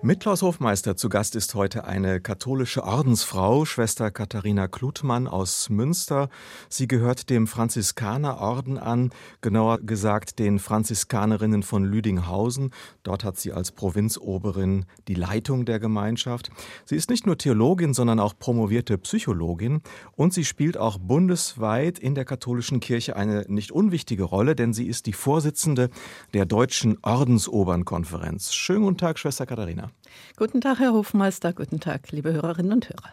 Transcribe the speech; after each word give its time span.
mit 0.00 0.20
Klaus 0.20 0.42
Hofmeister 0.42 0.96
zu 0.96 1.08
Gast 1.08 1.34
ist 1.34 1.54
heute 1.56 1.84
eine 1.84 2.20
katholische 2.20 2.84
Ordensfrau, 2.84 3.64
Schwester 3.64 4.12
Katharina 4.12 4.68
Klutmann 4.68 5.26
aus 5.26 5.70
Münster. 5.70 6.28
Sie 6.68 6.86
gehört 6.86 7.30
dem 7.30 7.48
Franziskanerorden 7.48 8.78
an, 8.78 9.10
genauer 9.40 9.78
gesagt 9.80 10.38
den 10.38 10.60
Franziskanerinnen 10.60 11.64
von 11.64 11.84
Lüdinghausen. 11.84 12.70
Dort 13.02 13.24
hat 13.24 13.38
sie 13.38 13.52
als 13.52 13.72
Provinzoberin 13.72 14.84
die 15.08 15.14
Leitung 15.14 15.64
der 15.64 15.80
Gemeinschaft. 15.80 16.50
Sie 16.84 16.96
ist 16.96 17.10
nicht 17.10 17.26
nur 17.26 17.36
Theologin, 17.36 17.92
sondern 17.92 18.20
auch 18.20 18.38
promovierte 18.38 18.98
Psychologin 18.98 19.82
und 20.12 20.32
sie 20.32 20.44
spielt 20.44 20.76
auch 20.76 20.98
bundesweit 20.98 21.98
in 21.98 22.14
der 22.14 22.24
katholischen 22.24 22.78
Kirche 22.78 23.16
eine 23.16 23.44
nicht 23.48 23.72
unwichtige 23.72 24.24
Rolle, 24.24 24.54
denn 24.54 24.72
sie 24.72 24.86
ist 24.86 25.06
die 25.06 25.12
Vorsitzende 25.12 25.90
der 26.34 26.46
Deutschen 26.46 26.98
Ordensobernkonferenz. 27.02 28.54
Schönen 28.54 28.84
guten 28.84 28.98
Tag, 28.98 29.18
Schwester 29.18 29.44
Katharina. 29.44 29.87
Guten 30.36 30.60
Tag, 30.60 30.78
Herr 30.78 30.92
Hofmeister. 30.92 31.52
Guten 31.52 31.80
Tag, 31.80 32.10
liebe 32.12 32.32
Hörerinnen 32.32 32.72
und 32.72 32.88
Hörer. 32.88 33.12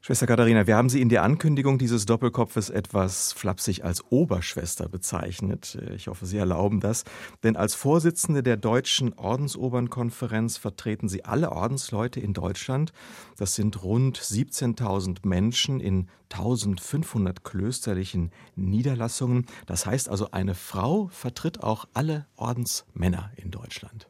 Schwester 0.00 0.26
Katharina, 0.26 0.66
wir 0.66 0.76
haben 0.76 0.88
Sie 0.88 1.02
in 1.02 1.08
der 1.08 1.24
Ankündigung 1.24 1.76
dieses 1.76 2.06
Doppelkopfes 2.06 2.70
etwas 2.70 3.32
flapsig 3.32 3.84
als 3.84 4.04
Oberschwester 4.10 4.88
bezeichnet. 4.88 5.76
Ich 5.94 6.06
hoffe, 6.06 6.24
Sie 6.24 6.38
erlauben 6.38 6.80
das. 6.80 7.04
Denn 7.42 7.56
als 7.56 7.74
Vorsitzende 7.74 8.42
der 8.42 8.56
Deutschen 8.56 9.12
Ordensobernkonferenz 9.14 10.56
vertreten 10.56 11.08
Sie 11.08 11.24
alle 11.24 11.50
Ordensleute 11.50 12.20
in 12.20 12.32
Deutschland. 12.32 12.92
Das 13.36 13.56
sind 13.56 13.82
rund 13.82 14.18
17.000 14.18 15.26
Menschen 15.26 15.80
in 15.80 16.08
1500 16.30 17.42
klösterlichen 17.42 18.30
Niederlassungen. 18.54 19.46
Das 19.66 19.84
heißt 19.84 20.08
also, 20.08 20.30
eine 20.30 20.54
Frau 20.54 21.08
vertritt 21.08 21.62
auch 21.62 21.86
alle 21.92 22.26
Ordensmänner 22.36 23.32
in 23.36 23.50
Deutschland. 23.50 24.08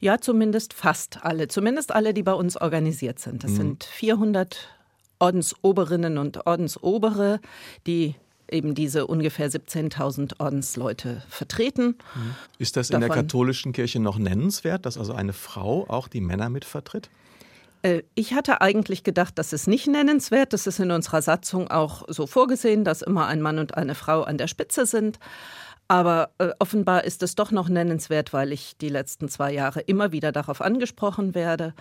Ja, 0.00 0.18
zumindest 0.20 0.72
fast 0.72 1.24
alle. 1.24 1.48
Zumindest 1.48 1.92
alle, 1.92 2.14
die 2.14 2.22
bei 2.22 2.34
uns 2.34 2.56
organisiert 2.56 3.18
sind. 3.18 3.44
Das 3.44 3.52
mhm. 3.52 3.56
sind 3.56 3.84
400 3.84 4.68
Ordensoberinnen 5.18 6.18
und 6.18 6.46
Ordensobere, 6.46 7.40
die 7.86 8.14
eben 8.50 8.74
diese 8.74 9.06
ungefähr 9.06 9.50
17.000 9.50 10.38
Ordensleute 10.38 11.22
vertreten. 11.28 11.96
Mhm. 12.14 12.34
Ist 12.58 12.76
das 12.76 12.90
in 12.90 13.00
Davon, 13.00 13.08
der 13.08 13.22
katholischen 13.22 13.72
Kirche 13.72 14.00
noch 14.00 14.18
nennenswert, 14.18 14.86
dass 14.86 14.98
also 14.98 15.14
eine 15.14 15.32
Frau 15.32 15.86
auch 15.88 16.08
die 16.08 16.20
Männer 16.20 16.48
mitvertritt? 16.48 17.10
Äh, 17.82 18.02
ich 18.14 18.34
hatte 18.34 18.60
eigentlich 18.60 19.04
gedacht, 19.04 19.38
das 19.38 19.52
ist 19.52 19.66
nicht 19.66 19.86
nennenswert. 19.86 20.52
Das 20.52 20.66
ist 20.66 20.78
in 20.78 20.90
unserer 20.90 21.22
Satzung 21.22 21.68
auch 21.70 22.04
so 22.08 22.26
vorgesehen, 22.26 22.84
dass 22.84 23.02
immer 23.02 23.26
ein 23.26 23.40
Mann 23.40 23.58
und 23.58 23.76
eine 23.76 23.94
Frau 23.94 24.22
an 24.22 24.38
der 24.38 24.48
Spitze 24.48 24.86
sind. 24.86 25.18
Aber 25.88 26.30
äh, 26.38 26.50
offenbar 26.58 27.04
ist 27.04 27.22
es 27.22 27.36
doch 27.36 27.52
noch 27.52 27.68
nennenswert, 27.68 28.32
weil 28.32 28.52
ich 28.52 28.76
die 28.76 28.88
letzten 28.88 29.28
zwei 29.28 29.52
Jahre 29.52 29.80
immer 29.80 30.10
wieder 30.10 30.32
darauf 30.32 30.60
angesprochen 30.60 31.34
werde. 31.34 31.74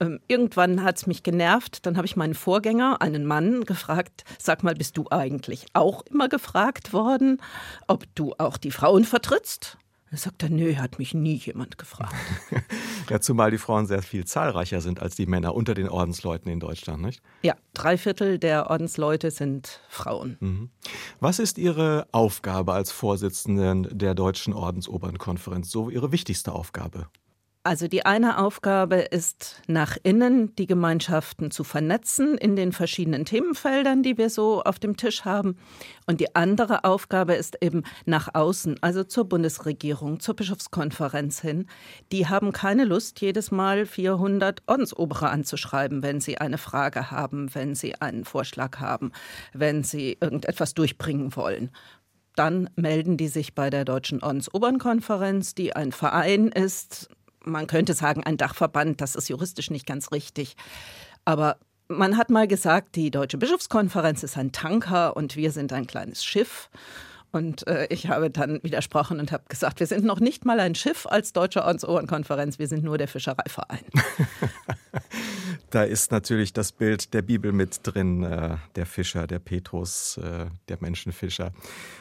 Ähm, 0.00 0.20
irgendwann 0.28 0.82
hat 0.82 0.96
es 0.96 1.06
mich 1.06 1.22
genervt. 1.22 1.84
Dann 1.84 1.96
habe 1.96 2.06
ich 2.06 2.16
meinen 2.16 2.34
Vorgänger, 2.34 3.02
einen 3.02 3.26
Mann, 3.26 3.64
gefragt, 3.64 4.24
sag 4.38 4.62
mal, 4.62 4.74
bist 4.74 4.96
du 4.96 5.06
eigentlich 5.10 5.66
auch 5.74 6.02
immer 6.06 6.28
gefragt 6.28 6.94
worden, 6.94 7.42
ob 7.86 8.04
du 8.14 8.34
auch 8.38 8.56
die 8.56 8.70
Frauen 8.70 9.04
vertrittst? 9.04 9.76
Da 10.10 10.16
sagt 10.16 10.42
er, 10.42 10.50
nö, 10.50 10.74
hat 10.74 10.98
mich 10.98 11.14
nie 11.14 11.36
jemand 11.36 11.78
gefragt. 11.78 12.14
ja, 13.10 13.20
zumal 13.20 13.52
die 13.52 13.58
Frauen 13.58 13.86
sehr 13.86 14.02
viel 14.02 14.24
zahlreicher 14.24 14.80
sind 14.80 15.00
als 15.00 15.14
die 15.14 15.26
Männer 15.26 15.54
unter 15.54 15.74
den 15.74 15.88
Ordensleuten 15.88 16.50
in 16.50 16.58
Deutschland, 16.58 17.00
nicht? 17.00 17.22
Ja, 17.42 17.54
drei 17.74 17.96
Viertel 17.96 18.40
der 18.40 18.70
Ordensleute 18.70 19.30
sind 19.30 19.80
Frauen. 19.88 20.36
Mhm. 20.40 20.70
Was 21.20 21.38
ist 21.38 21.58
Ihre 21.58 22.08
Aufgabe 22.10 22.72
als 22.72 22.90
Vorsitzende 22.90 23.88
der 23.94 24.16
Deutschen 24.16 24.52
Ordensobernkonferenz? 24.52 25.70
So 25.70 25.90
Ihre 25.90 26.10
wichtigste 26.10 26.52
Aufgabe? 26.52 27.06
Also 27.62 27.88
die 27.88 28.06
eine 28.06 28.38
Aufgabe 28.38 28.96
ist 28.96 29.60
nach 29.66 29.98
innen 30.02 30.56
die 30.56 30.66
Gemeinschaften 30.66 31.50
zu 31.50 31.62
vernetzen 31.62 32.38
in 32.38 32.56
den 32.56 32.72
verschiedenen 32.72 33.26
Themenfeldern, 33.26 34.02
die 34.02 34.16
wir 34.16 34.30
so 34.30 34.62
auf 34.62 34.78
dem 34.78 34.96
Tisch 34.96 35.26
haben. 35.26 35.58
Und 36.06 36.20
die 36.20 36.34
andere 36.34 36.84
Aufgabe 36.84 37.34
ist 37.34 37.58
eben 37.60 37.82
nach 38.06 38.34
außen, 38.34 38.78
also 38.80 39.04
zur 39.04 39.28
Bundesregierung, 39.28 40.20
zur 40.20 40.36
Bischofskonferenz 40.36 41.42
hin. 41.42 41.66
Die 42.12 42.28
haben 42.28 42.52
keine 42.52 42.86
Lust, 42.86 43.20
jedes 43.20 43.50
Mal 43.50 43.84
400 43.84 44.62
Ordensobere 44.66 45.28
anzuschreiben, 45.28 46.02
wenn 46.02 46.22
sie 46.22 46.38
eine 46.38 46.56
Frage 46.56 47.10
haben, 47.10 47.54
wenn 47.54 47.74
sie 47.74 47.94
einen 48.00 48.24
Vorschlag 48.24 48.80
haben, 48.80 49.12
wenn 49.52 49.84
sie 49.84 50.16
irgendetwas 50.18 50.72
durchbringen 50.72 51.36
wollen 51.36 51.70
dann 52.36 52.70
melden 52.74 53.18
die 53.18 53.28
sich 53.28 53.54
bei 53.54 53.68
der 53.68 53.84
Deutschen 53.84 54.22
Ordensobernkonferenz, 54.22 55.54
die 55.54 55.76
ein 55.76 55.92
Verein 55.92 56.48
ist, 56.48 57.10
man 57.44 57.66
könnte 57.66 57.94
sagen, 57.94 58.24
ein 58.24 58.36
Dachverband, 58.36 59.00
das 59.00 59.14
ist 59.14 59.28
juristisch 59.28 59.70
nicht 59.70 59.86
ganz 59.86 60.12
richtig. 60.12 60.56
Aber 61.24 61.56
man 61.88 62.16
hat 62.16 62.30
mal 62.30 62.46
gesagt, 62.46 62.96
die 62.96 63.10
Deutsche 63.10 63.38
Bischofskonferenz 63.38 64.22
ist 64.22 64.36
ein 64.36 64.52
Tanker 64.52 65.16
und 65.16 65.36
wir 65.36 65.50
sind 65.50 65.72
ein 65.72 65.86
kleines 65.86 66.24
Schiff. 66.24 66.70
Und 67.32 67.66
äh, 67.68 67.86
ich 67.90 68.08
habe 68.08 68.28
dann 68.28 68.60
widersprochen 68.64 69.20
und 69.20 69.30
habe 69.30 69.44
gesagt, 69.48 69.78
wir 69.78 69.86
sind 69.86 70.04
noch 70.04 70.18
nicht 70.18 70.44
mal 70.44 70.58
ein 70.58 70.74
Schiff 70.74 71.06
als 71.06 71.32
Deutsche 71.32 71.64
Ordensobernkonferenz, 71.64 72.58
wir 72.58 72.66
sind 72.66 72.82
nur 72.82 72.98
der 72.98 73.06
Fischereiverein. 73.06 73.84
da 75.70 75.84
ist 75.84 76.10
natürlich 76.10 76.52
das 76.52 76.72
Bild 76.72 77.14
der 77.14 77.22
Bibel 77.22 77.52
mit 77.52 77.80
drin, 77.84 78.24
äh, 78.24 78.56
der 78.74 78.84
Fischer, 78.84 79.28
der 79.28 79.38
Petrus, 79.38 80.16
äh, 80.18 80.46
der 80.68 80.78
Menschenfischer. 80.80 81.52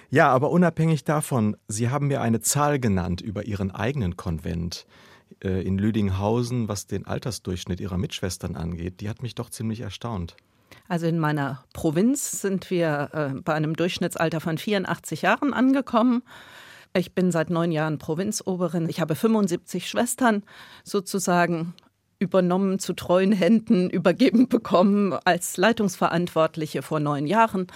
Ja, 0.09 0.29
aber 0.29 0.49
unabhängig 0.49 1.03
davon, 1.03 1.55
Sie 1.67 1.89
haben 1.89 2.07
mir 2.07 2.21
eine 2.21 2.41
Zahl 2.41 2.79
genannt 2.79 3.21
über 3.21 3.45
Ihren 3.45 3.69
eigenen 3.69 4.17
Konvent. 4.17 4.87
Äh, 5.43 5.61
in 5.61 5.77
Lüdinghausen, 5.77 6.67
was 6.67 6.87
den 6.87 7.07
Altersdurchschnitt 7.07 7.79
ihrer 7.79 7.97
Mitschwestern 7.97 8.55
angeht, 8.55 8.99
die 8.99 9.09
hat 9.09 9.21
mich 9.21 9.35
doch 9.35 9.49
ziemlich 9.49 9.81
erstaunt. 9.81 10.35
Also 10.87 11.07
in 11.07 11.19
meiner 11.19 11.63
Provinz 11.73 12.41
sind 12.41 12.69
wir 12.69 13.09
äh, 13.13 13.41
bei 13.41 13.53
einem 13.53 13.75
Durchschnittsalter 13.75 14.41
von 14.41 14.57
84 14.57 15.21
Jahren 15.21 15.53
angekommen. 15.53 16.23
Ich 16.93 17.13
bin 17.13 17.31
seit 17.31 17.49
neun 17.49 17.71
Jahren 17.71 17.99
Provinzoberin. 17.99 18.89
Ich 18.89 18.99
habe 18.99 19.15
75 19.15 19.87
Schwestern 19.87 20.43
sozusagen 20.83 21.73
übernommen, 22.17 22.79
zu 22.79 22.93
treuen 22.93 23.31
Händen 23.31 23.89
übergeben 23.89 24.49
bekommen 24.49 25.13
als 25.23 25.57
Leitungsverantwortliche 25.57 26.81
vor 26.81 26.99
neun 26.99 27.27
Jahren. 27.27 27.67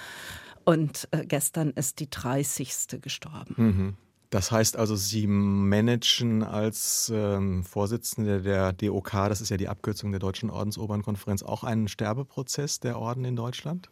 Und 0.65 1.07
äh, 1.11 1.25
gestern 1.25 1.71
ist 1.71 1.99
die 1.99 2.09
30. 2.09 3.01
gestorben. 3.01 3.55
Mhm. 3.57 3.97
Das 4.33 4.51
heißt 4.51 4.77
also, 4.77 4.95
Sie 4.95 5.27
managen 5.27 6.41
als 6.41 7.11
ähm, 7.13 7.63
Vorsitzende 7.63 8.41
der 8.41 8.73
DOK, 8.73 9.11
das 9.11 9.41
ist 9.41 9.49
ja 9.49 9.57
die 9.57 9.69
Abkürzung 9.69 10.09
der 10.09 10.19
Deutschen 10.19 10.49
Ordensobernkonferenz, 10.49 11.43
auch 11.43 11.63
einen 11.63 11.87
Sterbeprozess 11.87 12.79
der 12.79 12.97
Orden 12.97 13.25
in 13.25 13.35
Deutschland? 13.35 13.91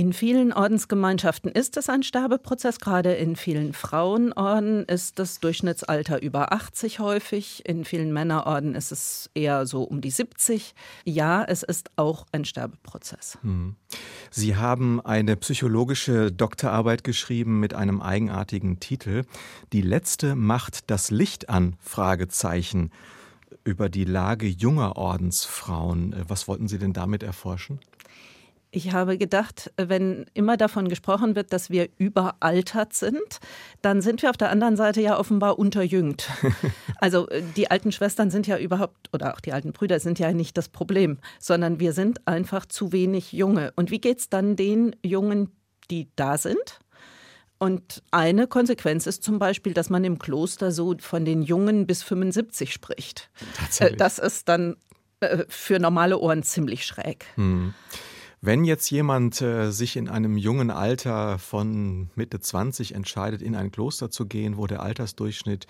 In 0.00 0.14
vielen 0.14 0.54
Ordensgemeinschaften 0.54 1.52
ist 1.52 1.76
es 1.76 1.90
ein 1.90 2.02
Sterbeprozess. 2.02 2.80
Gerade 2.80 3.12
in 3.12 3.36
vielen 3.36 3.74
Frauenorden 3.74 4.86
ist 4.86 5.18
das 5.18 5.40
Durchschnittsalter 5.40 6.22
über 6.22 6.54
80 6.54 7.00
häufig. 7.00 7.68
In 7.68 7.84
vielen 7.84 8.10
Männerorden 8.10 8.74
ist 8.74 8.92
es 8.92 9.28
eher 9.34 9.66
so 9.66 9.82
um 9.82 10.00
die 10.00 10.10
70. 10.10 10.74
Ja, 11.04 11.44
es 11.44 11.62
ist 11.62 11.90
auch 11.96 12.24
ein 12.32 12.46
Sterbeprozess. 12.46 13.36
Hm. 13.42 13.76
Sie 14.30 14.56
haben 14.56 15.04
eine 15.04 15.36
psychologische 15.36 16.32
Doktorarbeit 16.32 17.04
geschrieben 17.04 17.60
mit 17.60 17.74
einem 17.74 18.00
eigenartigen 18.00 18.80
Titel. 18.80 19.24
Die 19.74 19.82
letzte 19.82 20.34
macht 20.34 20.90
das 20.90 21.10
Licht 21.10 21.50
an? 21.50 21.76
Fragezeichen 21.78 22.90
über 23.64 23.90
die 23.90 24.04
Lage 24.04 24.46
junger 24.46 24.96
Ordensfrauen. 24.96 26.16
Was 26.26 26.48
wollten 26.48 26.68
Sie 26.68 26.78
denn 26.78 26.94
damit 26.94 27.22
erforschen? 27.22 27.80
Ich 28.72 28.92
habe 28.92 29.18
gedacht, 29.18 29.72
wenn 29.76 30.26
immer 30.32 30.56
davon 30.56 30.88
gesprochen 30.88 31.34
wird, 31.34 31.52
dass 31.52 31.70
wir 31.70 31.88
überaltert 31.98 32.92
sind, 32.92 33.40
dann 33.82 34.00
sind 34.00 34.22
wir 34.22 34.30
auf 34.30 34.36
der 34.36 34.50
anderen 34.50 34.76
Seite 34.76 35.00
ja 35.00 35.18
offenbar 35.18 35.58
unterjüngt. 35.58 36.28
Also 37.02 37.30
äh, 37.30 37.42
die 37.56 37.70
alten 37.70 37.92
Schwestern 37.92 38.30
sind 38.30 38.46
ja 38.46 38.58
überhaupt, 38.58 39.08
oder 39.14 39.32
auch 39.32 39.40
die 39.40 39.54
alten 39.54 39.72
Brüder 39.72 40.00
sind 40.00 40.18
ja 40.18 40.34
nicht 40.34 40.58
das 40.58 40.68
Problem, 40.68 41.16
sondern 41.38 41.80
wir 41.80 41.94
sind 41.94 42.28
einfach 42.28 42.66
zu 42.66 42.92
wenig 42.92 43.32
Junge. 43.32 43.72
Und 43.74 43.90
wie 43.90 44.02
geht 44.02 44.18
es 44.18 44.28
dann 44.28 44.54
den 44.54 44.94
Jungen, 45.02 45.50
die 45.90 46.10
da 46.14 46.36
sind? 46.36 46.78
Und 47.58 48.02
eine 48.10 48.46
Konsequenz 48.46 49.06
ist 49.06 49.22
zum 49.22 49.38
Beispiel, 49.38 49.72
dass 49.72 49.88
man 49.88 50.04
im 50.04 50.18
Kloster 50.18 50.72
so 50.72 50.94
von 50.98 51.24
den 51.24 51.40
Jungen 51.40 51.86
bis 51.86 52.02
75 52.02 52.70
spricht. 52.70 53.30
Tatsächlich. 53.56 53.96
Das 53.96 54.18
ist 54.18 54.50
dann 54.50 54.76
äh, 55.20 55.44
für 55.48 55.78
normale 55.78 56.18
Ohren 56.18 56.42
ziemlich 56.42 56.84
schräg. 56.84 57.24
Hm. 57.36 57.74
Wenn 58.42 58.64
jetzt 58.64 58.90
jemand 58.90 59.42
äh, 59.42 59.70
sich 59.70 59.96
in 59.96 60.08
einem 60.08 60.38
jungen 60.38 60.70
Alter 60.70 61.38
von 61.38 62.08
Mitte 62.14 62.40
20 62.40 62.94
entscheidet, 62.94 63.42
in 63.42 63.54
ein 63.54 63.70
Kloster 63.70 64.10
zu 64.10 64.24
gehen, 64.24 64.56
wo 64.56 64.66
der 64.66 64.82
Altersdurchschnitt 64.82 65.66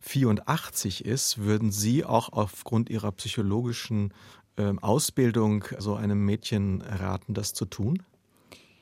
84 0.00 1.06
ist, 1.06 1.38
würden 1.38 1.70
Sie 1.70 2.04
auch 2.04 2.30
aufgrund 2.32 2.90
Ihrer 2.90 3.10
psychologischen 3.12 4.12
äh, 4.56 4.72
Ausbildung 4.82 5.64
so 5.78 5.94
einem 5.94 6.24
Mädchen 6.26 6.82
raten, 6.82 7.32
das 7.32 7.54
zu 7.54 7.64
tun? 7.64 8.02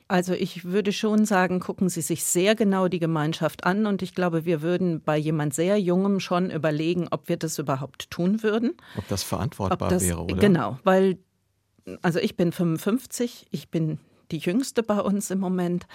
Also 0.09 0.33
ich 0.33 0.65
würde 0.65 0.91
schon 0.91 1.25
sagen, 1.25 1.61
gucken 1.61 1.87
Sie 1.87 2.01
sich 2.01 2.25
sehr 2.25 2.55
genau 2.55 2.89
die 2.89 2.99
Gemeinschaft 2.99 3.63
an 3.63 3.85
und 3.85 4.01
ich 4.01 4.15
glaube, 4.15 4.43
wir 4.43 4.61
würden 4.61 5.01
bei 5.01 5.17
jemand 5.17 5.53
sehr 5.53 5.79
jungem 5.79 6.19
schon 6.19 6.49
überlegen, 6.49 7.07
ob 7.11 7.29
wir 7.29 7.37
das 7.37 7.57
überhaupt 7.59 8.09
tun 8.09 8.43
würden. 8.43 8.73
Ob 8.97 9.07
das 9.07 9.23
verantwortbar 9.23 9.87
ob 9.87 9.93
das, 9.93 10.03
wäre, 10.03 10.23
oder? 10.23 10.35
Genau, 10.35 10.79
weil 10.83 11.19
also 12.01 12.19
ich 12.19 12.35
bin 12.35 12.51
55, 12.51 13.47
ich 13.51 13.69
bin 13.69 13.99
die 14.31 14.37
jüngste 14.37 14.83
bei 14.83 14.99
uns 14.99 15.31
im 15.31 15.39
Moment. 15.39 15.87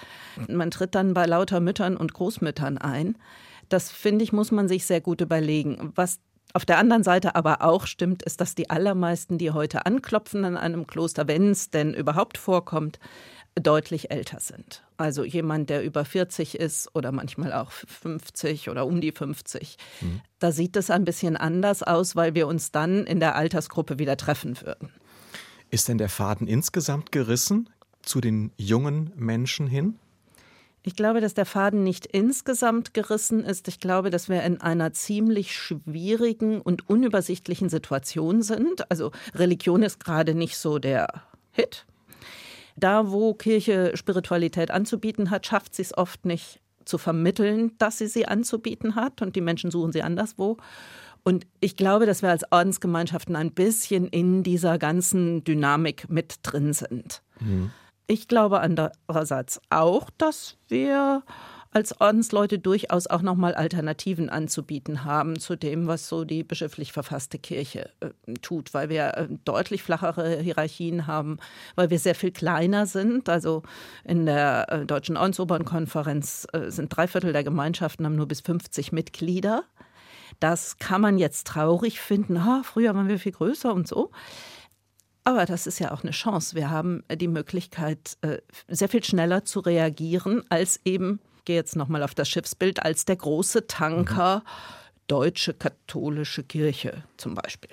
Man 0.47 0.71
tritt 0.71 0.95
dann 0.95 1.13
bei 1.13 1.25
lauter 1.25 1.59
Müttern 1.59 1.95
und 1.95 2.13
Großmüttern 2.13 2.77
ein. 2.77 3.17
Das 3.69 3.91
finde 3.91 4.23
ich, 4.23 4.33
muss 4.33 4.51
man 4.51 4.67
sich 4.67 4.85
sehr 4.85 5.01
gut 5.01 5.21
überlegen. 5.21 5.93
Was 5.95 6.19
auf 6.53 6.65
der 6.65 6.77
anderen 6.77 7.03
Seite 7.03 7.35
aber 7.35 7.61
auch 7.61 7.87
stimmt, 7.87 8.23
ist, 8.23 8.39
dass 8.39 8.55
die 8.55 8.69
allermeisten, 8.69 9.37
die 9.37 9.51
heute 9.51 9.85
anklopfen 9.85 10.45
an 10.45 10.57
einem 10.57 10.87
Kloster, 10.87 11.27
wenn 11.27 11.51
es 11.51 11.69
denn 11.69 11.93
überhaupt 11.93 12.37
vorkommt, 12.37 12.99
deutlich 13.55 14.11
älter 14.11 14.39
sind. 14.39 14.83
Also 14.97 15.23
jemand, 15.23 15.69
der 15.69 15.83
über 15.83 16.05
40 16.05 16.55
ist 16.59 16.93
oder 16.93 17.11
manchmal 17.11 17.53
auch 17.53 17.71
50 17.71 18.69
oder 18.69 18.85
um 18.85 19.01
die 19.01 19.11
50. 19.11 19.77
Mhm. 20.01 20.21
Da 20.39 20.51
sieht 20.51 20.75
es 20.75 20.89
ein 20.89 21.05
bisschen 21.05 21.37
anders 21.37 21.83
aus, 21.83 22.15
weil 22.15 22.35
wir 22.35 22.47
uns 22.47 22.71
dann 22.71 23.05
in 23.05 23.19
der 23.19 23.35
Altersgruppe 23.35 23.97
wieder 23.97 24.17
treffen 24.17 24.61
würden. 24.61 24.91
Ist 25.75 25.89
denn 25.89 25.97
der 25.97 26.07
Faden 26.07 26.47
insgesamt 26.47 27.11
gerissen 27.11 27.69
zu 28.01 28.21
den 28.21 28.53
jungen 28.55 29.11
Menschen 29.17 29.67
hin? 29.67 29.99
Ich 30.83 30.95
glaube, 30.95 31.19
dass 31.19 31.33
der 31.33 31.45
Faden 31.45 31.83
nicht 31.83 32.05
insgesamt 32.05 32.93
gerissen 32.93 33.43
ist. 33.43 33.67
Ich 33.67 33.81
glaube, 33.81 34.09
dass 34.09 34.29
wir 34.29 34.41
in 34.43 34.61
einer 34.61 34.93
ziemlich 34.93 35.53
schwierigen 35.53 36.61
und 36.61 36.89
unübersichtlichen 36.89 37.67
Situation 37.67 38.41
sind. 38.41 38.89
Also 38.89 39.11
Religion 39.33 39.83
ist 39.83 40.01
gerade 40.01 40.33
nicht 40.33 40.57
so 40.57 40.79
der 40.79 41.23
Hit. 41.51 41.85
Da, 42.77 43.11
wo 43.11 43.33
Kirche 43.33 43.97
Spiritualität 43.97 44.71
anzubieten 44.71 45.29
hat, 45.29 45.45
schafft 45.45 45.75
sie 45.75 45.81
es 45.81 45.97
oft 45.97 46.23
nicht 46.25 46.61
zu 46.85 46.97
vermitteln, 46.97 47.73
dass 47.79 47.97
sie 47.97 48.07
sie 48.07 48.29
anzubieten 48.29 48.95
hat 48.95 49.21
und 49.21 49.35
die 49.35 49.41
Menschen 49.41 49.71
suchen 49.71 49.91
sie 49.91 50.03
anderswo. 50.03 50.55
Und 51.27 51.47
ich 51.59 51.75
glaube, 51.75 52.05
dass 52.05 52.21
wir 52.21 52.29
als 52.29 52.49
Ordensgemeinschaften 52.51 53.35
ein 53.35 53.51
bisschen 53.51 54.07
in 54.07 54.43
dieser 54.43 54.77
ganzen 54.77 55.43
Dynamik 55.43 56.07
mit 56.07 56.39
drin 56.43 56.71
sind. 56.71 57.23
Mhm. 57.39 57.71
Ich 58.05 58.27
glaube 58.27 58.59
andererseits 58.61 59.59
auch, 59.71 60.11
dass 60.19 60.57
wir 60.67 61.23
als 61.71 61.99
Ordensleute 61.99 62.59
durchaus 62.59 63.07
auch 63.07 63.23
nochmal 63.23 63.55
Alternativen 63.55 64.29
anzubieten 64.29 65.03
haben 65.03 65.39
zu 65.39 65.57
dem, 65.57 65.87
was 65.87 66.07
so 66.07 66.23
die 66.23 66.43
bischöflich 66.43 66.93
verfasste 66.93 67.39
Kirche 67.39 67.89
äh, 67.99 68.33
tut, 68.41 68.73
weil 68.75 68.89
wir 68.89 69.17
äh, 69.17 69.27
deutlich 69.43 69.81
flachere 69.83 70.37
Hierarchien 70.37 71.07
haben, 71.07 71.37
weil 71.75 71.89
wir 71.89 71.99
sehr 71.99 72.15
viel 72.15 72.31
kleiner 72.31 72.85
sind. 72.85 73.27
Also 73.27 73.63
in 74.05 74.25
der 74.27 74.71
äh, 74.71 74.85
Deutschen 74.85 75.17
Ordensobernkonferenz 75.17 76.47
äh, 76.53 76.69
sind 76.69 76.95
drei 76.95 77.07
Viertel 77.07 77.33
der 77.33 77.43
Gemeinschaften 77.43 78.05
haben 78.05 78.15
nur 78.15 78.27
bis 78.27 78.41
50 78.41 78.93
Mitglieder. 78.93 79.65
Das 80.39 80.77
kann 80.77 81.01
man 81.01 81.17
jetzt 81.17 81.47
traurig 81.47 81.99
finden. 81.99 82.37
Ah, 82.37 82.61
früher 82.63 82.95
waren 82.95 83.07
wir 83.07 83.19
viel 83.19 83.31
größer 83.31 83.73
und 83.73 83.87
so. 83.87 84.11
Aber 85.23 85.45
das 85.45 85.65
ist 85.65 85.79
ja 85.79 85.91
auch 85.91 86.03
eine 86.03 86.11
Chance. 86.11 86.55
Wir 86.55 86.69
haben 86.69 87.03
die 87.11 87.27
Möglichkeit, 87.27 88.17
äh, 88.21 88.37
sehr 88.67 88.89
viel 88.89 89.03
schneller 89.03 89.43
zu 89.43 89.59
reagieren, 89.59 90.43
als 90.49 90.79
eben, 90.85 91.19
ich 91.37 91.45
gehe 91.45 91.55
jetzt 91.55 91.75
nochmal 91.75 92.03
auf 92.03 92.13
das 92.13 92.29
Schiffsbild, 92.29 92.83
als 92.83 93.05
der 93.05 93.15
große 93.15 93.67
Tanker. 93.67 94.39
Mhm 94.39 94.85
deutsche 95.07 95.53
katholische 95.53 96.43
Kirche 96.43 97.03
zum 97.17 97.35
Beispiel. 97.35 97.71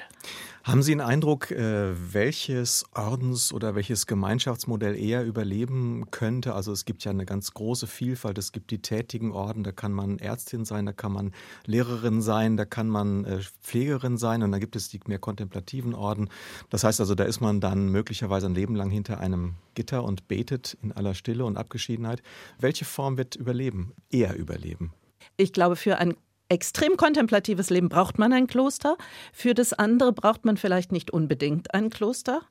Haben 0.64 0.84
Sie 0.84 0.92
einen 0.92 1.00
Eindruck, 1.00 1.50
äh, 1.50 1.92
welches 2.14 2.84
Ordens- 2.94 3.52
oder 3.52 3.74
welches 3.74 4.06
Gemeinschaftsmodell 4.06 4.96
eher 4.96 5.24
überleben 5.24 6.06
könnte? 6.12 6.54
Also 6.54 6.70
es 6.70 6.84
gibt 6.84 7.02
ja 7.02 7.10
eine 7.10 7.26
ganz 7.26 7.52
große 7.52 7.88
Vielfalt. 7.88 8.38
Es 8.38 8.52
gibt 8.52 8.70
die 8.70 8.80
tätigen 8.80 9.32
Orden, 9.32 9.64
da 9.64 9.72
kann 9.72 9.90
man 9.90 10.20
Ärztin 10.20 10.64
sein, 10.64 10.86
da 10.86 10.92
kann 10.92 11.10
man 11.10 11.32
Lehrerin 11.66 12.22
sein, 12.22 12.56
da 12.56 12.64
kann 12.64 12.88
man 12.88 13.24
äh, 13.24 13.40
Pflegerin 13.60 14.18
sein 14.18 14.44
und 14.44 14.52
dann 14.52 14.60
gibt 14.60 14.76
es 14.76 14.88
die 14.88 15.00
mehr 15.08 15.18
kontemplativen 15.18 15.94
Orden. 15.94 16.28
Das 16.70 16.84
heißt 16.84 17.00
also, 17.00 17.16
da 17.16 17.24
ist 17.24 17.40
man 17.40 17.60
dann 17.60 17.88
möglicherweise 17.88 18.46
ein 18.46 18.54
Leben 18.54 18.76
lang 18.76 18.88
hinter 18.88 19.18
einem 19.18 19.56
Gitter 19.74 20.04
und 20.04 20.28
betet 20.28 20.78
in 20.80 20.92
aller 20.92 21.14
Stille 21.14 21.44
und 21.44 21.56
Abgeschiedenheit. 21.56 22.22
Welche 22.60 22.84
Form 22.84 23.16
wird 23.16 23.34
überleben? 23.34 23.94
Eher 24.10 24.36
überleben? 24.36 24.92
Ich 25.36 25.52
glaube, 25.52 25.74
für 25.74 25.98
ein 25.98 26.14
extrem 26.52 26.96
kontemplatives 26.96 27.70
Leben 27.70 27.88
braucht 27.88 28.18
man 28.18 28.32
ein 28.32 28.46
Kloster. 28.46 28.96
Für 29.32 29.54
das 29.54 29.72
andere 29.72 30.12
braucht 30.12 30.44
man 30.44 30.56
vielleicht 30.56 30.92
nicht 30.92 31.10
unbedingt 31.10 31.74
ein 31.74 31.88
Kloster. 31.90 32.42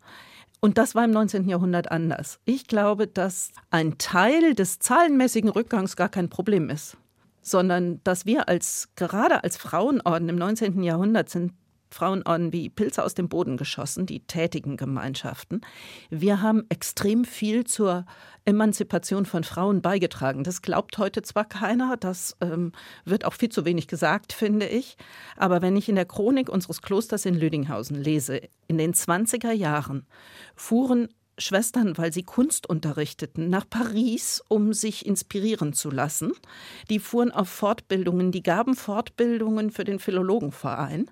Und 0.59 0.77
das 0.77 0.95
war 0.95 1.06
im 1.06 1.12
19. 1.12 1.48
Jahrhundert 1.48 1.92
anders. 1.92 2.39
Ich 2.45 2.68
glaube, 2.68 3.07
dass 3.07 3.51
ein 3.69 3.98
Teil 3.98 4.53
des 4.56 4.80
zahlenmäßigen 4.80 5.50
Rückgangs 5.50 5.95
gar 5.95 6.09
kein 6.09 6.30
Problem 6.30 6.69
ist, 6.69 6.98
sondern 7.42 8.00
dass 8.03 8.25
wir 8.25 8.50
als 8.50 8.89
gerade 8.95 9.44
als 9.44 9.57
Frauenorden 9.57 10.30
im 10.30 10.36
19. 10.36 10.83
Jahrhundert 10.83 11.30
sind 11.30 11.54
Frauenorden 11.91 12.53
wie 12.53 12.69
Pilze 12.69 13.03
aus 13.03 13.13
dem 13.13 13.29
Boden 13.29 13.57
geschossen, 13.57 14.05
die 14.05 14.21
tätigen 14.21 14.77
Gemeinschaften. 14.77 15.61
Wir 16.09 16.41
haben 16.41 16.63
extrem 16.69 17.25
viel 17.25 17.65
zur 17.65 18.05
Emanzipation 18.45 19.25
von 19.25 19.43
Frauen 19.43 19.81
beigetragen. 19.81 20.43
Das 20.43 20.61
glaubt 20.61 20.97
heute 20.97 21.21
zwar 21.21 21.45
keiner, 21.45 21.97
das 21.97 22.35
ähm, 22.41 22.71
wird 23.05 23.25
auch 23.25 23.33
viel 23.33 23.49
zu 23.49 23.65
wenig 23.65 23.88
gesagt, 23.88 24.33
finde 24.33 24.67
ich. 24.67 24.97
Aber 25.38 25.61
wenn 25.61 25.75
ich 25.75 25.89
in 25.89 25.95
der 25.95 26.05
Chronik 26.05 26.49
unseres 26.49 26.81
Klosters 26.81 27.25
in 27.25 27.35
Lüdinghausen 27.35 27.97
lese, 27.97 28.41
in 28.67 28.77
den 28.77 28.94
20er 28.94 29.51
Jahren 29.51 30.07
fuhren 30.55 31.09
Schwestern, 31.37 31.97
weil 31.97 32.13
sie 32.13 32.23
Kunst 32.23 32.67
unterrichteten, 32.67 33.49
nach 33.49 33.67
Paris, 33.69 34.44
um 34.47 34.73
sich 34.73 35.05
inspirieren 35.05 35.73
zu 35.73 35.89
lassen. 35.89 36.33
Die 36.89 36.99
fuhren 36.99 37.31
auf 37.31 37.49
Fortbildungen, 37.49 38.31
die 38.31 38.44
gaben 38.44 38.75
Fortbildungen 38.75 39.71
für 39.71 39.83
den 39.83 39.99
Philologenverein 39.99 41.09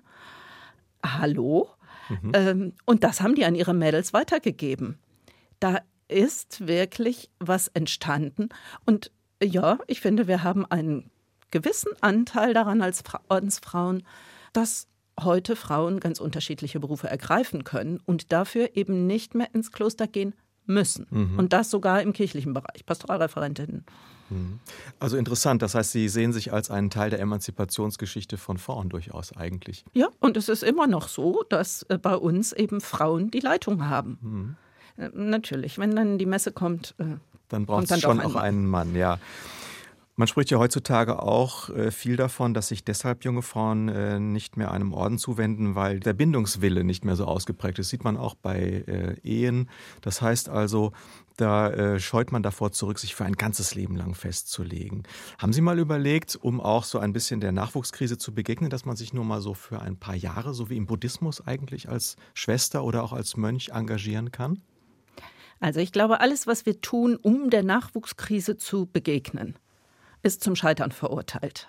hallo? 1.04 1.68
Mhm. 2.08 2.32
Ähm, 2.34 2.72
und 2.86 3.04
das 3.04 3.20
haben 3.20 3.34
die 3.34 3.44
an 3.44 3.54
ihre 3.54 3.74
Mädels 3.74 4.12
weitergegeben. 4.12 4.98
Da 5.60 5.80
ist 6.08 6.66
wirklich 6.66 7.30
was 7.38 7.68
entstanden. 7.68 8.48
Und 8.84 9.12
ja, 9.42 9.78
ich 9.86 10.00
finde, 10.00 10.26
wir 10.26 10.42
haben 10.42 10.66
einen 10.66 11.10
gewissen 11.50 11.92
Anteil 12.00 12.54
daran 12.54 12.82
als 12.82 13.02
Ordensfrauen, 13.28 14.02
dass 14.52 14.88
heute 15.20 15.56
Frauen 15.56 16.00
ganz 16.00 16.20
unterschiedliche 16.20 16.80
Berufe 16.80 17.08
ergreifen 17.08 17.64
können 17.64 18.00
und 18.06 18.32
dafür 18.32 18.70
eben 18.74 19.06
nicht 19.06 19.34
mehr 19.34 19.48
ins 19.54 19.72
Kloster 19.72 20.06
gehen 20.06 20.34
müssen. 20.70 21.06
Mhm. 21.10 21.38
Und 21.38 21.52
das 21.52 21.70
sogar 21.70 22.02
im 22.02 22.12
kirchlichen 22.12 22.54
Bereich, 22.54 22.86
Pastoralreferentinnen. 22.86 23.84
Mhm. 24.30 24.60
Also 24.98 25.16
interessant, 25.16 25.62
das 25.62 25.74
heißt, 25.74 25.92
Sie 25.92 26.08
sehen 26.08 26.32
sich 26.32 26.52
als 26.52 26.70
einen 26.70 26.90
Teil 26.90 27.10
der 27.10 27.20
Emanzipationsgeschichte 27.20 28.38
von 28.38 28.58
Frauen 28.58 28.88
durchaus 28.88 29.36
eigentlich. 29.36 29.84
Ja, 29.92 30.08
und 30.20 30.36
es 30.36 30.48
ist 30.48 30.62
immer 30.62 30.86
noch 30.86 31.08
so, 31.08 31.44
dass 31.48 31.82
äh, 31.84 31.98
bei 31.98 32.14
uns 32.16 32.52
eben 32.52 32.80
Frauen 32.80 33.30
die 33.30 33.40
Leitung 33.40 33.88
haben. 33.88 34.18
Mhm. 34.20 34.56
Äh, 35.04 35.10
natürlich, 35.14 35.78
wenn 35.78 35.94
dann 35.94 36.18
die 36.18 36.26
Messe 36.26 36.52
kommt, 36.52 36.94
äh, 36.98 37.04
dann 37.48 37.66
braucht 37.66 37.90
es 37.90 38.00
schon 38.00 38.20
auch 38.20 38.36
einen 38.36 38.66
Mann, 38.66 38.94
ja. 38.94 39.18
Man 40.16 40.28
spricht 40.28 40.50
ja 40.50 40.58
heutzutage 40.58 41.22
auch 41.22 41.70
äh, 41.70 41.90
viel 41.90 42.16
davon, 42.16 42.52
dass 42.52 42.68
sich 42.68 42.84
deshalb 42.84 43.24
junge 43.24 43.40
Frauen 43.40 43.88
äh, 43.88 44.20
nicht 44.20 44.56
mehr 44.56 44.70
einem 44.70 44.92
Orden 44.92 45.16
zuwenden, 45.16 45.74
weil 45.74 45.98
der 45.98 46.12
Bindungswille 46.12 46.84
nicht 46.84 47.04
mehr 47.04 47.16
so 47.16 47.24
ausgeprägt 47.24 47.78
ist. 47.78 47.86
Das 47.86 47.90
sieht 47.90 48.04
man 48.04 48.18
auch 48.18 48.34
bei 48.34 48.84
äh, 48.86 49.16
Ehen. 49.22 49.70
Das 50.02 50.20
heißt 50.20 50.50
also, 50.50 50.92
da 51.36 51.98
scheut 51.98 52.32
man 52.32 52.42
davor 52.42 52.70
zurück, 52.70 52.98
sich 52.98 53.14
für 53.14 53.24
ein 53.24 53.32
ganzes 53.32 53.74
Leben 53.74 53.96
lang 53.96 54.14
festzulegen. 54.14 55.04
Haben 55.38 55.54
Sie 55.54 55.62
mal 55.62 55.78
überlegt, 55.78 56.36
um 56.36 56.60
auch 56.60 56.84
so 56.84 56.98
ein 56.98 57.14
bisschen 57.14 57.40
der 57.40 57.52
Nachwuchskrise 57.52 58.18
zu 58.18 58.34
begegnen, 58.34 58.68
dass 58.68 58.84
man 58.84 58.94
sich 58.94 59.14
nur 59.14 59.24
mal 59.24 59.40
so 59.40 59.54
für 59.54 59.80
ein 59.80 59.96
paar 59.96 60.16
Jahre, 60.16 60.52
so 60.52 60.68
wie 60.68 60.76
im 60.76 60.84
Buddhismus 60.84 61.46
eigentlich 61.46 61.88
als 61.88 62.16
Schwester 62.34 62.84
oder 62.84 63.02
auch 63.02 63.14
als 63.14 63.38
Mönch 63.38 63.70
engagieren 63.70 64.32
kann? 64.32 64.60
Also 65.60 65.80
ich 65.80 65.92
glaube, 65.92 66.20
alles, 66.20 66.46
was 66.46 66.66
wir 66.66 66.82
tun, 66.82 67.16
um 67.16 67.48
der 67.48 67.62
Nachwuchskrise 67.62 68.58
zu 68.58 68.84
begegnen, 68.84 69.54
ist 70.22 70.42
zum 70.42 70.56
Scheitern 70.56 70.92
verurteilt. 70.92 71.68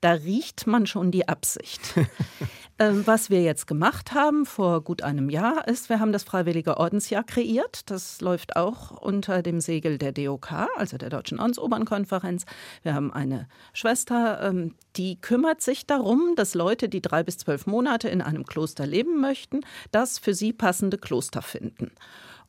Da 0.00 0.12
riecht 0.12 0.66
man 0.66 0.86
schon 0.86 1.10
die 1.10 1.28
Absicht. 1.28 1.94
ähm, 2.78 3.04
was 3.06 3.30
wir 3.30 3.42
jetzt 3.42 3.66
gemacht 3.66 4.12
haben 4.12 4.46
vor 4.46 4.82
gut 4.82 5.02
einem 5.02 5.28
Jahr 5.28 5.66
ist, 5.66 5.88
wir 5.88 5.98
haben 5.98 6.12
das 6.12 6.22
Freiwillige 6.22 6.76
Ordensjahr 6.76 7.24
kreiert. 7.24 7.90
Das 7.90 8.20
läuft 8.20 8.54
auch 8.54 8.92
unter 8.92 9.42
dem 9.42 9.60
Segel 9.60 9.98
der 9.98 10.12
DOK, 10.12 10.52
also 10.76 10.98
der 10.98 11.10
Deutschen 11.10 11.40
Ordensobernkonferenz. 11.40 12.44
Wir 12.84 12.94
haben 12.94 13.12
eine 13.12 13.48
Schwester, 13.72 14.40
ähm, 14.42 14.76
die 14.94 15.20
kümmert 15.20 15.62
sich 15.62 15.86
darum, 15.86 16.34
dass 16.36 16.54
Leute, 16.54 16.88
die 16.88 17.02
drei 17.02 17.24
bis 17.24 17.38
zwölf 17.38 17.66
Monate 17.66 18.08
in 18.08 18.22
einem 18.22 18.44
Kloster 18.44 18.86
leben 18.86 19.20
möchten, 19.20 19.62
das 19.90 20.20
für 20.20 20.34
sie 20.34 20.52
passende 20.52 20.98
Kloster 20.98 21.42
finden. 21.42 21.90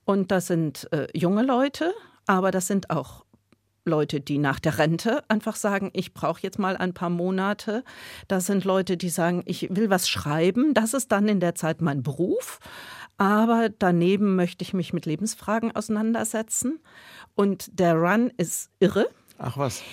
Und 0.05 0.31
das 0.31 0.47
sind 0.47 0.91
äh, 0.91 1.07
junge 1.15 1.43
Leute, 1.43 1.93
aber 2.27 2.51
das 2.51 2.67
sind 2.67 2.91
auch 2.91 3.25
Leute, 3.85 4.21
die 4.21 4.37
nach 4.37 4.59
der 4.59 4.77
Rente 4.77 5.23
einfach 5.29 5.55
sagen, 5.55 5.89
ich 5.93 6.13
brauche 6.13 6.41
jetzt 6.41 6.59
mal 6.59 6.77
ein 6.77 6.93
paar 6.93 7.09
Monate. 7.09 7.83
Das 8.27 8.45
sind 8.45 8.65
Leute, 8.65 8.97
die 8.97 9.09
sagen, 9.09 9.43
ich 9.45 9.67
will 9.69 9.89
was 9.89 10.07
schreiben. 10.07 10.73
Das 10.73 10.93
ist 10.93 11.11
dann 11.11 11.27
in 11.27 11.39
der 11.39 11.55
Zeit 11.55 11.81
mein 11.81 12.03
Beruf. 12.03 12.59
Aber 13.17 13.69
daneben 13.69 14.35
möchte 14.35 14.63
ich 14.63 14.73
mich 14.73 14.93
mit 14.93 15.05
Lebensfragen 15.05 15.75
auseinandersetzen. 15.75 16.79
Und 17.35 17.67
der 17.79 17.95
Run 17.95 18.31
ist 18.37 18.69
irre. 18.79 19.07
Ach 19.37 19.57
was. 19.57 19.83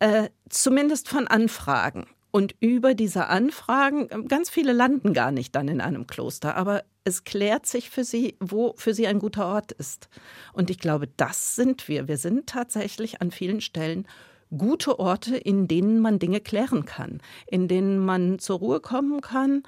Äh, 0.00 0.28
zumindest 0.48 1.08
von 1.08 1.26
Anfragen. 1.26 2.06
Und 2.34 2.56
über 2.58 2.94
diese 2.94 3.28
Anfragen, 3.28 4.10
äh, 4.10 4.20
ganz 4.24 4.50
viele 4.50 4.72
landen 4.72 5.12
gar 5.14 5.30
nicht 5.30 5.54
dann 5.54 5.68
in 5.68 5.80
einem 5.80 6.08
Kloster, 6.08 6.56
aber 6.56 6.82
es 7.04 7.22
klärt 7.22 7.64
sich 7.64 7.90
für 7.90 8.02
sie, 8.02 8.36
wo 8.40 8.74
für 8.76 8.92
sie 8.92 9.06
ein 9.06 9.20
guter 9.20 9.46
Ort 9.46 9.70
ist. 9.70 10.08
Und 10.52 10.68
ich 10.68 10.80
glaube, 10.80 11.06
das 11.16 11.54
sind 11.54 11.86
wir. 11.86 12.08
Wir 12.08 12.16
sind 12.16 12.48
tatsächlich 12.48 13.22
an 13.22 13.30
vielen 13.30 13.60
Stellen 13.60 14.08
gute 14.50 14.98
Orte, 14.98 15.36
in 15.36 15.68
denen 15.68 16.00
man 16.00 16.18
Dinge 16.18 16.40
klären 16.40 16.84
kann, 16.84 17.22
in 17.46 17.68
denen 17.68 18.00
man 18.00 18.40
zur 18.40 18.58
Ruhe 18.58 18.80
kommen 18.80 19.20
kann, 19.20 19.62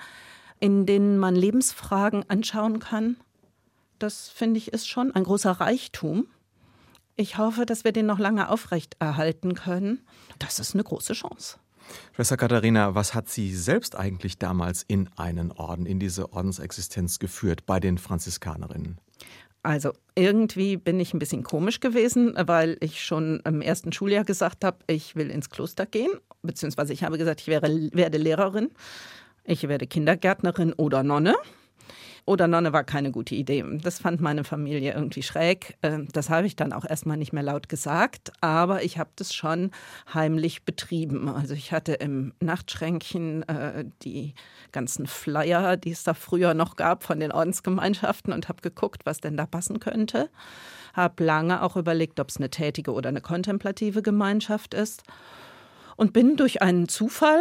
in 0.58 0.86
denen 0.86 1.18
man 1.18 1.36
Lebensfragen 1.36 2.28
anschauen 2.28 2.80
kann. 2.80 3.16
Das 4.00 4.28
finde 4.28 4.58
ich 4.58 4.72
ist 4.72 4.88
schon 4.88 5.14
ein 5.14 5.22
großer 5.22 5.52
Reichtum. 5.52 6.26
Ich 7.14 7.38
hoffe, 7.38 7.64
dass 7.64 7.84
wir 7.84 7.92
den 7.92 8.06
noch 8.06 8.18
lange 8.18 8.48
aufrechterhalten 8.48 9.54
können. 9.54 10.04
Das 10.40 10.58
ist 10.58 10.74
eine 10.74 10.82
große 10.82 11.12
Chance. 11.12 11.60
Schwester 12.14 12.36
Katharina, 12.36 12.94
was 12.94 13.14
hat 13.14 13.28
Sie 13.28 13.54
selbst 13.54 13.96
eigentlich 13.96 14.38
damals 14.38 14.84
in 14.86 15.08
einen 15.16 15.52
Orden, 15.52 15.86
in 15.86 16.00
diese 16.00 16.32
Ordensexistenz 16.32 17.18
geführt 17.18 17.66
bei 17.66 17.80
den 17.80 17.98
Franziskanerinnen? 17.98 18.98
Also 19.62 19.92
irgendwie 20.14 20.76
bin 20.76 21.00
ich 21.00 21.12
ein 21.12 21.18
bisschen 21.18 21.42
komisch 21.42 21.80
gewesen, 21.80 22.34
weil 22.38 22.76
ich 22.80 23.04
schon 23.04 23.40
im 23.44 23.60
ersten 23.60 23.92
Schuljahr 23.92 24.24
gesagt 24.24 24.64
habe, 24.64 24.78
ich 24.86 25.16
will 25.16 25.28
ins 25.28 25.50
Kloster 25.50 25.86
gehen, 25.86 26.12
beziehungsweise 26.42 26.92
ich 26.92 27.02
habe 27.02 27.18
gesagt, 27.18 27.40
ich 27.40 27.48
wäre, 27.48 27.68
werde 27.92 28.18
Lehrerin, 28.18 28.70
ich 29.42 29.66
werde 29.66 29.88
Kindergärtnerin 29.88 30.72
oder 30.72 31.02
Nonne 31.02 31.34
oder 32.26 32.48
Nonne 32.48 32.72
war 32.72 32.82
keine 32.82 33.12
gute 33.12 33.36
Idee. 33.36 33.64
Das 33.82 34.00
fand 34.00 34.20
meine 34.20 34.42
Familie 34.42 34.92
irgendwie 34.92 35.22
schräg. 35.22 35.78
Ähm, 35.82 36.08
das 36.12 36.28
habe 36.28 36.46
ich 36.48 36.56
dann 36.56 36.72
auch 36.72 36.84
erstmal 36.84 37.16
nicht 37.16 37.32
mehr 37.32 37.44
laut 37.44 37.68
gesagt, 37.68 38.32
aber 38.40 38.82
ich 38.82 38.98
habe 38.98 39.10
das 39.14 39.32
schon 39.32 39.70
heimlich 40.12 40.64
betrieben. 40.64 41.28
Also 41.28 41.54
ich 41.54 41.70
hatte 41.70 41.94
im 41.94 42.34
Nachtschränkchen 42.40 43.48
äh, 43.48 43.84
die 44.02 44.34
ganzen 44.72 45.06
Flyer, 45.06 45.76
die 45.76 45.92
es 45.92 46.02
da 46.02 46.14
früher 46.14 46.52
noch 46.52 46.74
gab 46.74 47.04
von 47.04 47.20
den 47.20 47.30
Ordensgemeinschaften 47.30 48.32
und 48.32 48.48
habe 48.48 48.60
geguckt, 48.60 49.06
was 49.06 49.20
denn 49.20 49.36
da 49.36 49.46
passen 49.46 49.78
könnte. 49.78 50.28
Habe 50.94 51.22
lange 51.22 51.62
auch 51.62 51.76
überlegt, 51.76 52.18
ob 52.18 52.30
es 52.30 52.38
eine 52.38 52.50
tätige 52.50 52.92
oder 52.92 53.08
eine 53.08 53.20
kontemplative 53.20 54.02
Gemeinschaft 54.02 54.74
ist 54.74 55.04
und 55.94 56.12
bin 56.12 56.36
durch 56.36 56.60
einen 56.60 56.88
Zufall 56.88 57.40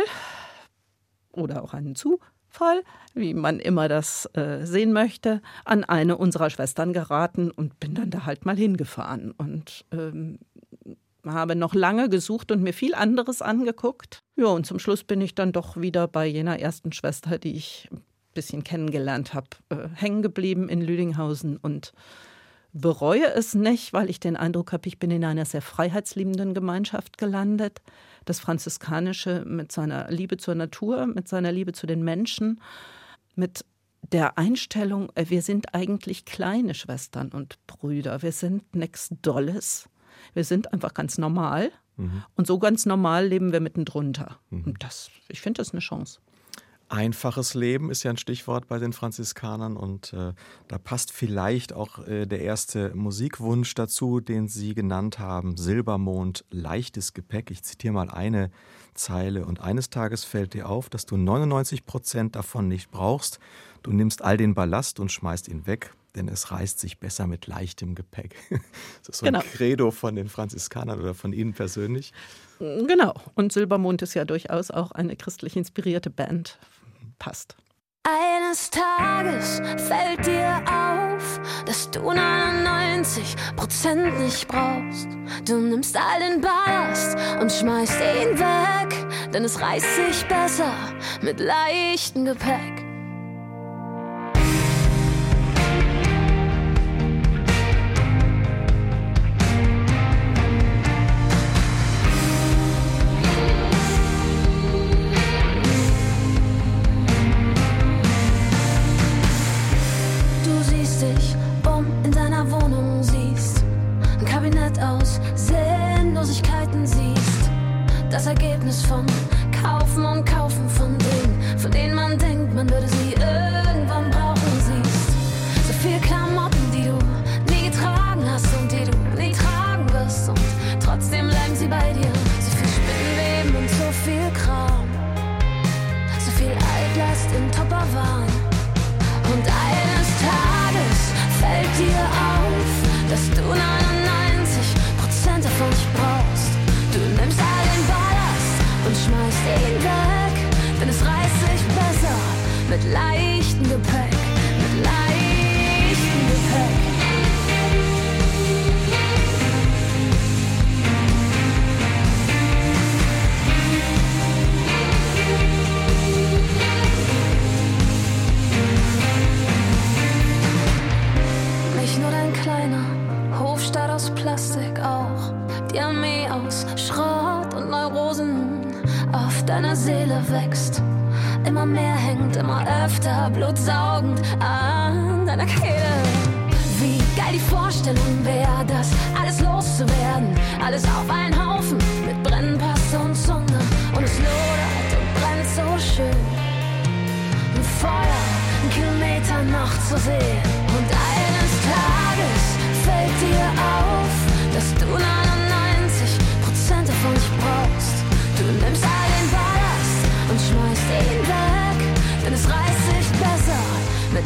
oder 1.31 1.63
auch 1.63 1.73
einen 1.73 1.95
Zufall 1.95 2.34
Fall, 2.55 2.83
wie 3.13 3.33
man 3.33 3.59
immer 3.59 3.87
das 3.87 4.27
äh, 4.33 4.65
sehen 4.65 4.93
möchte, 4.93 5.41
an 5.65 5.83
eine 5.83 6.17
unserer 6.17 6.49
Schwestern 6.49 6.93
geraten 6.93 7.51
und 7.51 7.79
bin 7.79 7.93
dann 7.93 8.09
da 8.09 8.25
halt 8.25 8.45
mal 8.45 8.57
hingefahren 8.57 9.31
und 9.31 9.85
ähm, 9.91 10.39
habe 11.25 11.55
noch 11.55 11.73
lange 11.73 12.09
gesucht 12.09 12.51
und 12.51 12.61
mir 12.61 12.73
viel 12.73 12.95
anderes 12.95 13.41
angeguckt. 13.41 14.19
Ja, 14.35 14.47
und 14.47 14.65
zum 14.65 14.79
Schluss 14.79 15.03
bin 15.03 15.21
ich 15.21 15.35
dann 15.35 15.51
doch 15.51 15.77
wieder 15.77 16.07
bei 16.07 16.25
jener 16.25 16.59
ersten 16.59 16.91
Schwester, 16.91 17.37
die 17.37 17.55
ich 17.55 17.89
ein 17.91 18.01
bisschen 18.33 18.63
kennengelernt 18.63 19.33
habe, 19.33 19.47
äh, 19.69 19.87
hängen 19.93 20.21
geblieben 20.21 20.69
in 20.69 20.81
Lüdinghausen 20.81 21.57
und 21.57 21.93
bereue 22.75 23.33
es 23.33 23.55
nicht, 23.55 23.93
weil 23.93 24.09
ich 24.09 24.19
den 24.19 24.35
Eindruck 24.35 24.73
habe, 24.73 24.87
ich 24.87 24.99
bin 24.99 25.09
in 25.09 25.23
einer 25.23 25.45
sehr 25.45 25.61
freiheitsliebenden 25.61 26.53
Gemeinschaft 26.53 27.17
gelandet 27.17 27.81
das 28.25 28.39
Franziskanische 28.39 29.43
mit 29.45 29.71
seiner 29.71 30.11
Liebe 30.11 30.37
zur 30.37 30.55
Natur, 30.55 31.07
mit 31.07 31.27
seiner 31.27 31.51
Liebe 31.51 31.71
zu 31.71 31.87
den 31.87 32.03
Menschen, 32.03 32.59
mit 33.35 33.63
der 34.11 34.37
Einstellung, 34.37 35.09
äh, 35.15 35.25
wir 35.29 35.41
sind 35.41 35.73
eigentlich 35.73 36.25
kleine 36.25 36.73
Schwestern 36.73 37.29
und 37.29 37.57
Brüder, 37.65 38.21
wir 38.21 38.31
sind 38.31 38.75
nichts 38.75 39.09
Dolles, 39.21 39.89
wir 40.33 40.43
sind 40.43 40.73
einfach 40.73 40.93
ganz 40.93 41.17
normal. 41.17 41.71
Mhm. 41.97 42.23
Und 42.35 42.45
so 42.45 42.59
ganz 42.59 42.85
normal 42.85 43.25
leben 43.27 43.53
wir 43.53 43.61
mittendrunter. 43.61 44.37
Mhm. 44.49 44.63
Und 44.65 44.83
das, 44.83 45.09
ich 45.29 45.39
finde 45.41 45.59
das 45.59 45.71
eine 45.71 45.79
Chance. 45.79 46.19
Einfaches 46.87 47.55
Leben 47.55 47.89
ist 47.89 48.03
ja 48.03 48.11
ein 48.11 48.17
Stichwort 48.17 48.67
bei 48.67 48.77
den 48.77 48.93
Franziskanern 48.93 49.75
und 49.75 50.13
äh, 50.13 50.33
da 50.67 50.77
passt 50.77 51.11
vielleicht 51.11 51.73
auch 51.73 52.05
äh, 52.07 52.27
der 52.27 52.41
erste 52.41 52.93
Musikwunsch 52.95 53.73
dazu, 53.73 54.19
den 54.19 54.47
Sie 54.47 54.75
genannt 54.75 55.17
haben, 55.17 55.57
Silbermond, 55.57 56.45
leichtes 56.51 57.13
Gepäck. 57.13 57.49
Ich 57.49 57.63
zitiere 57.63 57.93
mal 57.93 58.11
eine 58.11 58.51
Zeile 58.93 59.45
und 59.45 59.61
eines 59.61 59.89
Tages 59.89 60.25
fällt 60.25 60.53
dir 60.53 60.69
auf, 60.69 60.89
dass 60.89 61.07
du 61.07 61.17
99 61.17 61.87
Prozent 61.87 62.35
davon 62.35 62.67
nicht 62.67 62.91
brauchst. 62.91 63.39
Du 63.81 63.91
nimmst 63.91 64.23
all 64.23 64.37
den 64.37 64.53
Ballast 64.53 64.99
und 64.99 65.11
schmeißt 65.11 65.47
ihn 65.47 65.65
weg, 65.65 65.91
denn 66.15 66.27
es 66.27 66.51
reißt 66.51 66.79
sich 66.79 66.99
besser 66.99 67.25
mit 67.25 67.47
leichtem 67.47 67.95
Gepäck. 67.95 68.35
Das 68.99 69.09
ist 69.09 69.19
so 69.19 69.25
genau. 69.25 69.39
ein 69.39 69.45
Credo 69.45 69.91
von 69.91 70.15
den 70.15 70.29
Franziskanern 70.29 70.99
oder 70.99 71.13
von 71.13 71.33
Ihnen 71.33 71.53
persönlich. 71.53 72.13
Genau. 72.59 73.13
Und 73.35 73.51
Silbermond 73.51 74.01
ist 74.01 74.13
ja 74.13 74.25
durchaus 74.25 74.71
auch 74.71 74.91
eine 74.91 75.15
christlich 75.15 75.55
inspirierte 75.55 76.09
Band 76.09 76.57
passt. 77.19 77.55
Eines 78.03 78.69
Tages 78.69 79.59
fällt 79.87 80.27
dir 80.27 80.61
auf, 80.67 81.39
dass 81.65 81.89
du 81.89 82.01
99 82.01 83.35
Prozent 83.55 84.19
nicht 84.19 84.47
brauchst. 84.47 85.07
Du 85.47 85.57
nimmst 85.57 85.97
all 85.97 86.19
den 86.19 86.39
Ballast 86.39 87.17
und 87.41 87.51
schmeißt 87.51 87.99
ihn 87.99 88.37
weg, 88.37 89.31
denn 89.33 89.43
es 89.43 89.59
reißt 89.59 89.95
sich 89.95 90.27
besser 90.27 90.71
mit 91.21 91.39
leichtem 91.39 92.25
Gepäck. 92.25 92.84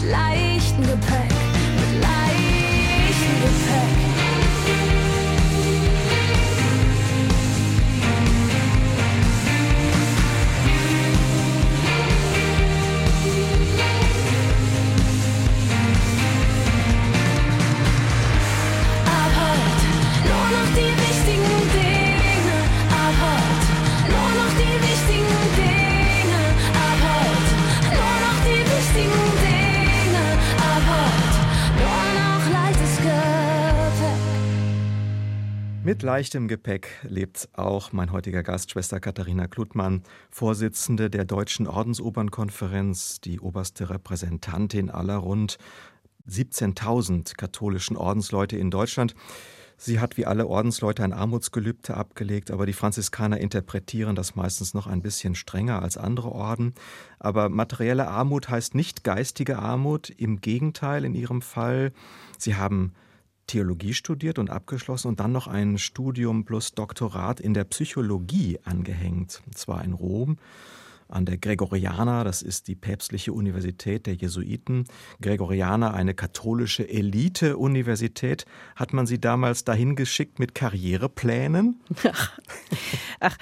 Mit 0.01 0.11
leichtem 0.11 0.81
Gepäck. 0.81 1.38
Mit 35.99 36.05
leichtem 36.05 36.47
Gepäck 36.47 36.87
lebt 37.03 37.49
auch 37.51 37.91
mein 37.91 38.13
heutiger 38.13 38.41
Gast, 38.41 38.71
Schwester 38.71 39.01
Katharina 39.01 39.47
Klutmann, 39.47 40.03
Vorsitzende 40.29 41.09
der 41.09 41.25
Deutschen 41.25 41.67
Ordensobernkonferenz, 41.67 43.19
die 43.19 43.41
oberste 43.41 43.89
Repräsentantin 43.89 44.89
aller 44.89 45.17
rund 45.17 45.57
17.000 46.25 47.35
katholischen 47.35 47.97
Ordensleute 47.97 48.55
in 48.55 48.71
Deutschland. 48.71 49.13
Sie 49.75 49.99
hat 49.99 50.15
wie 50.15 50.25
alle 50.25 50.47
Ordensleute 50.47 51.03
ein 51.03 51.11
Armutsgelübde 51.11 51.97
abgelegt, 51.97 52.49
aber 52.49 52.65
die 52.65 52.71
Franziskaner 52.71 53.41
interpretieren 53.41 54.15
das 54.15 54.37
meistens 54.37 54.73
noch 54.73 54.87
ein 54.87 55.01
bisschen 55.01 55.35
strenger 55.35 55.81
als 55.81 55.97
andere 55.97 56.31
Orden. 56.31 56.75
Aber 57.19 57.49
materielle 57.49 58.07
Armut 58.07 58.47
heißt 58.47 58.73
nicht 58.73 59.03
geistige 59.03 59.59
Armut, 59.59 60.09
im 60.11 60.39
Gegenteil 60.39 61.03
in 61.03 61.13
ihrem 61.13 61.41
Fall. 61.41 61.91
Sie 62.37 62.55
haben 62.55 62.93
Theologie 63.49 63.95
studiert 63.95 64.37
und 64.37 64.51
abgeschlossen 64.51 65.07
und 65.07 65.19
dann 65.19 65.31
noch 65.31 65.47
ein 65.47 65.79
Studium 65.79 66.45
plus 66.45 66.73
Doktorat 66.73 67.39
in 67.39 67.55
der 67.55 67.63
Psychologie 67.63 68.59
angehängt, 68.63 69.41
und 69.47 69.57
zwar 69.57 69.83
in 69.83 69.93
Rom 69.93 70.37
an 71.09 71.25
der 71.25 71.37
Gregoriana, 71.37 72.23
das 72.23 72.41
ist 72.41 72.67
die 72.67 72.75
päpstliche 72.75 73.33
Universität 73.33 74.05
der 74.05 74.13
Jesuiten. 74.13 74.85
Gregoriana, 75.21 75.93
eine 75.93 76.13
katholische 76.13 76.87
Elite-Universität. 76.87 78.45
Hat 78.75 78.93
man 78.93 79.07
sie 79.07 79.19
damals 79.19 79.63
dahin 79.63 79.95
geschickt 79.95 80.39
mit 80.39 80.55
Karriereplänen? 80.55 81.81
Ach, 82.11 82.39
ach, 83.19 83.37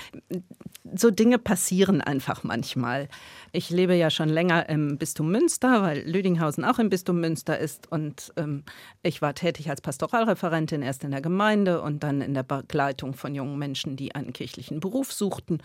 so 0.95 1.12
Dinge 1.12 1.38
passieren 1.38 2.01
einfach 2.01 2.43
manchmal. 2.43 3.09
Ich 3.51 3.69
lebe 3.69 3.95
ja 3.95 4.09
schon 4.09 4.29
länger 4.29 4.69
im 4.69 4.97
Bistum 4.97 5.31
Münster, 5.31 5.81
weil 5.81 6.09
Lüdinghausen 6.09 6.63
auch 6.63 6.79
im 6.79 6.89
Bistum 6.89 7.19
Münster 7.19 7.57
ist. 7.57 7.91
Und 7.91 8.33
ähm, 8.38 8.63
ich 9.03 9.21
war 9.21 9.33
tätig 9.33 9.69
als 9.69 9.81
Pastoralreferentin 9.81 10.81
erst 10.81 11.03
in 11.03 11.12
der 11.12 11.21
Gemeinde 11.21 11.81
und 11.81 12.03
dann 12.03 12.21
in 12.21 12.33
der 12.33 12.43
Begleitung 12.43 13.13
von 13.13 13.36
jungen 13.36 13.57
Menschen, 13.57 13.95
die 13.95 14.15
einen 14.15 14.33
kirchlichen 14.33 14.79
Beruf 14.79 15.12
suchten. 15.12 15.62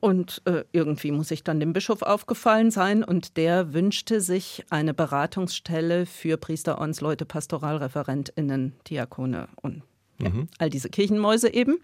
Und 0.00 0.40
äh, 0.46 0.64
irgendwie 0.72 1.12
muss 1.12 1.30
ich 1.30 1.44
dann 1.44 1.60
dem 1.60 1.74
Bischof 1.74 2.00
aufgefallen 2.00 2.70
sein 2.70 3.04
und 3.04 3.36
der 3.36 3.74
wünschte 3.74 4.22
sich 4.22 4.64
eine 4.70 4.94
Beratungsstelle 4.94 6.06
für 6.06 6.38
Priester, 6.38 6.78
Ordensleute, 6.78 7.26
PastoralreferentInnen, 7.26 8.72
Diakone 8.88 9.48
und 9.60 9.82
ja, 10.18 10.30
mhm. 10.30 10.48
all 10.58 10.70
diese 10.70 10.88
Kirchenmäuse 10.88 11.52
eben. 11.52 11.78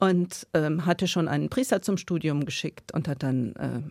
Und 0.00 0.48
ähm, 0.52 0.84
hatte 0.84 1.06
schon 1.06 1.28
einen 1.28 1.48
Priester 1.48 1.80
zum 1.80 1.96
Studium 1.96 2.44
geschickt 2.44 2.92
und 2.92 3.06
hat 3.06 3.22
dann 3.22 3.54
äh, 3.54 3.82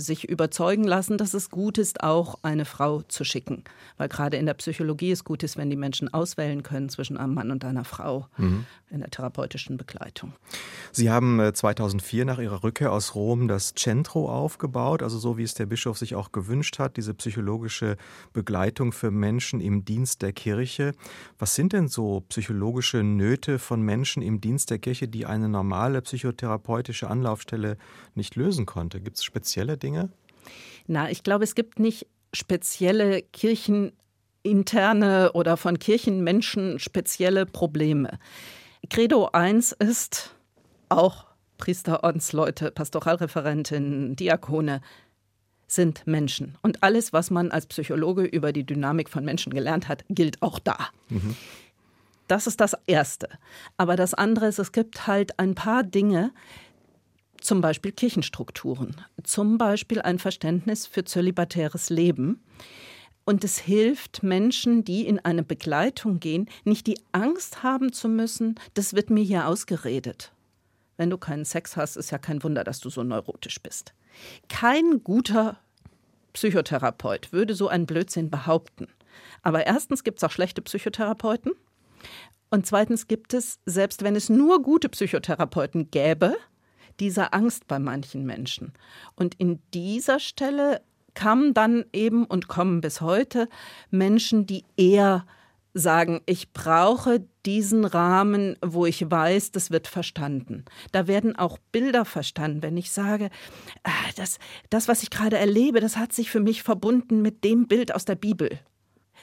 sich 0.00 0.28
überzeugen 0.28 0.84
lassen, 0.84 1.18
dass 1.18 1.34
es 1.34 1.50
gut 1.50 1.78
ist, 1.78 2.02
auch 2.02 2.38
eine 2.42 2.64
Frau 2.64 3.02
zu 3.02 3.24
schicken. 3.24 3.64
Weil 3.96 4.08
gerade 4.08 4.36
in 4.36 4.46
der 4.46 4.54
Psychologie 4.54 5.10
es 5.10 5.24
gut 5.24 5.42
ist, 5.42 5.56
wenn 5.56 5.70
die 5.70 5.76
Menschen 5.76 6.12
auswählen 6.12 6.62
können 6.62 6.88
zwischen 6.88 7.16
einem 7.16 7.34
Mann 7.34 7.50
und 7.50 7.64
einer 7.64 7.84
Frau 7.84 8.26
mhm. 8.36 8.66
in 8.90 9.00
der 9.00 9.10
therapeutischen 9.10 9.76
Begleitung. 9.76 10.32
Sie 10.92 11.10
haben 11.10 11.40
2004 11.52 12.22
äh, 12.22 12.24
nach 12.24 12.38
Ihrer 12.38 12.62
Rückkehr 12.62 12.92
aus 12.92 13.14
Rom 13.14 13.48
das 13.48 13.74
Centro 13.74 14.30
aufgebaut, 14.30 15.02
also 15.02 15.18
so 15.18 15.36
wie 15.38 15.42
es 15.42 15.54
der 15.54 15.66
Bischof 15.66 15.98
sich 15.98 16.14
auch 16.14 16.32
gewünscht 16.32 16.78
hat, 16.78 16.96
diese 16.96 17.14
psychologische 17.14 17.96
Begleitung 18.32 18.92
für 18.92 19.10
Menschen 19.10 19.60
im 19.60 19.84
Dienst 19.84 20.22
der 20.22 20.32
Kirche. 20.32 20.92
Was 21.38 21.54
sind 21.54 21.72
denn 21.72 21.88
so 21.88 22.24
psychologische 22.28 23.02
Nöte 23.02 23.58
von 23.58 23.82
Menschen 23.82 24.22
im 24.22 24.40
Dienst 24.40 24.70
der 24.70 24.78
Kirche, 24.78 25.08
die 25.08 25.26
eine 25.26 25.48
normale 25.48 26.02
psychotherapeutische 26.02 27.08
Anlaufstelle 27.08 27.76
nicht 28.14 28.36
lösen 28.36 28.66
konnte? 28.66 29.00
Gibt 29.00 29.18
es 29.18 29.24
spezielle 29.24 29.76
Dinge? 29.84 30.10
Na, 30.86 31.10
ich 31.10 31.22
glaube, 31.22 31.44
es 31.44 31.54
gibt 31.54 31.78
nicht 31.78 32.06
spezielle 32.32 33.22
kircheninterne 33.22 35.32
oder 35.32 35.56
von 35.56 35.78
Kirchenmenschen 35.78 36.78
spezielle 36.78 37.46
Probleme. 37.46 38.18
Credo 38.90 39.30
1 39.32 39.72
ist 39.72 40.34
auch 40.88 41.26
Priester, 41.56 42.04
Ordensleute, 42.04 42.70
Pastoralreferentinnen, 42.70 44.16
Diakone 44.16 44.80
sind 45.66 46.06
Menschen. 46.06 46.58
Und 46.62 46.82
alles, 46.82 47.12
was 47.12 47.30
man 47.30 47.50
als 47.50 47.66
Psychologe 47.66 48.24
über 48.24 48.52
die 48.52 48.64
Dynamik 48.64 49.08
von 49.08 49.24
Menschen 49.24 49.54
gelernt 49.54 49.88
hat, 49.88 50.04
gilt 50.08 50.42
auch 50.42 50.58
da. 50.58 50.76
Mhm. 51.08 51.36
Das 52.28 52.46
ist 52.46 52.60
das 52.60 52.76
Erste. 52.86 53.28
Aber 53.76 53.96
das 53.96 54.14
andere 54.14 54.46
ist, 54.46 54.58
es 54.58 54.72
gibt 54.72 55.06
halt 55.06 55.38
ein 55.38 55.54
paar 55.54 55.82
Dinge, 55.82 56.32
zum 57.44 57.60
Beispiel 57.60 57.92
Kirchenstrukturen, 57.92 58.96
zum 59.22 59.58
Beispiel 59.58 60.00
ein 60.00 60.18
Verständnis 60.18 60.86
für 60.86 61.04
zölibatäres 61.04 61.90
Leben. 61.90 62.42
Und 63.26 63.44
es 63.44 63.58
hilft 63.58 64.22
Menschen, 64.22 64.84
die 64.84 65.06
in 65.06 65.18
eine 65.18 65.42
Begleitung 65.42 66.20
gehen, 66.20 66.48
nicht 66.64 66.86
die 66.86 66.98
Angst 67.12 67.62
haben 67.62 67.92
zu 67.92 68.08
müssen, 68.08 68.56
das 68.74 68.94
wird 68.94 69.10
mir 69.10 69.22
hier 69.22 69.46
ausgeredet. 69.46 70.32
Wenn 70.96 71.10
du 71.10 71.18
keinen 71.18 71.44
Sex 71.44 71.76
hast, 71.76 71.96
ist 71.96 72.10
ja 72.10 72.18
kein 72.18 72.42
Wunder, 72.42 72.64
dass 72.64 72.80
du 72.80 72.90
so 72.90 73.02
neurotisch 73.02 73.60
bist. 73.62 73.94
Kein 74.48 75.02
guter 75.02 75.58
Psychotherapeut 76.34 77.32
würde 77.32 77.54
so 77.54 77.68
einen 77.68 77.86
Blödsinn 77.86 78.30
behaupten. 78.30 78.88
Aber 79.42 79.66
erstens 79.66 80.04
gibt 80.04 80.18
es 80.18 80.24
auch 80.24 80.30
schlechte 80.30 80.62
Psychotherapeuten. 80.62 81.52
Und 82.50 82.66
zweitens 82.66 83.08
gibt 83.08 83.34
es, 83.34 83.58
selbst 83.66 84.02
wenn 84.02 84.16
es 84.16 84.28
nur 84.28 84.62
gute 84.62 84.88
Psychotherapeuten 84.88 85.90
gäbe, 85.90 86.36
dieser 87.00 87.34
Angst 87.34 87.66
bei 87.66 87.78
manchen 87.78 88.24
Menschen. 88.24 88.72
Und 89.16 89.34
in 89.34 89.60
dieser 89.72 90.20
Stelle 90.20 90.80
kamen 91.14 91.54
dann 91.54 91.84
eben 91.92 92.24
und 92.24 92.48
kommen 92.48 92.80
bis 92.80 93.00
heute 93.00 93.48
Menschen, 93.90 94.46
die 94.46 94.64
eher 94.76 95.24
sagen, 95.74 96.20
ich 96.26 96.52
brauche 96.52 97.26
diesen 97.44 97.84
Rahmen, 97.84 98.56
wo 98.64 98.86
ich 98.86 99.10
weiß, 99.10 99.50
das 99.50 99.72
wird 99.72 99.88
verstanden. 99.88 100.64
Da 100.92 101.08
werden 101.08 101.36
auch 101.36 101.58
Bilder 101.72 102.04
verstanden, 102.04 102.62
wenn 102.62 102.76
ich 102.76 102.92
sage, 102.92 103.28
ah, 103.82 103.90
das, 104.16 104.38
das, 104.70 104.86
was 104.86 105.02
ich 105.02 105.10
gerade 105.10 105.36
erlebe, 105.36 105.80
das 105.80 105.96
hat 105.96 106.12
sich 106.12 106.30
für 106.30 106.40
mich 106.40 106.62
verbunden 106.62 107.22
mit 107.22 107.42
dem 107.42 107.66
Bild 107.66 107.92
aus 107.92 108.04
der 108.04 108.14
Bibel. 108.14 108.60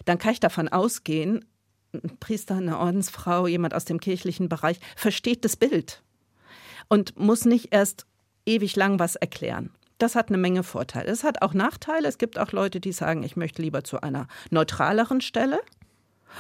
Dann 0.03 0.17
kann 0.17 0.33
ich 0.33 0.39
davon 0.41 0.67
ausgehen, 0.67 1.45
ein 1.93 2.17
Priester, 2.19 2.55
eine 2.55 2.79
Ordensfrau, 2.79 3.47
jemand 3.47 3.73
aus 3.73 3.85
dem 3.85 3.99
kirchlichen 3.99 4.49
Bereich 4.49 4.79
versteht 4.95 5.45
das 5.45 5.55
Bild 5.55 6.03
und 6.91 7.17
muss 7.17 7.45
nicht 7.45 7.69
erst 7.71 8.05
ewig 8.45 8.75
lang 8.75 8.99
was 8.99 9.15
erklären. 9.15 9.69
Das 9.97 10.15
hat 10.15 10.27
eine 10.27 10.37
Menge 10.37 10.61
Vorteile. 10.61 11.09
Es 11.09 11.23
hat 11.23 11.41
auch 11.41 11.53
Nachteile. 11.53 12.05
Es 12.05 12.17
gibt 12.17 12.37
auch 12.37 12.51
Leute, 12.51 12.81
die 12.81 12.91
sagen, 12.91 13.23
ich 13.23 13.37
möchte 13.37 13.61
lieber 13.61 13.85
zu 13.85 14.01
einer 14.01 14.27
neutraleren 14.49 15.21
Stelle. 15.21 15.61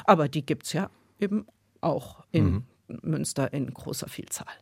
Aber 0.03 0.27
die 0.27 0.45
gibt 0.45 0.65
es 0.65 0.73
ja 0.73 0.89
eben 1.21 1.45
auch 1.79 2.25
in 2.33 2.51
mhm. 2.51 2.63
Münster 3.01 3.53
in 3.53 3.73
großer 3.73 4.09
Vielzahl. 4.09 4.53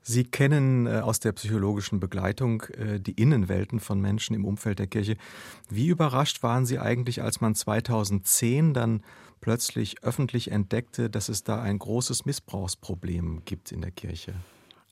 Sie 0.00 0.24
kennen 0.24 0.86
äh, 0.86 1.00
aus 1.00 1.20
der 1.20 1.32
psychologischen 1.32 2.00
Begleitung 2.00 2.62
äh, 2.62 2.98
die 2.98 3.12
Innenwelten 3.12 3.78
von 3.78 4.00
Menschen 4.00 4.34
im 4.34 4.46
Umfeld 4.46 4.78
der 4.78 4.86
Kirche. 4.86 5.18
Wie 5.68 5.88
überrascht 5.88 6.42
waren 6.42 6.64
Sie 6.64 6.78
eigentlich, 6.78 7.20
als 7.20 7.42
man 7.42 7.54
2010 7.54 8.72
dann 8.72 9.02
plötzlich 9.42 10.02
öffentlich 10.02 10.50
entdeckte, 10.50 11.10
dass 11.10 11.28
es 11.28 11.44
da 11.44 11.60
ein 11.60 11.78
großes 11.78 12.24
Missbrauchsproblem 12.24 13.44
gibt 13.44 13.70
in 13.70 13.82
der 13.82 13.90
Kirche? 13.90 14.34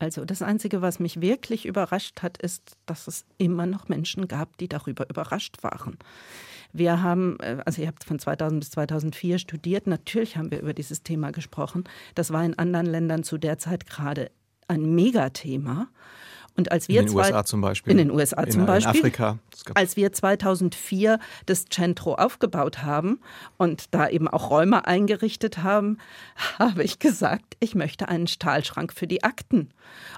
Also 0.01 0.25
das 0.25 0.41
Einzige, 0.41 0.81
was 0.81 0.99
mich 0.99 1.21
wirklich 1.21 1.67
überrascht 1.67 2.23
hat, 2.23 2.39
ist, 2.39 2.77
dass 2.87 3.07
es 3.07 3.27
immer 3.37 3.67
noch 3.67 3.89
Menschen 3.89 4.29
gab, 4.29 4.57
die 4.57 4.67
darüber 4.67 5.09
überrascht 5.09 5.63
waren. 5.63 5.99
Wir 6.73 7.03
haben, 7.03 7.39
äh, 7.41 7.59
also 7.67 7.83
ihr 7.83 7.89
habt 7.89 8.05
von 8.05 8.19
2000 8.19 8.61
bis 8.61 8.71
2004 8.71 9.39
studiert, 9.39 9.87
natürlich 9.87 10.39
haben 10.39 10.51
wir 10.51 10.61
über 10.61 10.73
dieses 10.73 11.03
Thema 11.03 11.33
gesprochen. 11.33 11.85
Das 12.15 12.33
war 12.33 12.43
in 12.45 12.59
anderen 12.59 12.87
Ländern 12.87 13.25
zu 13.25 13.37
der 13.37 13.59
Zeit 13.59 13.87
gerade 13.87 14.31
ein 14.69 14.95
Megathema. 14.95 15.89
Und 16.61 16.71
als 16.73 16.89
wir 16.89 17.01
in 17.01 17.07
den 17.07 17.13
zwei, 17.13 17.29
USA 17.29 17.45
zum 17.47 17.63
Beispiel. 17.63 17.91
In 17.91 17.97
den 17.97 18.11
USA 18.11 18.47
zum 18.47 18.61
in, 18.61 18.67
Beispiel. 18.67 18.95
In 18.95 19.01
Afrika. 19.01 19.39
Als 19.73 19.97
wir 19.97 20.13
2004 20.13 21.19
das 21.47 21.65
Centro 21.65 22.17
aufgebaut 22.17 22.83
haben 22.83 23.19
und 23.57 23.95
da 23.95 24.11
eben 24.11 24.29
auch 24.29 24.51
Räume 24.51 24.87
eingerichtet 24.87 25.63
haben, 25.63 25.97
habe 26.59 26.85
ich 26.85 26.99
gesagt, 26.99 27.57
ich 27.61 27.75
möchte 27.75 28.09
einen 28.09 28.27
Stahlschrank 28.27 28.93
für 28.93 29.07
die 29.07 29.25
Akten. 29.25 29.71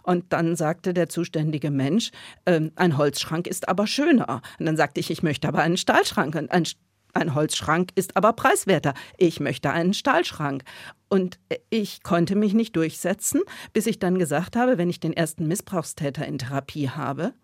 Und 0.03 0.33
dann 0.33 0.57
sagte 0.57 0.93
der 0.95 1.09
zuständige 1.09 1.71
Mensch, 1.71 2.11
äh, 2.45 2.61
ein 2.75 2.99
Holzschrank 2.99 3.47
ist 3.47 3.69
aber 3.69 3.87
schöner. 3.87 4.43
Und 4.59 4.67
dann 4.67 4.77
sagte 4.77 4.99
ich, 4.99 5.13
ich 5.13 5.23
möchte 5.23 5.47
aber 5.47 5.61
einen 5.61 5.77
Stahlschrank. 5.77 6.35
Und 6.35 6.51
ein 6.51 6.65
ein 7.13 7.35
Holzschrank 7.35 7.91
ist 7.95 8.17
aber 8.17 8.33
preiswerter. 8.33 8.95
Ich 9.19 9.41
möchte 9.41 9.71
einen 9.71 9.95
Stahlschrank. 9.95 10.65
Und 11.09 11.39
ich 11.69 12.03
konnte 12.03 12.37
mich 12.37 12.55
nicht 12.55 12.75
durchsetzen, 12.75 13.43
bis 13.73 13.87
ich 13.87 13.99
dann 13.99 14.19
gesagt 14.19 14.57
habe, 14.57 14.79
wenn 14.79 14.89
ich 14.89 14.99
den 14.99 15.13
ersten 15.13 15.47
Missbrauchstäter 15.47 16.27
in 16.27 16.39
Therapie 16.39 16.89
habe, 16.89 17.35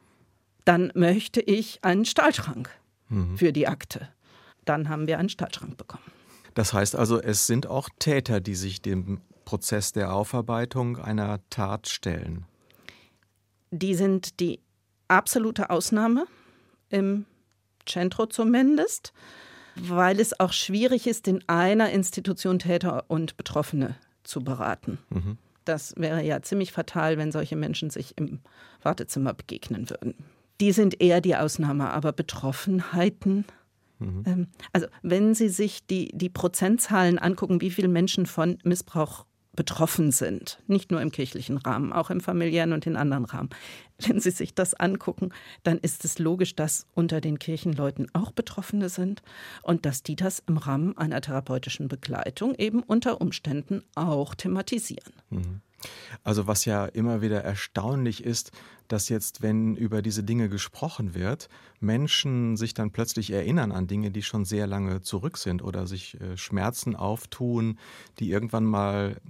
dann 0.65 0.91
möchte 0.95 1.41
ich 1.41 1.85
einen 1.85 2.05
Stahlschrank 2.05 2.71
mhm. 3.09 3.37
für 3.37 3.53
die 3.53 3.69
Akte. 3.69 4.09
Dann 4.65 4.89
haben 4.89 5.07
wir 5.07 5.19
einen 5.19 5.29
Stahlschrank 5.29 5.77
bekommen. 5.77 6.05
Das 6.55 6.73
heißt 6.73 6.97
also, 6.97 7.21
es 7.21 7.47
sind 7.47 7.67
auch 7.67 7.89
Täter, 7.99 8.41
die 8.41 8.55
sich 8.55 8.81
dem 8.83 9.21
Prozess 9.45 9.93
der 9.93 10.13
Aufarbeitung 10.13 10.99
einer 10.99 11.41
Tat 11.51 11.89
stellen. 11.89 12.47
Die 13.71 13.95
sind 13.95 14.41
die 14.41 14.61
absolute 15.09 15.71
Ausnahme 15.71 16.27
im 16.91 17.27
Centro 17.87 18.27
zumindest 18.27 19.13
weil 19.83 20.21
es 20.21 20.39
auch 20.39 20.53
schwierig 20.53 21.07
ist, 21.07 21.29
in 21.29 21.43
einer 21.49 21.91
Institution 21.91 22.59
Täter 22.59 23.05
und 23.09 23.37
Betroffene 23.37 23.97
zu 24.25 24.43
beraten. 24.43 24.99
Mhm. 25.11 25.39
Das 25.65 25.95
wäre 25.97 26.23
ja 26.23 26.43
ziemlich 26.43 26.73
fatal, 26.73 27.19
wenn 27.19 27.33
solche 27.33 27.57
Menschen 27.57 27.91
sich 27.91 28.17
im 28.17 28.41
Wartezimmer 28.83 29.35
begegnen 29.35 29.91
würden. 29.91 30.15
Die 30.61 30.73
sind 30.73 31.01
eher 31.01 31.21
die 31.21 31.37
Ausnahme, 31.37 31.91
aber 31.91 32.13
Betroffenheiten. 32.13 33.45
Mhm. 33.99 34.23
Ähm, 34.27 34.47
also 34.73 34.87
wenn 35.03 35.35
Sie 35.35 35.49
sich 35.49 35.87
die, 35.87 36.09
die 36.15 36.31
Prozentzahlen 36.31 37.19
angucken, 37.19 37.61
wie 37.61 37.71
viele 37.71 37.89
Menschen 37.89 38.27
von 38.27 38.59
Missbrauch 38.65 39.25
betroffen 39.55 40.13
sind, 40.13 40.63
nicht 40.67 40.91
nur 40.91 41.01
im 41.01 41.11
kirchlichen 41.11 41.57
Rahmen, 41.57 41.93
auch 41.93 42.11
im 42.11 42.21
familiären 42.21 42.73
und 42.73 42.87
in 42.87 42.97
anderen 42.97 43.25
Rahmen. 43.25 43.51
Wenn 43.99 44.21
Sie 44.21 44.31
sich 44.31 44.55
das 44.55 44.75
angucken, 44.75 45.31
dann 45.65 45.79
ist 45.79 46.05
es 46.05 46.19
logisch, 46.19 46.55
dass 46.55 46.87
unter 46.95 47.21
den 47.21 47.39
Kirchenleuten 47.39 48.09
auch 48.13 48.31
Betroffene 48.31 48.89
sind 48.89 49.23
und 49.63 49.85
dass 49.85 50.03
die 50.03 50.15
das 50.15 50.43
im 50.47 50.59
Rahmen 50.59 50.97
einer 50.97 51.21
therapeutischen 51.21 51.89
Begleitung 51.89 52.55
eben 52.55 52.83
unter 52.83 53.21
Umständen 53.21 53.83
auch 53.97 54.35
thematisieren. 54.35 55.15
Mhm. 55.31 55.61
Also 56.25 56.47
was 56.47 56.65
ja 56.65 56.87
immer 56.87 57.23
wieder 57.23 57.43
erstaunlich 57.43 58.25
ist, 58.25 58.53
dass 58.89 59.09
jetzt, 59.09 59.43
wenn 59.43 59.77
über 59.77 60.03
diese 60.03 60.25
Dinge 60.25 60.49
gesprochen 60.49 61.15
wird, 61.15 61.49
Menschen 61.79 62.57
sich 62.57 62.75
dann 62.75 62.91
plötzlich 62.91 63.31
erinnern 63.31 63.71
an 63.71 63.87
Dinge, 63.87 64.11
die 64.11 64.23
schon 64.23 64.45
sehr 64.45 64.67
lange 64.67 65.03
zurück 65.03 65.37
sind 65.37 65.63
oder 65.63 65.87
sich 65.87 66.21
äh, 66.21 66.37
Schmerzen 66.37 66.97
auftun, 66.97 67.79
die 68.19 68.31
irgendwann 68.31 68.65
mal 68.65 69.21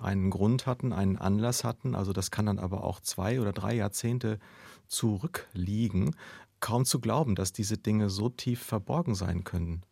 einen 0.00 0.30
Grund 0.30 0.66
hatten, 0.66 0.92
einen 0.92 1.16
Anlass 1.16 1.64
hatten. 1.64 1.94
Also 1.94 2.12
das 2.12 2.30
kann 2.30 2.46
dann 2.46 2.58
aber 2.58 2.84
auch 2.84 3.00
zwei 3.00 3.40
oder 3.40 3.52
drei 3.52 3.74
Jahrzehnte 3.74 4.38
zurückliegen. 4.86 6.14
Kaum 6.60 6.84
zu 6.84 7.00
glauben, 7.00 7.34
dass 7.34 7.52
diese 7.52 7.76
Dinge 7.76 8.10
so 8.10 8.28
tief 8.28 8.62
verborgen 8.62 9.14
sein 9.14 9.44
können. 9.44 9.82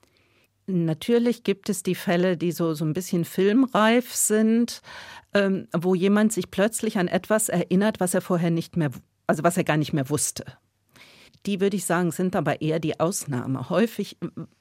Natürlich 0.66 1.44
gibt 1.44 1.68
es 1.68 1.84
die 1.84 1.94
Fälle, 1.94 2.36
die 2.36 2.50
so, 2.50 2.74
so 2.74 2.84
ein 2.84 2.92
bisschen 2.92 3.24
filmreif 3.24 4.14
sind, 4.14 4.82
ähm, 5.32 5.68
wo 5.72 5.94
jemand 5.94 6.32
sich 6.32 6.50
plötzlich 6.50 6.98
an 6.98 7.06
etwas 7.06 7.48
erinnert, 7.48 8.00
was 8.00 8.14
er 8.14 8.20
vorher 8.20 8.50
nicht 8.50 8.76
mehr, 8.76 8.90
also 9.28 9.44
was 9.44 9.56
er 9.56 9.64
gar 9.64 9.76
nicht 9.76 9.92
mehr 9.92 10.10
wusste. 10.10 10.44
Die 11.46 11.60
würde 11.60 11.76
ich 11.76 11.84
sagen, 11.84 12.10
sind 12.10 12.34
aber 12.34 12.60
eher 12.60 12.80
die 12.80 12.98
Ausnahme. 12.98 13.70
Häufig 13.70 14.16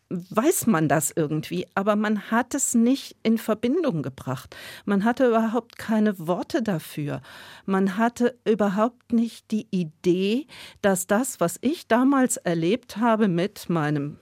weiß 0.10 0.68
man 0.68 0.88
das 0.88 1.12
irgendwie, 1.16 1.66
aber 1.74 1.96
man 1.96 2.30
hat 2.30 2.54
es 2.54 2.76
nicht 2.76 3.18
in 3.24 3.40
Verbindung 3.40 4.04
gebracht. 4.04 4.56
Man 4.86 5.04
hatte 5.04 5.28
überhaupt 5.28 5.80
keine 5.80 6.28
Worte 6.28 6.62
dafür. 6.62 7.22
Man 7.66 7.98
hatte 7.98 8.38
überhaupt 8.46 9.14
nicht 9.14 9.50
die 9.50 9.68
Idee, 9.72 10.46
dass 10.84 11.08
das, 11.08 11.40
was 11.40 11.58
ich 11.62 11.88
damals 11.88 12.38
erlebt 12.38 12.98
habe 12.98 13.28
mit 13.28 13.68
meinem 13.70 14.20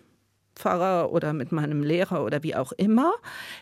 Pfarrer 0.64 1.12
oder 1.12 1.34
mit 1.34 1.52
meinem 1.52 1.84
Lehrer 1.84 2.24
oder 2.24 2.42
wie 2.42 2.56
auch 2.56 2.72
immer, 2.72 3.14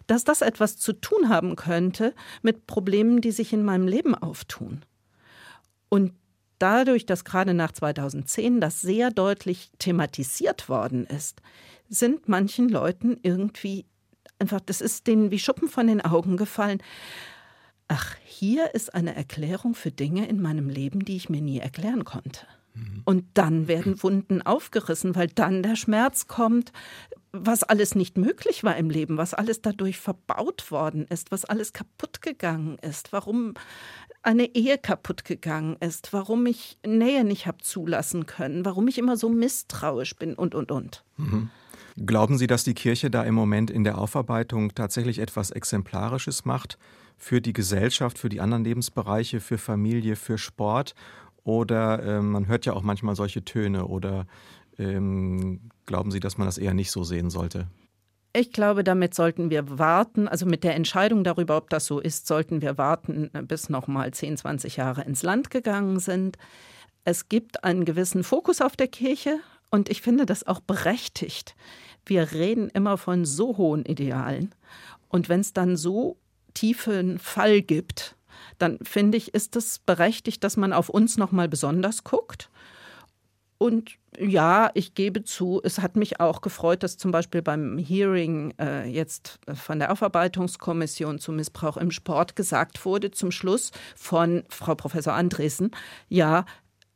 dass 0.06 0.24
das 0.24 0.42
etwas 0.42 0.78
zu 0.78 0.94
tun 0.94 1.30
haben 1.30 1.56
könnte 1.56 2.14
mit 2.44 2.68
Problemen, 2.68 3.22
die 3.22 3.32
sich 3.32 3.54
in 3.54 3.66
meinem 3.66 3.88
Leben 3.88 4.14
auftun. 4.14 4.84
Und 5.90 6.14
dadurch, 6.60 7.08
dass 7.08 7.26
gerade 7.26 7.56
nach 7.56 7.72
2010 7.72 8.62
das 8.62 8.82
sehr 8.82 9.10
deutlich 9.10 9.72
thematisiert 9.80 10.70
worden 10.70 11.08
ist, 11.08 11.42
sind 11.90 12.30
manchen 12.30 12.70
Leuten 12.70 13.18
irgendwie 13.24 13.86
einfach, 14.38 14.62
das 14.62 14.80
ist 14.80 15.08
denen 15.08 15.32
wie 15.32 15.40
Schuppen 15.40 15.70
von 15.70 15.88
den 15.88 16.02
Augen 16.02 16.38
gefallen. 16.38 16.84
Ach, 17.88 18.16
hier 18.24 18.76
ist 18.76 18.94
eine 18.94 19.16
Erklärung 19.16 19.74
für 19.74 19.92
Dinge 19.92 20.28
in 20.28 20.40
meinem 20.40 20.70
Leben, 20.70 21.04
die 21.04 21.16
ich 21.16 21.30
mir 21.30 21.42
nie 21.42 21.60
erklären 21.60 22.06
konnte. 22.06 22.46
Und 23.06 23.26
dann 23.34 23.68
werden 23.68 24.02
Wunden 24.02 24.42
aufgerissen, 24.42 25.16
weil 25.16 25.28
dann 25.28 25.64
der 25.64 25.76
Schmerz 25.76 26.28
kommt, 26.28 26.72
was 27.34 27.64
alles 27.64 27.96
nicht 27.96 28.18
möglich 28.18 28.64
war 28.64 28.76
im 28.76 28.90
Leben, 28.90 29.18
was 29.18 29.34
alles 29.34 29.62
dadurch 29.62 30.00
verbaut 30.00 30.72
worden 30.72 31.06
ist, 31.08 31.32
was 31.32 31.46
alles 31.46 31.74
kaputt 31.74 32.22
gegangen 32.22 32.78
ist, 32.80 33.14
warum 33.14 33.54
eine 34.24 34.54
Ehe 34.56 34.78
kaputt 34.78 35.26
gegangen 35.26 35.78
ist, 35.80 36.14
warum 36.14 36.46
ich 36.46 36.78
Nähe 36.86 37.24
nicht 37.24 37.48
habe 37.48 37.60
zulassen 37.60 38.26
können, 38.26 38.66
warum 38.66 38.88
ich 38.88 38.98
immer 38.98 39.18
so 39.18 39.30
misstrauisch 39.30 40.16
bin 40.16 40.36
und, 40.36 40.56
und, 40.56 40.72
und. 40.72 41.04
Mhm. 41.18 41.50
Glauben 41.98 42.38
Sie, 42.38 42.48
dass 42.48 42.64
die 42.64 42.74
Kirche 42.74 43.10
da 43.10 43.24
im 43.24 43.36
Moment 43.36 43.70
in 43.70 43.84
der 43.84 43.98
Aufarbeitung 43.98 44.74
tatsächlich 44.74 45.20
etwas 45.20 45.52
Exemplarisches 45.52 46.46
macht 46.46 46.78
für 47.18 47.42
die 47.42 47.54
Gesellschaft, 47.54 48.18
für 48.18 48.30
die 48.30 48.40
anderen 48.40 48.64
Lebensbereiche, 48.64 49.40
für 49.42 49.58
Familie, 49.58 50.16
für 50.16 50.38
Sport? 50.38 50.96
Oder 51.44 52.04
äh, 52.04 52.22
man 52.22 52.48
hört 52.48 52.66
ja 52.66 52.74
auch 52.74 52.84
manchmal 52.84 53.16
solche 53.16 53.44
Töne. 53.44 53.88
Oder 53.88 54.28
ähm, 54.78 55.70
glauben 55.86 56.12
Sie, 56.12 56.20
dass 56.20 56.38
man 56.38 56.48
das 56.48 56.58
eher 56.58 56.74
nicht 56.74 56.92
so 56.92 57.04
sehen 57.04 57.30
sollte? 57.30 57.68
Ich 58.34 58.54
glaube, 58.54 58.84
damit 58.84 59.14
sollten 59.14 59.50
wir 59.50 59.78
warten. 59.78 60.28
Also 60.28 60.46
mit 60.46 60.64
der 60.64 60.76
Entscheidung 60.76 61.24
darüber, 61.24 61.58
ob 61.58 61.70
das 61.70 61.86
so 61.86 62.00
ist, 62.00 62.28
sollten 62.28 62.62
wir 62.62 62.78
warten, 62.78 63.30
bis 63.48 63.70
noch 63.70 63.88
mal 63.88 64.12
10, 64.12 64.38
20 64.38 64.78
Jahre 64.78 65.02
ins 65.02 65.24
Land 65.24 65.50
gegangen 65.50 66.00
sind. 66.00 66.38
Es 67.04 67.28
gibt 67.28 67.64
einen 67.64 67.84
gewissen 67.84 68.24
Fokus 68.24 68.62
auf 68.62 68.78
der 68.78 68.88
Kirche 68.88 69.40
und 69.70 69.90
ich 69.90 70.02
finde 70.02 70.26
das 70.26 70.48
auch 70.48 70.62
berechtigt. 70.62 71.56
Wir 72.06 72.32
reden 72.32 72.70
immer 72.70 72.98
von 72.98 73.26
so 73.26 73.58
hohen 73.58 73.86
Idealen. 73.86 74.56
Und 75.10 75.28
wenn 75.28 75.42
es 75.42 75.52
dann 75.52 75.76
so 75.76 76.18
tiefen 76.54 77.20
Fall 77.20 77.62
gibt, 77.62 78.16
dann 78.58 78.78
finde 78.82 79.18
ich, 79.18 79.34
ist 79.34 79.56
es 79.56 79.80
berechtigt, 79.80 80.44
dass 80.44 80.58
man 80.58 80.74
auf 80.74 80.90
uns 80.90 81.18
noch 81.18 81.32
mal 81.32 81.48
besonders 81.48 82.04
guckt. 82.04 82.50
Und 83.58 83.92
ja, 84.20 84.72
ich 84.74 84.96
gebe 84.96 85.24
zu, 85.24 85.62
es 85.64 85.80
hat 85.80 85.96
mich 85.96 86.20
auch 86.20 86.42
gefreut, 86.42 86.82
dass 86.82 86.98
zum 86.98 87.12
Beispiel 87.12 87.44
beim 87.44 87.78
Hearing 87.78 88.56
äh, 88.60 88.90
jetzt 88.90 89.40
von 89.54 89.78
der 89.78 89.92
Aufarbeitungskommission 89.92 91.20
zu 91.20 91.32
Missbrauch 91.32 91.78
im 91.78 91.92
Sport 91.92 92.36
gesagt 92.36 92.84
wurde, 92.86 93.12
zum 93.12 93.30
Schluss 93.30 93.70
von 93.96 94.44
Frau 94.50 94.74
Professor 94.74 95.14
Andresen, 95.14 95.70
ja, 96.10 96.46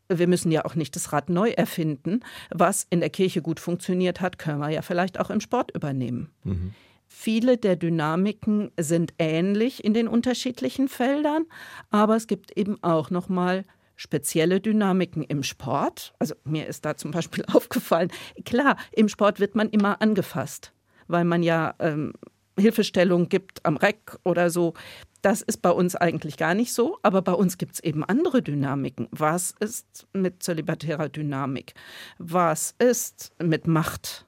wir 0.09 0.27
müssen 0.27 0.51
ja 0.51 0.65
auch 0.65 0.73
nicht 0.73 0.95
das 0.95 1.13
Rad 1.13 1.29
neu 1.29 1.51
erfinden. 1.51 2.21
Was 2.49 2.87
in 2.89 2.99
der 2.99 3.11
Kirche 3.11 3.43
gut 3.43 3.59
funktioniert 3.59 4.19
hat, 4.21 4.39
können 4.39 4.59
wir 4.59 4.69
ja 4.69 4.81
vielleicht 4.81 5.19
auch 5.19 5.29
im 5.29 5.41
Sport 5.41 5.69
übernehmen. 5.75 6.31
Mhm. 6.43 6.73
Viele 7.17 7.57
der 7.57 7.77
Dynamiken 7.77 8.71
sind 8.77 9.13
ähnlich 9.17 9.83
in 9.85 9.93
den 9.93 10.09
unterschiedlichen 10.09 10.89
Feldern, 10.89 11.45
aber 11.89 12.17
es 12.17 12.27
gibt 12.27 12.55
eben 12.55 12.77
auch 12.83 13.09
noch 13.09 13.29
mal 13.29 13.63
spezielle 13.95 14.59
Dynamiken 14.59 15.23
im 15.23 15.41
Sport. 15.41 16.13
Also 16.19 16.35
mir 16.43 16.67
ist 16.67 16.83
da 16.83 16.97
zum 16.97 17.11
Beispiel 17.11 17.45
aufgefallen, 17.53 18.11
klar, 18.43 18.75
im 18.91 19.07
Sport 19.07 19.39
wird 19.39 19.55
man 19.55 19.69
immer 19.69 20.01
angefasst, 20.01 20.73
weil 21.07 21.23
man 21.23 21.41
ja 21.41 21.73
ähm, 21.79 22.13
Hilfestellung 22.59 23.29
gibt 23.29 23.65
am 23.65 23.77
Reck 23.77 24.17
oder 24.23 24.49
so. 24.49 24.73
Das 25.21 25.41
ist 25.41 25.61
bei 25.61 25.71
uns 25.71 25.95
eigentlich 25.95 26.35
gar 26.35 26.53
nicht 26.53 26.73
so, 26.73 26.99
aber 27.01 27.21
bei 27.21 27.33
uns 27.33 27.57
gibt 27.57 27.75
es 27.75 27.79
eben 27.79 28.03
andere 28.03 28.43
Dynamiken. 28.43 29.07
Was 29.11 29.55
ist 29.61 30.05
mit 30.11 30.43
zölibatärer 30.43 31.09
Dynamik? 31.09 31.73
Was 32.19 32.75
ist 32.77 33.31
mit 33.41 33.67
Macht? 33.67 34.27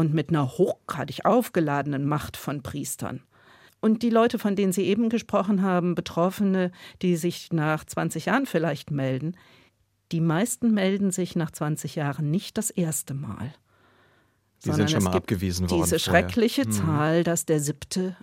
Und 0.00 0.14
mit 0.14 0.30
einer 0.30 0.48
hochgradig 0.56 1.26
aufgeladenen 1.26 2.06
Macht 2.06 2.38
von 2.38 2.62
Priestern. 2.62 3.20
Und 3.80 4.02
die 4.02 4.08
Leute, 4.08 4.38
von 4.38 4.56
denen 4.56 4.72
Sie 4.72 4.84
eben 4.84 5.10
gesprochen 5.10 5.60
haben, 5.60 5.94
Betroffene, 5.94 6.72
die 7.02 7.16
sich 7.16 7.52
nach 7.52 7.84
20 7.84 8.24
Jahren 8.24 8.46
vielleicht 8.46 8.90
melden, 8.90 9.36
die 10.10 10.22
meisten 10.22 10.72
melden 10.72 11.10
sich 11.10 11.36
nach 11.36 11.50
20 11.50 11.96
Jahren 11.96 12.30
nicht 12.30 12.56
das 12.56 12.70
erste 12.70 13.12
Mal. 13.12 13.52
Die 14.64 14.72
sind 14.72 14.90
schon 14.90 15.02
mal 15.02 15.12
abgewiesen 15.12 15.68
worden. 15.68 15.82
Diese 15.82 15.98
schreckliche 15.98 16.62
hm. 16.62 16.72
Zahl, 16.72 17.22
dass 17.22 17.44
der 17.44 17.60
siebte, 17.60 18.16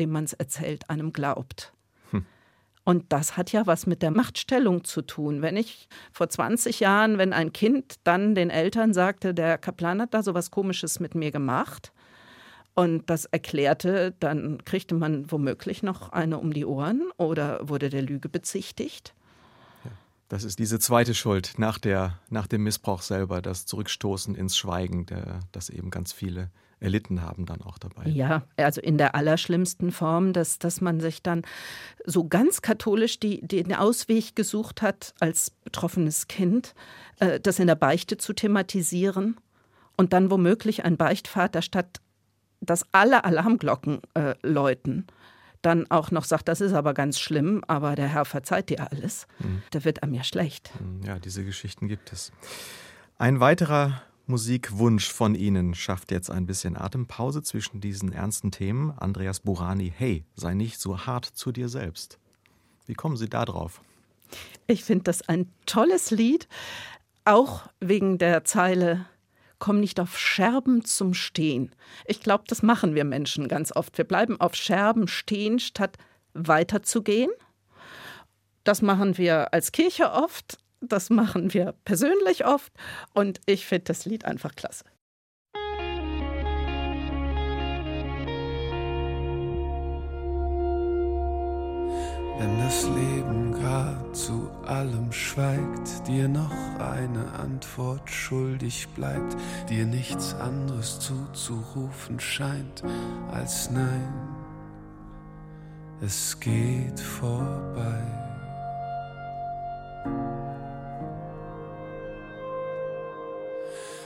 dem 0.00 0.10
man 0.10 0.24
es 0.24 0.32
erzählt, 0.32 0.90
einem 0.90 1.12
glaubt. 1.12 1.72
Und 2.84 3.12
das 3.12 3.36
hat 3.36 3.52
ja 3.52 3.66
was 3.66 3.86
mit 3.86 4.02
der 4.02 4.10
Machtstellung 4.10 4.82
zu 4.84 5.02
tun. 5.02 5.40
Wenn 5.40 5.56
ich 5.56 5.88
vor 6.12 6.28
20 6.28 6.80
Jahren, 6.80 7.16
wenn 7.16 7.32
ein 7.32 7.52
Kind 7.52 7.96
dann 8.04 8.34
den 8.34 8.50
Eltern 8.50 8.92
sagte, 8.92 9.34
der 9.34 9.56
Kaplan 9.56 10.00
hat 10.02 10.14
da 10.14 10.22
so 10.22 10.34
was 10.34 10.50
Komisches 10.50 10.98
mit 10.98 11.14
mir 11.14 11.30
gemacht 11.30 11.92
und 12.74 13.08
das 13.08 13.26
erklärte, 13.26 14.14
dann 14.18 14.64
kriegte 14.64 14.94
man 14.94 15.30
womöglich 15.30 15.82
noch 15.82 16.10
eine 16.10 16.38
um 16.38 16.52
die 16.52 16.64
Ohren 16.64 17.02
oder 17.18 17.68
wurde 17.68 17.88
der 17.88 18.02
Lüge 18.02 18.28
bezichtigt. 18.28 19.14
Das 20.32 20.44
ist 20.44 20.58
diese 20.58 20.78
zweite 20.78 21.12
Schuld 21.12 21.58
nach, 21.58 21.76
der, 21.76 22.18
nach 22.30 22.46
dem 22.46 22.62
Missbrauch 22.62 23.02
selber, 23.02 23.42
das 23.42 23.66
Zurückstoßen 23.66 24.34
ins 24.34 24.56
Schweigen, 24.56 25.04
der, 25.04 25.40
das 25.52 25.68
eben 25.68 25.90
ganz 25.90 26.14
viele 26.14 26.48
erlitten 26.80 27.20
haben 27.20 27.44
dann 27.44 27.60
auch 27.60 27.76
dabei. 27.76 28.08
Ja, 28.08 28.44
also 28.56 28.80
in 28.80 28.96
der 28.96 29.14
allerschlimmsten 29.14 29.92
Form, 29.92 30.32
dass, 30.32 30.58
dass 30.58 30.80
man 30.80 31.00
sich 31.00 31.22
dann 31.22 31.42
so 32.06 32.26
ganz 32.26 32.62
katholisch 32.62 33.20
die, 33.20 33.46
den 33.46 33.74
Ausweg 33.74 34.34
gesucht 34.34 34.80
hat, 34.80 35.12
als 35.20 35.50
betroffenes 35.50 36.28
Kind, 36.28 36.74
äh, 37.20 37.38
das 37.38 37.58
in 37.58 37.66
der 37.66 37.74
Beichte 37.74 38.16
zu 38.16 38.32
thematisieren 38.32 39.36
und 39.98 40.14
dann 40.14 40.30
womöglich 40.30 40.82
ein 40.86 40.96
Beichtvater 40.96 41.60
statt 41.60 42.00
dass 42.62 42.86
alle 42.92 43.24
Alarmglocken 43.24 44.00
äh, 44.14 44.34
läuten, 44.42 45.06
dann 45.62 45.90
auch 45.90 46.10
noch 46.10 46.24
sagt, 46.24 46.48
das 46.48 46.60
ist 46.60 46.72
aber 46.72 46.94
ganz 46.94 47.18
schlimm, 47.18 47.62
aber 47.66 47.94
der 47.94 48.08
Herr 48.08 48.24
verzeiht 48.24 48.68
dir 48.68 48.90
alles, 48.90 49.26
mhm. 49.38 49.62
da 49.70 49.84
wird 49.84 50.02
einem 50.02 50.14
ja 50.14 50.24
schlecht. 50.24 50.70
Mhm, 50.80 51.06
ja, 51.06 51.18
diese 51.18 51.44
Geschichten 51.44 51.88
gibt 51.88 52.12
es. 52.12 52.32
Ein 53.18 53.40
weiterer 53.40 54.02
Musikwunsch 54.26 55.12
von 55.12 55.34
Ihnen 55.34 55.74
schafft 55.74 56.10
jetzt 56.10 56.30
ein 56.30 56.46
bisschen 56.46 56.76
Atempause 56.76 57.42
zwischen 57.42 57.80
diesen 57.80 58.12
ernsten 58.12 58.50
Themen. 58.50 58.92
Andreas 58.96 59.40
Burani, 59.40 59.92
hey, 59.96 60.24
sei 60.34 60.54
nicht 60.54 60.80
so 60.80 61.06
hart 61.06 61.24
zu 61.24 61.52
dir 61.52 61.68
selbst. 61.68 62.18
Wie 62.86 62.94
kommen 62.94 63.16
Sie 63.16 63.28
da 63.28 63.44
drauf? 63.44 63.80
Ich 64.66 64.84
finde 64.84 65.04
das 65.04 65.28
ein 65.28 65.52
tolles 65.66 66.10
Lied, 66.10 66.48
auch 67.24 67.68
wegen 67.80 68.18
der 68.18 68.44
Zeile 68.44 69.06
Komm 69.62 69.78
nicht 69.78 70.00
auf 70.00 70.18
Scherben 70.18 70.84
zum 70.84 71.14
Stehen. 71.14 71.72
Ich 72.06 72.18
glaube, 72.18 72.42
das 72.48 72.64
machen 72.64 72.96
wir 72.96 73.04
Menschen 73.04 73.46
ganz 73.46 73.70
oft. 73.70 73.96
Wir 73.96 74.04
bleiben 74.04 74.40
auf 74.40 74.56
Scherben 74.56 75.06
stehen, 75.06 75.60
statt 75.60 75.98
weiterzugehen. 76.34 77.30
Das 78.64 78.82
machen 78.82 79.18
wir 79.18 79.54
als 79.54 79.70
Kirche 79.70 80.10
oft, 80.10 80.58
das 80.80 81.10
machen 81.10 81.54
wir 81.54 81.76
persönlich 81.84 82.44
oft 82.44 82.72
und 83.14 83.40
ich 83.46 83.64
finde 83.64 83.84
das 83.84 84.04
Lied 84.04 84.24
einfach 84.24 84.56
klasse. 84.56 84.84
Wenn 92.42 92.58
das 92.58 92.88
Leben 92.88 93.52
grad 93.52 94.16
zu 94.16 94.50
allem 94.66 95.12
schweigt, 95.12 96.08
dir 96.08 96.26
noch 96.26 96.50
eine 96.80 97.34
Antwort 97.38 98.10
schuldig 98.10 98.88
bleibt, 98.96 99.36
dir 99.68 99.86
nichts 99.86 100.34
anderes 100.34 100.98
zuzurufen 100.98 102.18
scheint 102.18 102.82
als 103.30 103.70
Nein, 103.70 104.12
es 106.00 106.40
geht 106.40 106.98
vorbei. 106.98 108.21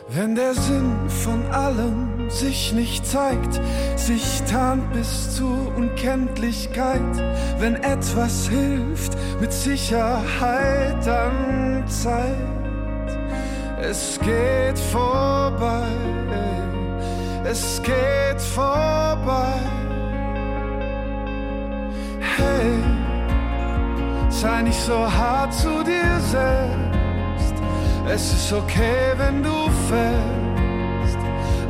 Wenn 0.08 0.36
der 0.36 0.54
Sinn 0.54 1.10
von 1.24 1.44
allem 1.50 2.30
sich 2.30 2.72
nicht 2.72 3.04
zeigt, 3.04 3.60
sich 3.96 4.40
tarnt 4.48 4.92
bis 4.92 5.34
zur 5.34 5.74
Unkenntlichkeit, 5.76 7.00
wenn 7.58 7.74
etwas 7.74 8.48
hilft, 8.48 9.16
mit 9.40 9.52
Sicherheit 9.52 11.04
dann 11.04 11.82
Zeit. 11.88 12.36
Es 13.80 14.20
geht 14.20 14.78
vorbei, 14.78 15.88
es 17.44 17.82
geht 17.82 18.40
vorbei. 18.40 19.54
Hey, 22.36 22.78
sei 24.28 24.62
nicht 24.62 24.80
so 24.80 25.12
hart 25.12 25.52
zu 25.52 25.82
dir 25.82 26.20
selbst 26.30 26.95
es 28.08 28.32
ist 28.32 28.52
okay, 28.52 29.12
wenn 29.16 29.42
du 29.42 29.68
fällst, 29.88 31.18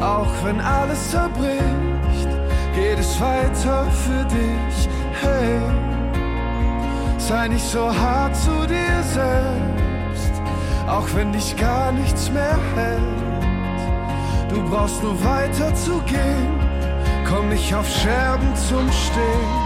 auch 0.01 0.33
wenn 0.45 0.61
alles 0.61 1.11
zerbricht, 1.11 2.29
geht 2.75 2.99
es 2.99 3.21
weiter 3.21 3.87
für 3.91 4.25
dich. 4.25 4.89
Hey, 5.23 5.61
sei 7.19 7.49
nicht 7.49 7.65
so 7.65 7.89
hart 7.89 8.37
zu 8.37 8.67
dir 8.67 9.03
selbst, 9.03 10.33
auch 10.87 11.09
wenn 11.15 11.33
dich 11.33 11.57
gar 11.57 11.93
nichts 11.93 12.31
mehr 12.31 12.59
hält. 12.75 14.51
Du 14.51 14.63
brauchst 14.71 15.03
nur 15.03 15.23
weiter 15.25 15.75
zu 15.75 16.01
gehen, 16.03 16.61
komm 17.29 17.49
nicht 17.49 17.75
auf 17.75 17.89
Scherben 17.89 18.55
zum 18.55 18.91
Stehen. 18.93 19.66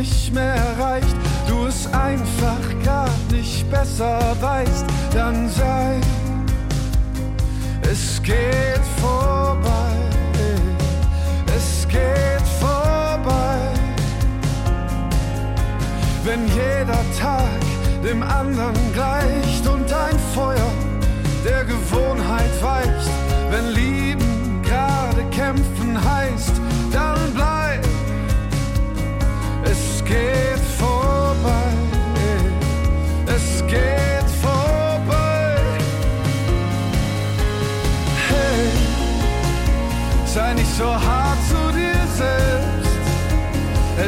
Nicht 0.00 0.32
mehr 0.32 0.64
reicht, 0.78 1.14
du 1.46 1.66
es 1.66 1.86
einfach 1.92 2.64
gar 2.82 3.10
nicht 3.30 3.70
besser 3.70 4.18
weißt, 4.40 4.86
dann 5.12 5.46
sei, 5.46 6.00
es 7.82 8.22
geht 8.22 8.84
vorbei, 8.98 9.92
es 11.54 11.86
geht 11.86 12.46
vorbei. 12.58 13.58
Wenn 16.24 16.46
jeder 16.48 17.04
Tag 17.18 17.60
dem 18.02 18.22
anderen 18.22 18.92
gleicht 18.94 19.66
und 19.66 19.92
ein 19.92 20.18
Feuer 20.34 20.72
der 21.44 21.64
Gewohnheit 21.64 22.62
weicht, 22.62 22.99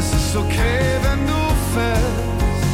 Es 0.03 0.13
ist 0.15 0.37
okay, 0.37 0.83
wenn 1.05 1.27
du 1.27 1.43
fällst, 1.75 2.65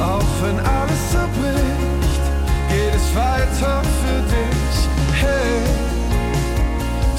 auch 0.00 0.32
wenn 0.42 0.58
alles 0.60 1.02
zerbricht, 1.10 2.24
geht 2.68 2.94
es 2.94 3.08
weiter 3.16 3.82
für 4.00 4.20
dich. 4.34 4.76
Hey, 5.22 5.58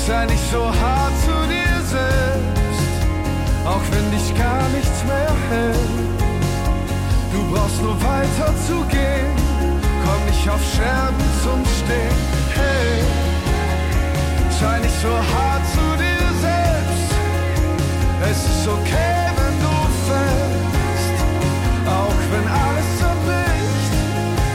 sei 0.08 0.26
nicht 0.28 0.50
so 0.50 0.64
hart 0.64 1.16
zu 1.26 1.36
dir 1.54 1.76
selbst, 1.98 2.90
auch 3.66 3.86
wenn 3.92 4.08
dich 4.16 4.28
gar 4.38 4.66
nichts 4.70 5.04
mehr 5.12 5.34
hält. 5.50 5.98
Du 7.34 7.40
brauchst 7.52 7.82
nur 7.82 7.98
weiter 8.02 8.54
zu 8.66 8.78
gehen, 8.96 9.36
komm 10.06 10.22
nicht 10.26 10.48
auf 10.48 10.62
Scherben 10.74 11.28
zum 11.44 11.62
Stehen. 11.78 12.20
Hey, 12.56 13.04
sei 14.62 14.80
nicht 14.80 15.02
so 15.02 15.10
hart 15.10 15.64
zu 15.76 15.98
dir 16.02 16.07
es 18.30 18.38
ist 18.38 18.68
okay, 18.68 19.32
wenn 19.38 19.58
du 19.66 19.76
fällst, 20.08 21.18
auch 21.88 22.20
wenn 22.32 22.48
alles 22.48 22.90
zerbricht, 23.00 23.94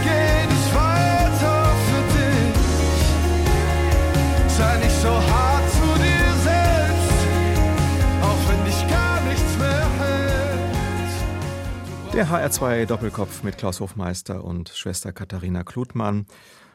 geht 0.08 0.50
es 0.58 0.64
weiter 0.74 1.58
für 1.86 2.04
dich. 2.16 2.56
Sei 4.56 4.88
so 5.02 5.10
hart. 5.10 5.52
Der 12.14 12.26
HR2 12.28 12.84
Doppelkopf 12.84 13.42
mit 13.42 13.56
Klaus 13.56 13.80
Hofmeister 13.80 14.44
und 14.44 14.68
Schwester 14.68 15.12
Katharina 15.12 15.64
Klutmann. 15.64 16.26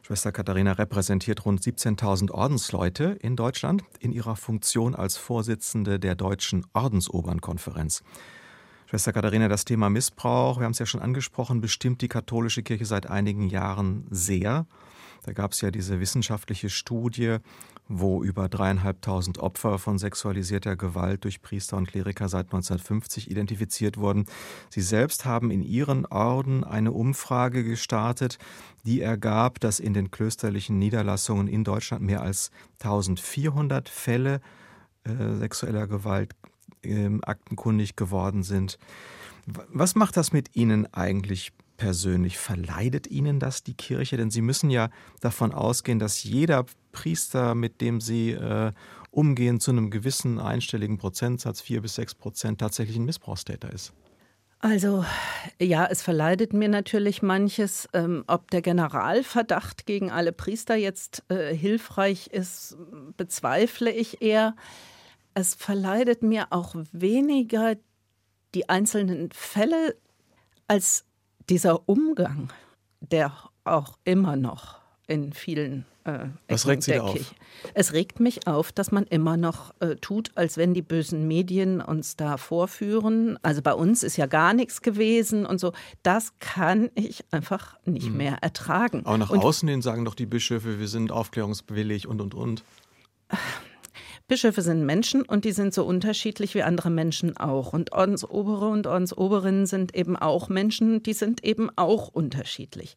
Schwester 0.07 0.31
Katharina 0.31 0.71
repräsentiert 0.71 1.43
rund 1.43 1.59
17.000 1.59 2.31
Ordensleute 2.31 3.17
in 3.19 3.35
Deutschland 3.35 3.83
in 3.99 4.13
ihrer 4.13 4.37
Funktion 4.37 4.95
als 4.95 5.17
Vorsitzende 5.17 5.99
der 5.99 6.15
Deutschen 6.15 6.65
Ordensobernkonferenz. 6.71 8.03
Schwester 8.85 9.11
Katharina, 9.11 9.49
das 9.49 9.65
Thema 9.65 9.89
Missbrauch, 9.89 10.59
wir 10.59 10.63
haben 10.63 10.71
es 10.71 10.79
ja 10.79 10.85
schon 10.85 11.01
angesprochen, 11.01 11.59
bestimmt 11.59 12.01
die 12.01 12.07
katholische 12.07 12.63
Kirche 12.63 12.85
seit 12.85 13.09
einigen 13.09 13.49
Jahren 13.49 14.07
sehr. 14.09 14.65
Da 15.23 15.33
gab 15.33 15.51
es 15.51 15.59
ja 15.59 15.71
diese 15.71 15.99
wissenschaftliche 15.99 16.69
Studie, 16.69 17.39
wo 17.89 18.23
über 18.23 18.49
dreieinhalbtausend 18.49 19.39
Opfer 19.39 19.79
von 19.79 19.97
sexualisierter 19.97 20.75
Gewalt 20.75 21.23
durch 21.23 21.41
Priester 21.41 21.77
und 21.77 21.87
Kleriker 21.87 22.29
seit 22.29 22.47
1950 22.47 23.31
identifiziert 23.31 23.97
wurden. 23.97 24.25
Sie 24.69 24.81
selbst 24.81 25.25
haben 25.25 25.51
in 25.51 25.61
ihren 25.61 26.05
Orden 26.05 26.63
eine 26.63 26.91
Umfrage 26.91 27.63
gestartet, 27.63 28.37
die 28.85 29.01
ergab, 29.01 29.59
dass 29.59 29.79
in 29.79 29.93
den 29.93 30.11
klösterlichen 30.11 30.79
Niederlassungen 30.79 31.47
in 31.47 31.63
Deutschland 31.63 32.03
mehr 32.03 32.21
als 32.21 32.51
1400 32.81 33.89
Fälle 33.89 34.41
äh, 35.03 35.35
sexueller 35.37 35.87
Gewalt 35.87 36.33
äh, 36.83 37.09
aktenkundig 37.21 37.95
geworden 37.95 38.43
sind. 38.43 38.77
Was 39.45 39.95
macht 39.95 40.17
das 40.17 40.33
mit 40.33 40.55
Ihnen 40.55 40.93
eigentlich 40.93 41.53
persönlich? 41.77 42.37
Verleidet 42.37 43.07
Ihnen 43.07 43.39
das 43.39 43.63
die 43.63 43.75
Kirche? 43.75 44.17
Denn 44.17 44.29
Sie 44.29 44.41
müssen 44.41 44.69
ja 44.69 44.89
davon 45.21 45.53
ausgehen, 45.53 45.99
dass 45.99 46.23
jeder 46.23 46.65
Priester, 46.97 47.53
mit 47.53 47.79
dem 47.81 48.01
Sie 48.01 48.31
äh, 48.31 48.71
umgehen, 49.11 49.59
zu 49.59 49.71
einem 49.71 49.91
gewissen 49.91 50.39
einstelligen 50.39 50.97
Prozentsatz, 50.97 51.61
vier 51.61 51.81
bis 51.81 51.95
sechs 51.95 52.15
Prozent, 52.15 52.59
tatsächlich 52.59 52.97
ein 52.97 53.05
Missbrauchstäter 53.05 53.71
ist. 53.71 53.93
Also 54.59 55.05
ja, 55.61 55.85
es 55.85 56.01
verleidet 56.01 56.53
mir 56.53 56.67
natürlich 56.67 57.21
manches. 57.21 57.87
Ähm, 57.93 58.23
ob 58.25 58.49
der 58.49 58.63
Generalverdacht 58.63 59.85
gegen 59.85 60.09
alle 60.09 60.31
Priester 60.31 60.75
jetzt 60.75 61.23
äh, 61.29 61.53
hilfreich 61.53 62.27
ist, 62.27 62.75
bezweifle 63.15 63.91
ich 63.91 64.23
eher. 64.23 64.55
Es 65.35 65.53
verleidet 65.53 66.23
mir 66.23 66.47
auch 66.49 66.73
weniger 66.91 67.75
die 68.55 68.69
einzelnen 68.69 69.29
Fälle 69.31 69.95
als 70.67 71.05
dieser 71.47 71.87
Umgang 71.87 72.51
der 72.99 73.31
auch 73.63 73.97
immer 74.03 74.35
noch 74.35 74.79
in 75.07 75.33
vielen 75.33 75.85
äh, 76.07 76.29
Was 76.47 76.67
regt 76.67 76.83
Sie 76.83 76.99
auf? 76.99 77.35
Es 77.73 77.93
regt 77.93 78.19
mich 78.19 78.47
auf, 78.47 78.71
dass 78.71 78.91
man 78.91 79.03
immer 79.05 79.35
noch 79.35 79.73
äh, 79.81 79.95
tut, 79.95 80.31
als 80.35 80.57
wenn 80.57 80.73
die 80.73 80.81
bösen 80.81 81.27
Medien 81.27 81.81
uns 81.81 82.15
da 82.15 82.37
vorführen. 82.37 83.37
Also 83.41 83.61
bei 83.61 83.73
uns 83.73 84.03
ist 84.03 84.17
ja 84.17 84.25
gar 84.25 84.53
nichts 84.53 84.81
gewesen 84.81 85.45
und 85.45 85.59
so. 85.59 85.73
Das 86.03 86.33
kann 86.39 86.89
ich 86.95 87.25
einfach 87.31 87.77
nicht 87.85 88.09
mhm. 88.09 88.17
mehr 88.17 88.37
ertragen. 88.41 89.05
Aber 89.05 89.17
nach 89.17 89.29
und, 89.29 89.39
außen 89.39 89.67
hin 89.67 89.81
sagen 89.81 90.05
doch 90.05 90.15
die 90.15 90.25
Bischöfe, 90.25 90.79
wir 90.79 90.87
sind 90.87 91.11
aufklärungswillig 91.11 92.07
und 92.07 92.21
und 92.21 92.33
und. 92.33 92.63
Bischöfe 94.27 94.61
sind 94.61 94.85
Menschen 94.85 95.21
und 95.23 95.45
die 95.45 95.53
sind 95.53 95.73
so 95.73 95.85
unterschiedlich 95.85 96.53
wie 96.53 96.63
andere 96.63 96.89
Menschen 96.89 97.37
auch. 97.37 97.73
Und 97.73 97.93
Ordensobere 97.93 98.67
und 98.67 98.85
Ordensoberinnen 98.85 99.65
sind 99.65 99.95
eben 99.95 100.15
auch 100.15 100.49
Menschen, 100.49 101.01
die 101.01 101.13
sind 101.13 101.43
eben 101.43 101.69
auch 101.77 102.09
unterschiedlich. 102.09 102.95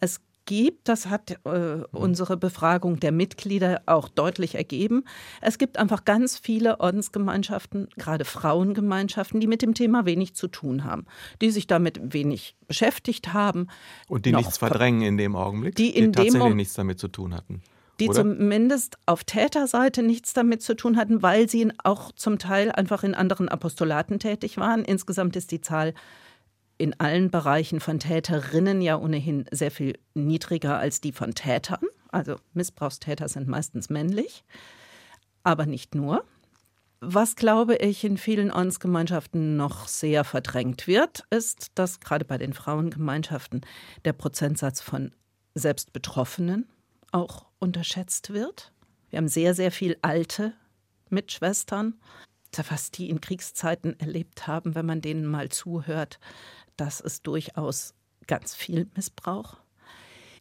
Es 0.00 0.20
gibt, 0.48 0.88
das 0.88 1.06
hat 1.06 1.38
äh, 1.44 1.82
unsere 1.92 2.38
Befragung 2.38 2.98
der 2.98 3.12
Mitglieder 3.12 3.82
auch 3.84 4.08
deutlich 4.08 4.54
ergeben, 4.54 5.04
es 5.42 5.58
gibt 5.58 5.76
einfach 5.76 6.06
ganz 6.06 6.38
viele 6.38 6.80
Ordensgemeinschaften, 6.80 7.88
gerade 7.96 8.24
Frauengemeinschaften, 8.24 9.40
die 9.40 9.46
mit 9.46 9.60
dem 9.60 9.74
Thema 9.74 10.06
wenig 10.06 10.34
zu 10.34 10.48
tun 10.48 10.84
haben, 10.84 11.04
die 11.42 11.50
sich 11.50 11.66
damit 11.66 12.00
wenig 12.14 12.56
beschäftigt 12.66 13.34
haben. 13.34 13.68
Und 14.08 14.24
die 14.24 14.32
nichts 14.32 14.56
verdrängen 14.56 15.02
in 15.02 15.18
dem 15.18 15.36
Augenblick, 15.36 15.74
die, 15.74 15.90
in 15.90 16.12
die 16.12 16.16
tatsächlich 16.16 16.42
dem, 16.42 16.56
nichts 16.56 16.72
damit 16.72 16.98
zu 16.98 17.08
tun 17.08 17.34
hatten 17.34 17.60
die 18.00 18.08
Oder? 18.08 18.18
zumindest 18.22 18.96
auf 19.06 19.24
Täterseite 19.24 20.04
nichts 20.04 20.32
damit 20.32 20.62
zu 20.62 20.76
tun 20.76 20.96
hatten, 20.96 21.20
weil 21.20 21.48
sie 21.48 21.68
auch 21.82 22.12
zum 22.12 22.38
Teil 22.38 22.70
einfach 22.70 23.02
in 23.02 23.12
anderen 23.12 23.48
Apostolaten 23.48 24.20
tätig 24.20 24.56
waren. 24.56 24.84
Insgesamt 24.84 25.34
ist 25.34 25.50
die 25.50 25.60
Zahl 25.60 25.94
in 26.78 26.98
allen 26.98 27.30
Bereichen 27.30 27.80
von 27.80 27.98
Täterinnen 27.98 28.80
ja 28.80 28.96
ohnehin 28.96 29.44
sehr 29.50 29.70
viel 29.70 29.98
niedriger 30.14 30.78
als 30.78 31.00
die 31.00 31.12
von 31.12 31.34
Tätern. 31.34 31.82
Also 32.10 32.36
Missbrauchstäter 32.54 33.28
sind 33.28 33.48
meistens 33.48 33.90
männlich, 33.90 34.44
aber 35.42 35.66
nicht 35.66 35.94
nur. 35.94 36.24
Was, 37.00 37.36
glaube 37.36 37.76
ich, 37.76 38.02
in 38.02 38.16
vielen 38.16 38.50
Ordensgemeinschaften 38.50 39.56
noch 39.56 39.86
sehr 39.86 40.24
verdrängt 40.24 40.86
wird, 40.88 41.24
ist, 41.30 41.70
dass 41.76 42.00
gerade 42.00 42.24
bei 42.24 42.38
den 42.38 42.54
Frauengemeinschaften 42.54 43.60
der 44.04 44.14
Prozentsatz 44.14 44.80
von 44.80 45.12
Selbstbetroffenen 45.54 46.66
auch 47.12 47.46
unterschätzt 47.58 48.32
wird. 48.32 48.72
Wir 49.10 49.18
haben 49.18 49.28
sehr, 49.28 49.54
sehr 49.54 49.70
viel 49.70 49.96
alte 50.02 50.54
Mitschwestern, 51.08 51.94
was 52.68 52.90
die 52.90 53.10
in 53.10 53.20
Kriegszeiten 53.20 53.98
erlebt 54.00 54.46
haben, 54.46 54.74
wenn 54.74 54.86
man 54.86 55.00
denen 55.00 55.26
mal 55.26 55.48
zuhört. 55.50 56.18
Das 56.78 57.00
ist 57.00 57.26
durchaus 57.26 57.92
ganz 58.26 58.54
viel 58.54 58.88
Missbrauch. 58.94 59.56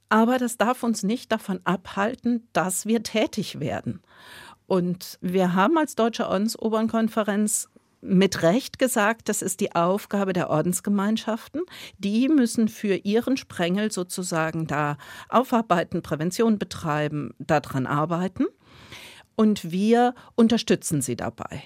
Aber 0.08 0.38
das 0.38 0.56
darf 0.56 0.84
uns 0.84 1.04
nicht 1.04 1.32
davon 1.34 1.60
abhalten, 1.66 2.48
dass 2.54 2.86
wir 2.86 3.04
tätig 3.04 3.60
werden. 3.60 4.02
Und 4.68 5.18
wir 5.20 5.54
haben 5.54 5.78
als 5.78 5.96
Deutsche 5.96 6.28
Ordensobernkonferenz 6.30 7.70
mit 8.02 8.44
Recht 8.44 8.78
gesagt, 8.78 9.28
das 9.28 9.42
ist 9.42 9.60
die 9.60 9.74
Aufgabe 9.76 10.32
der 10.32 10.50
Ordensgemeinschaften. 10.50 11.62
Die 11.98 12.30
müssen 12.30 12.68
für 12.68 12.96
ihren 12.96 13.36
Sprengel 13.36 13.92
sozusagen 13.92 14.68
da 14.68 14.98
aufarbeiten, 15.30 16.04
Prävention 16.04 16.60
betreiben, 16.60 17.34
daran 17.40 17.88
arbeiten. 17.88 18.46
Und 19.36 19.72
wir 19.72 20.14
unterstützen 20.36 21.02
sie 21.02 21.16
dabei. 21.16 21.64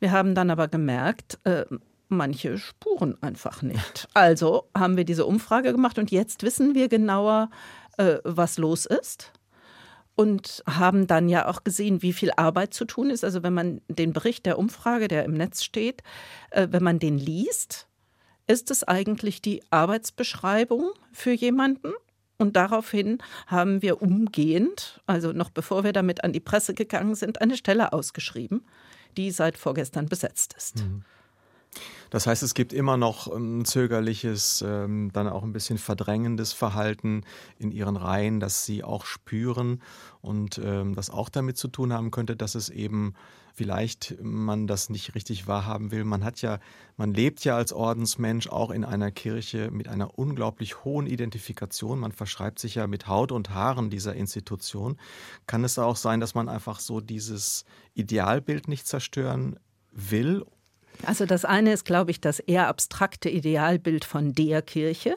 Wir 0.00 0.10
haben 0.10 0.34
dann 0.34 0.50
aber 0.50 0.68
gemerkt, 0.68 1.38
äh, 1.44 1.66
manche 2.16 2.58
Spuren 2.58 3.20
einfach 3.22 3.62
nicht. 3.62 4.08
Also 4.14 4.68
haben 4.76 4.96
wir 4.96 5.04
diese 5.04 5.26
Umfrage 5.26 5.72
gemacht 5.72 5.98
und 5.98 6.10
jetzt 6.10 6.42
wissen 6.42 6.74
wir 6.74 6.88
genauer, 6.88 7.50
äh, 7.98 8.18
was 8.24 8.58
los 8.58 8.86
ist 8.86 9.32
und 10.16 10.62
haben 10.66 11.06
dann 11.06 11.28
ja 11.28 11.48
auch 11.48 11.64
gesehen, 11.64 12.02
wie 12.02 12.12
viel 12.12 12.30
Arbeit 12.36 12.74
zu 12.74 12.84
tun 12.84 13.10
ist. 13.10 13.24
Also 13.24 13.42
wenn 13.42 13.54
man 13.54 13.80
den 13.88 14.12
Bericht 14.12 14.46
der 14.46 14.58
Umfrage, 14.58 15.08
der 15.08 15.24
im 15.24 15.34
Netz 15.34 15.64
steht, 15.64 16.02
äh, 16.50 16.68
wenn 16.70 16.82
man 16.82 16.98
den 16.98 17.18
liest, 17.18 17.88
ist 18.46 18.70
es 18.70 18.84
eigentlich 18.84 19.42
die 19.42 19.62
Arbeitsbeschreibung 19.70 20.90
für 21.12 21.32
jemanden. 21.32 21.92
Und 22.36 22.56
daraufhin 22.56 23.18
haben 23.46 23.80
wir 23.80 24.02
umgehend, 24.02 25.00
also 25.06 25.32
noch 25.32 25.50
bevor 25.50 25.84
wir 25.84 25.92
damit 25.92 26.24
an 26.24 26.32
die 26.32 26.40
Presse 26.40 26.74
gegangen 26.74 27.14
sind, 27.14 27.40
eine 27.40 27.56
Stelle 27.56 27.92
ausgeschrieben, 27.92 28.66
die 29.16 29.30
seit 29.30 29.56
vorgestern 29.56 30.06
besetzt 30.06 30.54
ist. 30.56 30.78
Mhm. 30.78 31.04
Das 32.10 32.26
heißt, 32.26 32.42
es 32.42 32.54
gibt 32.54 32.72
immer 32.72 32.96
noch 32.96 33.26
ein 33.26 33.60
ähm, 33.60 33.64
zögerliches, 33.64 34.64
ähm, 34.66 35.10
dann 35.12 35.28
auch 35.28 35.42
ein 35.42 35.52
bisschen 35.52 35.78
verdrängendes 35.78 36.52
Verhalten 36.52 37.24
in 37.58 37.72
ihren 37.72 37.96
Reihen, 37.96 38.40
das 38.40 38.64
sie 38.64 38.84
auch 38.84 39.04
spüren 39.04 39.82
und 40.20 40.60
ähm, 40.62 40.94
das 40.94 41.10
auch 41.10 41.28
damit 41.28 41.56
zu 41.56 41.68
tun 41.68 41.92
haben 41.92 42.10
könnte, 42.10 42.36
dass 42.36 42.54
es 42.54 42.68
eben 42.68 43.14
vielleicht 43.54 44.16
man 44.20 44.66
das 44.66 44.90
nicht 44.90 45.14
richtig 45.14 45.46
wahrhaben 45.46 45.92
will. 45.92 46.04
Man 46.04 46.24
hat 46.24 46.42
ja, 46.42 46.58
man 46.96 47.14
lebt 47.14 47.44
ja 47.44 47.56
als 47.56 47.72
Ordensmensch 47.72 48.48
auch 48.48 48.70
in 48.70 48.84
einer 48.84 49.12
Kirche 49.12 49.70
mit 49.70 49.86
einer 49.88 50.18
unglaublich 50.18 50.84
hohen 50.84 51.06
Identifikation. 51.06 52.00
Man 52.00 52.12
verschreibt 52.12 52.58
sich 52.58 52.74
ja 52.74 52.88
mit 52.88 53.06
Haut 53.06 53.30
und 53.30 53.50
Haaren 53.50 53.90
dieser 53.90 54.14
Institution. 54.14 54.98
Kann 55.46 55.62
es 55.62 55.78
auch 55.78 55.96
sein, 55.96 56.18
dass 56.18 56.34
man 56.34 56.48
einfach 56.48 56.80
so 56.80 57.00
dieses 57.00 57.64
Idealbild 57.94 58.66
nicht 58.66 58.88
zerstören 58.88 59.58
will 59.92 60.44
also 61.02 61.26
das 61.26 61.44
eine 61.44 61.72
ist, 61.72 61.84
glaube 61.84 62.10
ich, 62.10 62.20
das 62.20 62.38
eher 62.38 62.68
abstrakte 62.68 63.28
Idealbild 63.28 64.04
von 64.04 64.32
der 64.32 64.62
Kirche. 64.62 65.16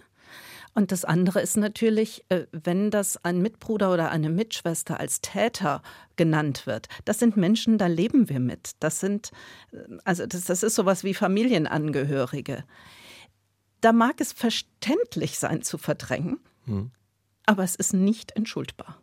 Und 0.74 0.92
das 0.92 1.06
andere 1.06 1.42
ist 1.42 1.58
natürlich, 1.58 2.24
äh, 2.30 2.46
wenn 2.52 2.92
das 2.92 3.18
ein 3.26 3.42
Mitbruder 3.42 3.92
oder 3.92 4.12
eine 4.12 4.30
Mitschwester 4.30 5.00
als 5.00 5.22
Täter 5.22 5.82
genannt 6.18 6.68
wird. 6.68 6.88
Das 7.04 7.18
sind 7.18 7.36
Menschen, 7.36 7.80
da 7.80 7.88
leben 7.88 8.30
wir 8.30 8.40
mit. 8.40 8.74
Das 8.80 9.00
sind, 9.00 9.32
äh, 9.72 9.78
also 10.04 10.28
das, 10.28 10.44
das 10.44 10.62
ist 10.62 10.76
sowas 10.76 11.04
wie 11.04 11.16
Familienangehörige. 11.16 12.64
Da 13.82 13.92
mag 13.92 14.22
es 14.22 14.34
verständlich 14.34 15.40
sein 15.40 15.64
zu 15.64 15.80
verdrängen, 15.80 16.40
hm. 16.66 16.92
aber 17.48 17.64
es 17.64 17.76
ist 17.76 17.94
nicht 17.94 18.36
entschuldbar. 18.36 19.02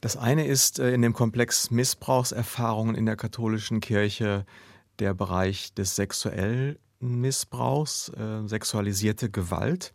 Das 0.00 0.16
eine 0.16 0.46
ist 0.46 0.78
äh, 0.78 0.92
in 0.92 1.02
dem 1.02 1.12
Komplex 1.12 1.70
Missbrauchserfahrungen 1.70 2.94
in 2.94 3.04
der 3.04 3.16
katholischen 3.16 3.80
Kirche 3.80 4.46
der 4.98 5.14
Bereich 5.14 5.74
des 5.74 5.96
sexuellen 5.96 6.78
Missbrauchs, 7.00 8.10
äh, 8.10 8.46
sexualisierte 8.46 9.30
Gewalt. 9.30 9.92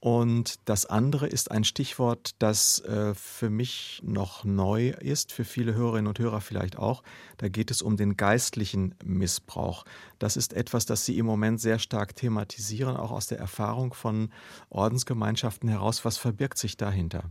Und 0.00 0.56
das 0.64 0.84
andere 0.84 1.28
ist 1.28 1.52
ein 1.52 1.62
Stichwort, 1.62 2.30
das 2.40 2.80
äh, 2.80 3.14
für 3.14 3.50
mich 3.50 4.02
noch 4.04 4.42
neu 4.42 4.88
ist, 4.88 5.30
für 5.30 5.44
viele 5.44 5.74
Hörerinnen 5.74 6.08
und 6.08 6.18
Hörer 6.18 6.40
vielleicht 6.40 6.76
auch. 6.76 7.04
Da 7.36 7.48
geht 7.48 7.70
es 7.70 7.82
um 7.82 7.96
den 7.96 8.16
geistlichen 8.16 8.96
Missbrauch. 9.04 9.84
Das 10.18 10.36
ist 10.36 10.54
etwas, 10.54 10.86
das 10.86 11.06
Sie 11.06 11.18
im 11.18 11.26
Moment 11.26 11.60
sehr 11.60 11.78
stark 11.78 12.16
thematisieren, 12.16 12.96
auch 12.96 13.12
aus 13.12 13.28
der 13.28 13.38
Erfahrung 13.38 13.94
von 13.94 14.30
Ordensgemeinschaften 14.70 15.68
heraus. 15.68 16.04
Was 16.04 16.16
verbirgt 16.16 16.58
sich 16.58 16.76
dahinter? 16.76 17.30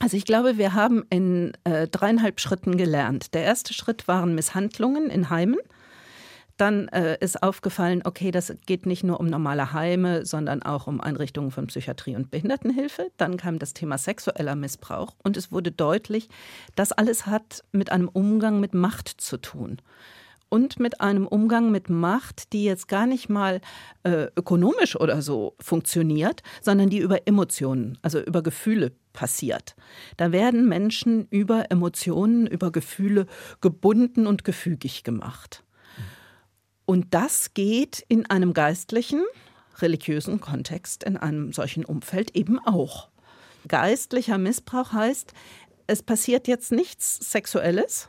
Also 0.00 0.16
ich 0.16 0.24
glaube, 0.24 0.56
wir 0.56 0.72
haben 0.72 1.04
in 1.10 1.52
äh, 1.64 1.86
dreieinhalb 1.86 2.40
Schritten 2.40 2.78
gelernt. 2.78 3.34
Der 3.34 3.44
erste 3.44 3.74
Schritt 3.74 4.08
waren 4.08 4.34
Misshandlungen 4.34 5.10
in 5.10 5.28
Heimen. 5.28 5.58
Dann 6.56 6.86
äh, 6.88 7.18
ist 7.20 7.42
aufgefallen, 7.42 8.02
okay, 8.04 8.30
das 8.30 8.54
geht 8.66 8.86
nicht 8.86 9.02
nur 9.02 9.18
um 9.18 9.26
normale 9.26 9.72
Heime, 9.72 10.24
sondern 10.24 10.62
auch 10.62 10.86
um 10.86 11.00
Einrichtungen 11.00 11.50
von 11.50 11.66
Psychiatrie 11.66 12.14
und 12.14 12.30
Behindertenhilfe. 12.30 13.10
Dann 13.16 13.36
kam 13.36 13.58
das 13.58 13.74
Thema 13.74 13.98
sexueller 13.98 14.54
Missbrauch 14.54 15.14
und 15.24 15.36
es 15.36 15.50
wurde 15.50 15.72
deutlich, 15.72 16.28
das 16.76 16.92
alles 16.92 17.26
hat 17.26 17.64
mit 17.72 17.90
einem 17.90 18.08
Umgang 18.08 18.60
mit 18.60 18.72
Macht 18.72 19.08
zu 19.08 19.36
tun. 19.38 19.78
Und 20.48 20.78
mit 20.78 21.00
einem 21.00 21.26
Umgang 21.26 21.72
mit 21.72 21.90
Macht, 21.90 22.52
die 22.52 22.62
jetzt 22.62 22.86
gar 22.86 23.06
nicht 23.06 23.28
mal 23.28 23.60
äh, 24.04 24.28
ökonomisch 24.36 24.94
oder 24.94 25.20
so 25.20 25.56
funktioniert, 25.58 26.42
sondern 26.62 26.90
die 26.90 26.98
über 26.98 27.26
Emotionen, 27.26 27.98
also 28.02 28.20
über 28.20 28.40
Gefühle 28.40 28.92
passiert. 29.12 29.74
Da 30.16 30.30
werden 30.30 30.68
Menschen 30.68 31.26
über 31.30 31.72
Emotionen, 31.72 32.46
über 32.46 32.70
Gefühle 32.70 33.26
gebunden 33.60 34.28
und 34.28 34.44
gefügig 34.44 35.02
gemacht. 35.02 35.63
Und 36.86 37.14
das 37.14 37.54
geht 37.54 38.04
in 38.08 38.26
einem 38.26 38.52
geistlichen, 38.52 39.22
religiösen 39.78 40.40
Kontext, 40.40 41.04
in 41.04 41.16
einem 41.16 41.52
solchen 41.52 41.84
Umfeld 41.84 42.36
eben 42.36 42.58
auch. 42.58 43.08
Geistlicher 43.66 44.38
Missbrauch 44.38 44.92
heißt, 44.92 45.32
es 45.86 46.02
passiert 46.02 46.48
jetzt 46.48 46.72
nichts 46.72 47.30
Sexuelles, 47.30 48.08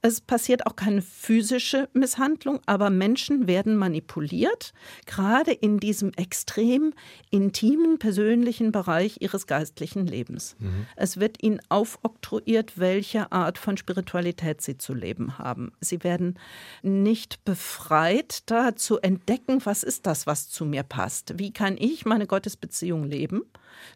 Es 0.00 0.20
passiert 0.20 0.66
auch 0.66 0.76
keine 0.76 1.02
physische 1.02 1.88
Misshandlung, 1.92 2.60
aber 2.66 2.88
Menschen 2.88 3.48
werden 3.48 3.76
manipuliert, 3.76 4.72
gerade 5.06 5.52
in 5.52 5.80
diesem 5.80 6.12
extrem 6.14 6.94
intimen, 7.30 7.98
persönlichen 7.98 8.70
Bereich 8.70 9.16
ihres 9.20 9.48
geistlichen 9.48 10.06
Lebens. 10.06 10.54
Mhm. 10.60 10.86
Es 10.94 11.18
wird 11.18 11.42
ihnen 11.42 11.60
aufoktroyiert, 11.68 12.78
welche 12.78 13.32
Art 13.32 13.58
von 13.58 13.76
Spiritualität 13.76 14.60
sie 14.60 14.78
zu 14.78 14.94
leben 14.94 15.38
haben. 15.38 15.72
Sie 15.80 16.04
werden 16.04 16.38
nicht 16.82 17.44
befreit, 17.44 18.42
da 18.46 18.76
zu 18.76 18.98
entdecken, 19.00 19.60
was 19.64 19.82
ist 19.82 20.06
das, 20.06 20.28
was 20.28 20.48
zu 20.48 20.64
mir 20.64 20.84
passt. 20.84 21.38
Wie 21.38 21.52
kann 21.52 21.76
ich 21.76 22.06
meine 22.06 22.28
Gottesbeziehung 22.28 23.04
leben? 23.04 23.42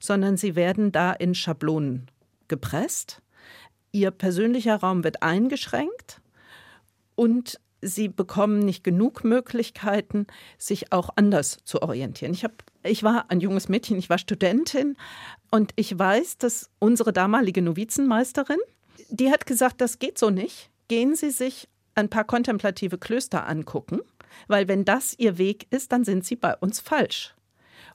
Sondern 0.00 0.36
sie 0.36 0.57
werden 0.57 0.90
da 0.90 1.12
in 1.12 1.34
Schablonen 1.34 2.09
gepresst 2.48 3.22
Ihr 3.93 4.11
persönlicher 4.11 4.76
Raum 4.76 5.05
wird 5.05 5.22
eingeschränkt 5.22 6.20
und 7.14 7.61
sie 7.82 8.09
bekommen 8.09 8.61
nicht 8.61 8.84
genug 8.84 9.24
Möglichkeiten, 9.24 10.26
sich 10.57 10.93
auch 10.93 11.11
anders 11.16 11.59
zu 11.64 11.82
orientieren. 11.82 12.32
Ich, 12.32 12.45
hab, 12.45 12.64
ich 12.82 13.03
war 13.03 13.30
ein 13.30 13.40
junges 13.40 13.68
Mädchen, 13.68 13.99
ich 13.99 14.09
war 14.09 14.18
Studentin 14.18 14.97
und 15.51 15.72
ich 15.76 15.99
weiß, 15.99 16.38
dass 16.38 16.70
unsere 16.78 17.12
damalige 17.12 17.61
Novizenmeisterin, 17.61 18.59
die 19.11 19.30
hat 19.30 19.47
gesagt, 19.47 19.80
das 19.80 19.99
geht 19.99 20.18
so 20.18 20.30
nicht. 20.30 20.70
Gehen 20.88 21.14
Sie 21.14 21.30
sich 21.30 21.68
ein 21.95 22.09
paar 22.09 22.24
kontemplative 22.24 22.99
Klöster 22.99 23.47
angucken, 23.47 24.01
weil 24.47 24.68
wenn 24.68 24.84
das 24.84 25.18
Ihr 25.18 25.36
Weg 25.36 25.66
ist, 25.70 25.93
dann 25.93 26.05
sind 26.05 26.24
Sie 26.24 26.36
bei 26.36 26.57
uns 26.57 26.80
falsch. 26.80 27.34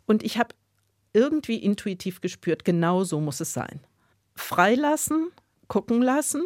Und 0.06 0.24
ich 0.24 0.38
habe 0.38 0.54
irgendwie 1.14 1.58
intuitiv 1.58 2.22
gespürt, 2.22 2.66
genau 2.66 3.04
so 3.04 3.20
muss 3.20 3.39
es 3.39 3.54
sein. 3.54 3.80
Freilassen, 4.36 5.32
gucken 5.68 6.01
lassen. 6.01 6.43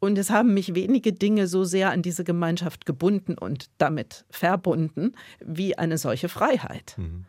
Und 0.00 0.18
es 0.18 0.30
haben 0.30 0.52
mich 0.52 0.74
wenige 0.74 1.12
Dinge 1.12 1.46
so 1.46 1.62
sehr 1.62 1.90
an 1.92 2.02
diese 2.02 2.24
Gemeinschaft 2.24 2.86
gebunden 2.86 3.38
und 3.38 3.66
damit 3.78 4.24
verbunden 4.30 5.12
wie 5.38 5.78
eine 5.78 5.96
solche 5.96 6.28
Freiheit. 6.28 6.94
Mhm. 6.96 7.24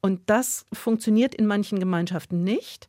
Und 0.00 0.22
das 0.26 0.66
funktioniert 0.72 1.34
in 1.34 1.46
manchen 1.46 1.80
Gemeinschaften 1.80 2.42
nicht. 2.42 2.88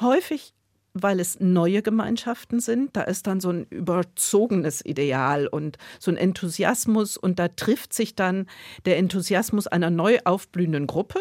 Häufig, 0.00 0.54
weil 0.94 1.20
es 1.20 1.38
neue 1.40 1.82
Gemeinschaften 1.82 2.60
sind. 2.60 2.96
Da 2.96 3.02
ist 3.02 3.26
dann 3.26 3.40
so 3.40 3.50
ein 3.50 3.66
überzogenes 3.70 4.84
Ideal 4.84 5.46
und 5.46 5.78
so 5.98 6.10
ein 6.10 6.16
Enthusiasmus. 6.16 7.16
Und 7.16 7.38
da 7.38 7.48
trifft 7.48 7.92
sich 7.92 8.14
dann 8.14 8.46
der 8.84 8.98
Enthusiasmus 8.98 9.66
einer 9.66 9.90
neu 9.90 10.18
aufblühenden 10.24 10.86
Gruppe, 10.86 11.20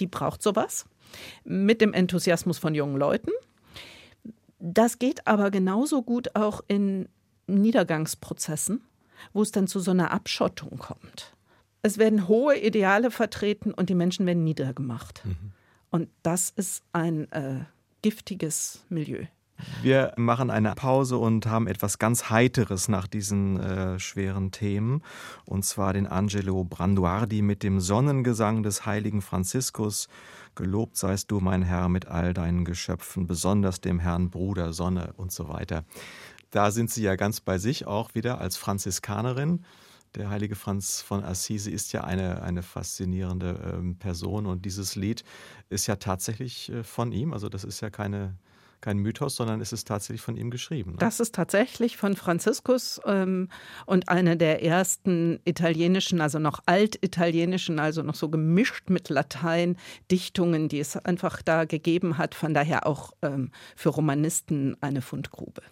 die 0.00 0.06
braucht 0.06 0.42
sowas, 0.42 0.86
mit 1.44 1.80
dem 1.80 1.92
Enthusiasmus 1.92 2.58
von 2.58 2.74
jungen 2.74 2.96
Leuten. 2.96 3.30
Das 4.58 4.98
geht 4.98 5.26
aber 5.26 5.50
genauso 5.50 6.02
gut 6.02 6.34
auch 6.34 6.62
in 6.66 7.08
Niedergangsprozessen, 7.46 8.82
wo 9.32 9.42
es 9.42 9.52
dann 9.52 9.66
zu 9.66 9.80
so 9.80 9.90
einer 9.90 10.10
Abschottung 10.10 10.78
kommt. 10.78 11.32
Es 11.82 11.98
werden 11.98 12.28
hohe 12.28 12.58
Ideale 12.58 13.10
vertreten 13.10 13.72
und 13.72 13.88
die 13.88 13.94
Menschen 13.94 14.26
werden 14.26 14.44
niedergemacht. 14.44 15.24
Mhm. 15.24 15.52
Und 15.90 16.08
das 16.22 16.50
ist 16.50 16.82
ein 16.92 17.30
äh, 17.32 17.60
giftiges 18.02 18.84
Milieu. 18.88 19.24
Wir 19.82 20.12
machen 20.16 20.50
eine 20.50 20.74
Pause 20.74 21.18
und 21.18 21.46
haben 21.46 21.66
etwas 21.66 21.98
ganz 21.98 22.30
Heiteres 22.30 22.88
nach 22.88 23.06
diesen 23.08 23.58
äh, 23.58 23.98
schweren 23.98 24.52
Themen. 24.52 25.02
Und 25.44 25.64
zwar 25.64 25.92
den 25.92 26.06
Angelo 26.06 26.62
Branduardi 26.64 27.42
mit 27.42 27.62
dem 27.62 27.80
Sonnengesang 27.80 28.62
des 28.62 28.86
heiligen 28.86 29.20
Franziskus. 29.20 30.08
Gelobt 30.58 30.96
seist 30.96 31.30
du, 31.30 31.38
mein 31.38 31.62
Herr, 31.62 31.88
mit 31.88 32.08
all 32.08 32.34
deinen 32.34 32.64
Geschöpfen, 32.64 33.28
besonders 33.28 33.80
dem 33.80 34.00
Herrn 34.00 34.28
Bruder 34.28 34.72
Sonne 34.72 35.12
und 35.16 35.30
so 35.30 35.48
weiter. 35.48 35.84
Da 36.50 36.72
sind 36.72 36.90
Sie 36.90 37.04
ja 37.04 37.14
ganz 37.14 37.40
bei 37.40 37.58
sich 37.58 37.86
auch 37.86 38.16
wieder 38.16 38.40
als 38.40 38.56
Franziskanerin. 38.56 39.64
Der 40.16 40.30
heilige 40.30 40.56
Franz 40.56 41.00
von 41.00 41.22
Assisi 41.22 41.70
ist 41.70 41.92
ja 41.92 42.02
eine, 42.02 42.42
eine 42.42 42.64
faszinierende 42.64 43.72
ähm, 43.72 43.98
Person 44.00 44.46
und 44.46 44.64
dieses 44.64 44.96
Lied 44.96 45.22
ist 45.68 45.86
ja 45.86 45.94
tatsächlich 45.94 46.72
äh, 46.72 46.82
von 46.82 47.12
ihm. 47.12 47.32
Also 47.32 47.48
das 47.48 47.62
ist 47.62 47.80
ja 47.80 47.88
keine, 47.88 48.34
kein 48.80 48.98
Mythos, 48.98 49.36
sondern 49.36 49.60
es 49.60 49.72
ist 49.72 49.86
tatsächlich 49.88 50.22
von 50.22 50.36
ihm 50.36 50.50
geschrieben. 50.50 50.92
Ne? 50.92 50.96
Das 50.98 51.20
ist 51.20 51.34
tatsächlich 51.34 51.96
von 51.96 52.16
Franziskus 52.16 53.00
ähm, 53.06 53.48
und 53.86 54.08
eine 54.08 54.36
der 54.36 54.62
ersten 54.62 55.40
italienischen, 55.44 56.20
also 56.20 56.38
noch 56.38 56.60
altitalienischen, 56.66 57.78
also 57.78 58.02
noch 58.02 58.14
so 58.14 58.28
gemischt 58.28 58.90
mit 58.90 59.08
Latein, 59.08 59.76
Dichtungen, 60.10 60.68
die 60.68 60.80
es 60.80 60.96
einfach 60.96 61.42
da 61.42 61.64
gegeben 61.64 62.18
hat. 62.18 62.34
Von 62.34 62.54
daher 62.54 62.86
auch 62.86 63.12
ähm, 63.22 63.50
für 63.76 63.90
Romanisten 63.90 64.76
eine 64.80 65.02
Fundgrube. 65.02 65.62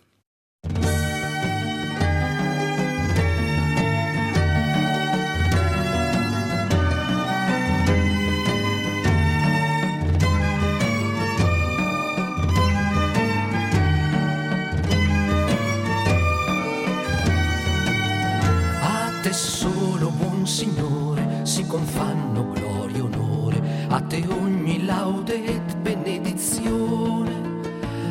Confanno 21.66 22.52
gloria 22.52 22.96
e 22.96 23.00
onore, 23.00 23.86
a 23.88 24.00
te 24.00 24.24
ogni 24.28 24.84
laude 24.84 25.44
ed 25.44 25.76
benedizione, 25.76 27.32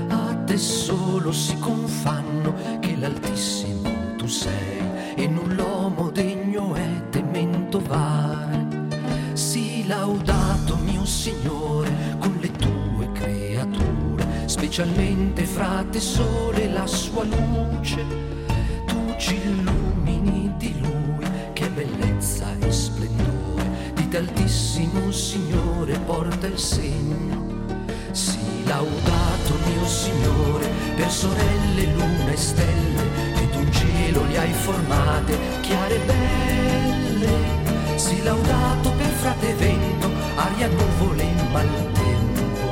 a 0.09 0.35
te 0.45 0.57
solo 0.57 1.31
si 1.31 1.57
confanno 1.57 2.53
che 2.79 2.95
l'Altissimo 2.95 4.15
tu 4.17 4.27
sei. 4.27 4.83
E 5.15 5.27
null'uomo 5.27 6.11
degno 6.11 6.75
è 6.75 7.09
temento 7.09 7.79
vare. 7.79 8.67
Sii 9.33 9.87
laudato 9.87 10.75
mio 10.75 11.05
Signore 11.05 12.17
con 12.19 12.37
le 12.39 12.51
tue 12.51 13.11
creature, 13.13 14.47
specialmente 14.47 15.45
fra 15.45 15.83
te 15.89 15.99
sole 15.99 16.69
la 16.69 16.85
sua 16.85 17.23
luce, 17.23 18.03
il 26.55 26.61
segno. 26.61 27.73
Sii 28.11 28.63
laudato 28.65 29.53
mio 29.65 29.85
Signore 29.85 30.69
per 30.95 31.11
sorelle, 31.11 31.83
luna 31.93 32.31
e 32.31 32.37
stelle, 32.37 33.03
che 33.35 33.49
tu 33.49 33.69
cielo 33.71 34.23
li 34.23 34.37
hai 34.37 34.53
formate, 34.53 35.37
chiare 35.61 35.95
e 35.95 36.05
belle. 36.05 37.97
Sii 37.97 38.23
laudato 38.23 38.89
per 38.91 39.11
frate 39.21 39.53
vento, 39.55 40.09
aria, 40.35 40.67
nuvole 40.67 41.23
e 41.23 41.49
maltempo, 41.51 42.67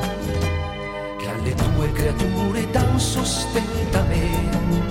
che 1.17 1.29
alle 1.29 1.53
tue 1.53 1.91
creature 1.91 2.71
dan 2.71 2.97
sostentamento. 2.97 4.82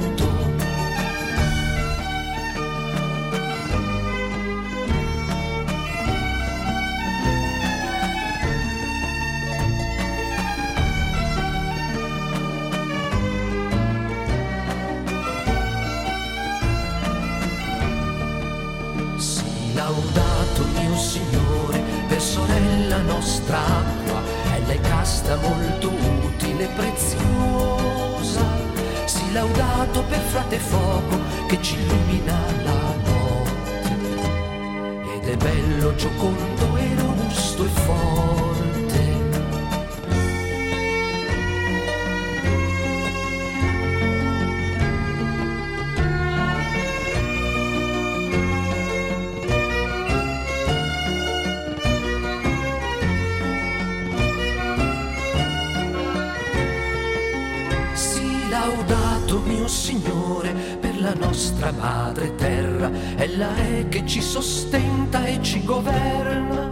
Laudato 58.65 59.41
mio 59.41 59.67
Signore 59.67 60.53
per 60.79 61.01
la 61.01 61.15
nostra 61.15 61.73
madre 61.73 62.33
terra, 62.37 62.93
ella 63.17 63.57
è 63.57 63.89
che 63.89 64.07
ci 64.07 64.23
sostenta 64.23 65.25
e 65.25 65.43
ci 65.43 65.65
governa. 65.65 66.69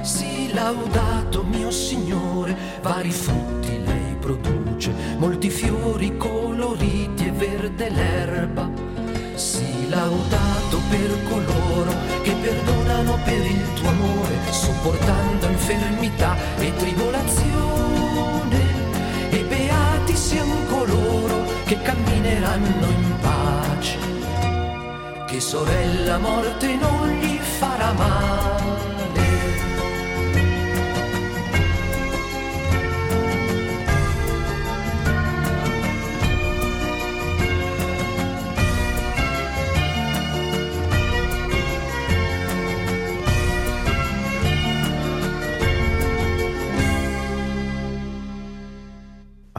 Sì, 0.00 0.50
laudato 0.54 1.42
mio 1.42 1.70
Signore, 1.70 2.56
vari 2.80 3.10
frutti 3.10 3.78
lei 3.84 4.16
produce, 4.18 4.90
molti 5.18 5.50
fiori 5.50 6.16
coloriti 6.16 7.26
e 7.26 7.30
verde 7.32 7.90
l'erba. 7.90 8.70
Sì, 9.34 9.86
laudato 9.90 10.80
per 10.88 11.24
coloro 11.28 11.92
che 12.22 12.32
perdonano 12.40 13.18
per 13.22 13.44
il 13.44 13.72
tuo 13.74 13.88
amore, 13.90 14.34
sopportando 14.48 15.46
infermità 15.46 16.34
e 16.56 16.74
tribolazioni. 16.74 18.07
Siano 20.28 20.62
coloro 20.66 21.42
che 21.64 21.80
cammineranno 21.80 22.86
in 22.86 23.14
pace, 23.18 23.98
che 25.26 25.40
sorella 25.40 26.18
morte 26.18 26.74
non 26.74 27.08
gli 27.12 27.38
farà 27.38 27.94
male. 27.94 28.97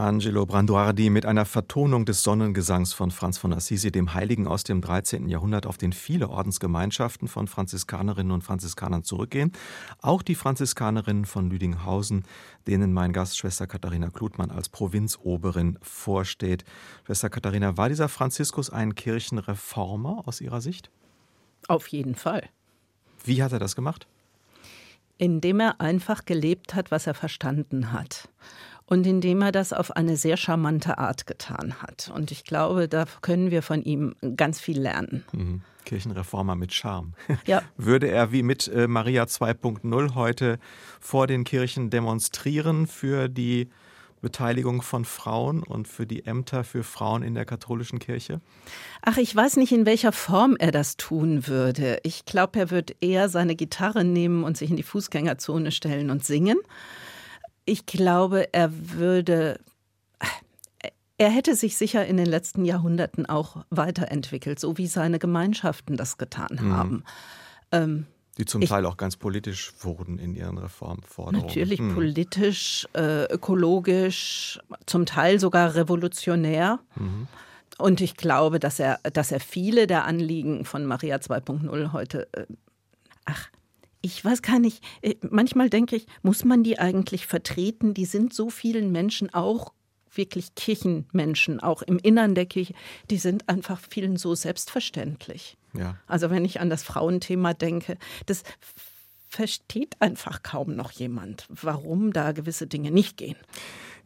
Angelo 0.00 0.46
Branduardi 0.46 1.10
mit 1.10 1.26
einer 1.26 1.44
Vertonung 1.44 2.04
des 2.04 2.22
Sonnengesangs 2.22 2.92
von 2.92 3.10
Franz 3.10 3.38
von 3.38 3.52
Assisi, 3.52 3.92
dem 3.92 4.14
Heiligen 4.14 4.46
aus 4.46 4.64
dem 4.64 4.80
13. 4.80 5.28
Jahrhundert, 5.28 5.66
auf 5.66 5.76
den 5.76 5.92
viele 5.92 6.30
Ordensgemeinschaften 6.30 7.28
von 7.28 7.46
Franziskanerinnen 7.46 8.32
und 8.32 8.42
Franziskanern 8.42 9.04
zurückgehen. 9.04 9.52
Auch 10.00 10.22
die 10.22 10.34
Franziskanerinnen 10.34 11.26
von 11.26 11.50
Lüdinghausen, 11.50 12.24
denen 12.66 12.92
mein 12.92 13.12
Gast 13.12 13.36
Schwester 13.36 13.66
Katharina 13.66 14.08
Klutmann 14.10 14.50
als 14.50 14.68
Provinzoberin 14.68 15.78
vorsteht. 15.82 16.64
Schwester 17.04 17.28
Katharina, 17.28 17.76
war 17.76 17.88
dieser 17.88 18.08
Franziskus 18.08 18.70
ein 18.70 18.94
Kirchenreformer 18.94 20.26
aus 20.26 20.40
Ihrer 20.40 20.60
Sicht? 20.60 20.90
Auf 21.68 21.88
jeden 21.88 22.14
Fall. 22.14 22.48
Wie 23.24 23.42
hat 23.42 23.52
er 23.52 23.58
das 23.58 23.76
gemacht? 23.76 24.06
Indem 25.18 25.60
er 25.60 25.80
einfach 25.80 26.24
gelebt 26.24 26.74
hat, 26.74 26.90
was 26.90 27.06
er 27.06 27.14
verstanden 27.14 27.92
hat 27.92 28.30
und 28.90 29.06
indem 29.06 29.40
er 29.40 29.52
das 29.52 29.72
auf 29.72 29.96
eine 29.96 30.16
sehr 30.16 30.36
charmante 30.36 30.98
Art 30.98 31.26
getan 31.26 31.76
hat. 31.80 32.10
Und 32.12 32.32
ich 32.32 32.44
glaube, 32.44 32.88
da 32.88 33.04
können 33.22 33.52
wir 33.52 33.62
von 33.62 33.82
ihm 33.82 34.16
ganz 34.36 34.60
viel 34.60 34.80
lernen. 34.80 35.24
Mhm. 35.32 35.62
Kirchenreformer 35.86 36.56
mit 36.56 36.74
Charme. 36.74 37.14
Ja. 37.46 37.62
Würde 37.76 38.08
er 38.08 38.32
wie 38.32 38.42
mit 38.42 38.68
äh, 38.68 38.88
Maria 38.88 39.24
2.0 39.24 40.14
heute 40.14 40.58
vor 41.00 41.26
den 41.26 41.44
Kirchen 41.44 41.88
demonstrieren 41.88 42.86
für 42.86 43.28
die 43.28 43.70
Beteiligung 44.20 44.82
von 44.82 45.04
Frauen 45.04 45.62
und 45.62 45.88
für 45.88 46.06
die 46.06 46.26
Ämter 46.26 46.64
für 46.64 46.82
Frauen 46.82 47.22
in 47.22 47.34
der 47.34 47.44
katholischen 47.44 48.00
Kirche? 48.00 48.40
Ach, 49.02 49.16
ich 49.16 49.34
weiß 49.34 49.56
nicht, 49.56 49.72
in 49.72 49.86
welcher 49.86 50.12
Form 50.12 50.56
er 50.58 50.72
das 50.72 50.96
tun 50.96 51.46
würde. 51.46 52.00
Ich 52.02 52.24
glaube, 52.24 52.58
er 52.58 52.70
würde 52.70 52.94
eher 53.00 53.28
seine 53.28 53.54
Gitarre 53.54 54.04
nehmen 54.04 54.42
und 54.42 54.56
sich 54.56 54.68
in 54.68 54.76
die 54.76 54.82
Fußgängerzone 54.82 55.70
stellen 55.70 56.10
und 56.10 56.24
singen. 56.24 56.58
Ich 57.70 57.86
glaube, 57.86 58.52
er 58.52 58.70
würde 58.72 59.60
er 61.18 61.28
hätte 61.28 61.54
sich 61.54 61.76
sicher 61.76 62.06
in 62.06 62.16
den 62.16 62.24
letzten 62.24 62.64
Jahrhunderten 62.64 63.26
auch 63.26 63.64
weiterentwickelt, 63.68 64.58
so 64.58 64.78
wie 64.78 64.86
seine 64.86 65.18
Gemeinschaften 65.18 65.98
das 65.98 66.16
getan 66.16 66.58
mhm. 66.58 66.72
haben. 66.72 67.04
Ähm, 67.72 68.06
die 68.38 68.46
zum 68.46 68.62
ich, 68.62 68.70
Teil 68.70 68.86
auch 68.86 68.96
ganz 68.96 69.16
politisch 69.16 69.72
wurden 69.80 70.18
in 70.18 70.34
ihren 70.34 70.56
Reformforderungen. 70.56 71.46
Natürlich 71.46 71.78
hm. 71.78 71.94
politisch, 71.94 72.88
äh, 72.94 73.24
ökologisch, 73.24 74.60
zum 74.86 75.04
Teil 75.04 75.38
sogar 75.38 75.74
revolutionär. 75.74 76.78
Mhm. 76.96 77.28
Und 77.76 78.00
ich 78.00 78.16
glaube, 78.16 78.58
dass 78.58 78.80
er, 78.80 78.98
dass 79.12 79.30
er 79.30 79.40
viele 79.40 79.86
der 79.86 80.06
Anliegen 80.06 80.64
von 80.64 80.86
Maria 80.86 81.16
2.0 81.16 81.92
heute, 81.92 82.28
äh, 82.32 82.46
ach, 83.26 83.50
ich 84.02 84.24
weiß 84.24 84.42
gar 84.42 84.58
nicht, 84.58 84.82
äh, 85.02 85.14
manchmal 85.28 85.70
denke 85.70 85.96
ich, 85.96 86.06
muss 86.22 86.44
man 86.44 86.62
die 86.62 86.78
eigentlich 86.78 87.26
vertreten? 87.26 87.94
Die 87.94 88.04
sind 88.04 88.32
so 88.32 88.50
vielen 88.50 88.92
Menschen 88.92 89.32
auch 89.32 89.72
wirklich 90.12 90.54
Kirchenmenschen, 90.54 91.60
auch 91.60 91.82
im 91.82 91.98
Innern 91.98 92.34
der 92.34 92.46
Kirche, 92.46 92.74
die 93.10 93.18
sind 93.18 93.48
einfach 93.48 93.80
vielen 93.88 94.16
so 94.16 94.34
selbstverständlich. 94.34 95.56
Ja. 95.72 95.96
Also 96.06 96.30
wenn 96.30 96.44
ich 96.44 96.60
an 96.60 96.70
das 96.70 96.82
Frauenthema 96.82 97.54
denke, 97.54 97.96
das 98.26 98.42
versteht 99.28 99.96
einfach 100.00 100.42
kaum 100.42 100.74
noch 100.74 100.90
jemand, 100.90 101.46
warum 101.48 102.12
da 102.12 102.32
gewisse 102.32 102.66
Dinge 102.66 102.90
nicht 102.90 103.16
gehen. 103.16 103.36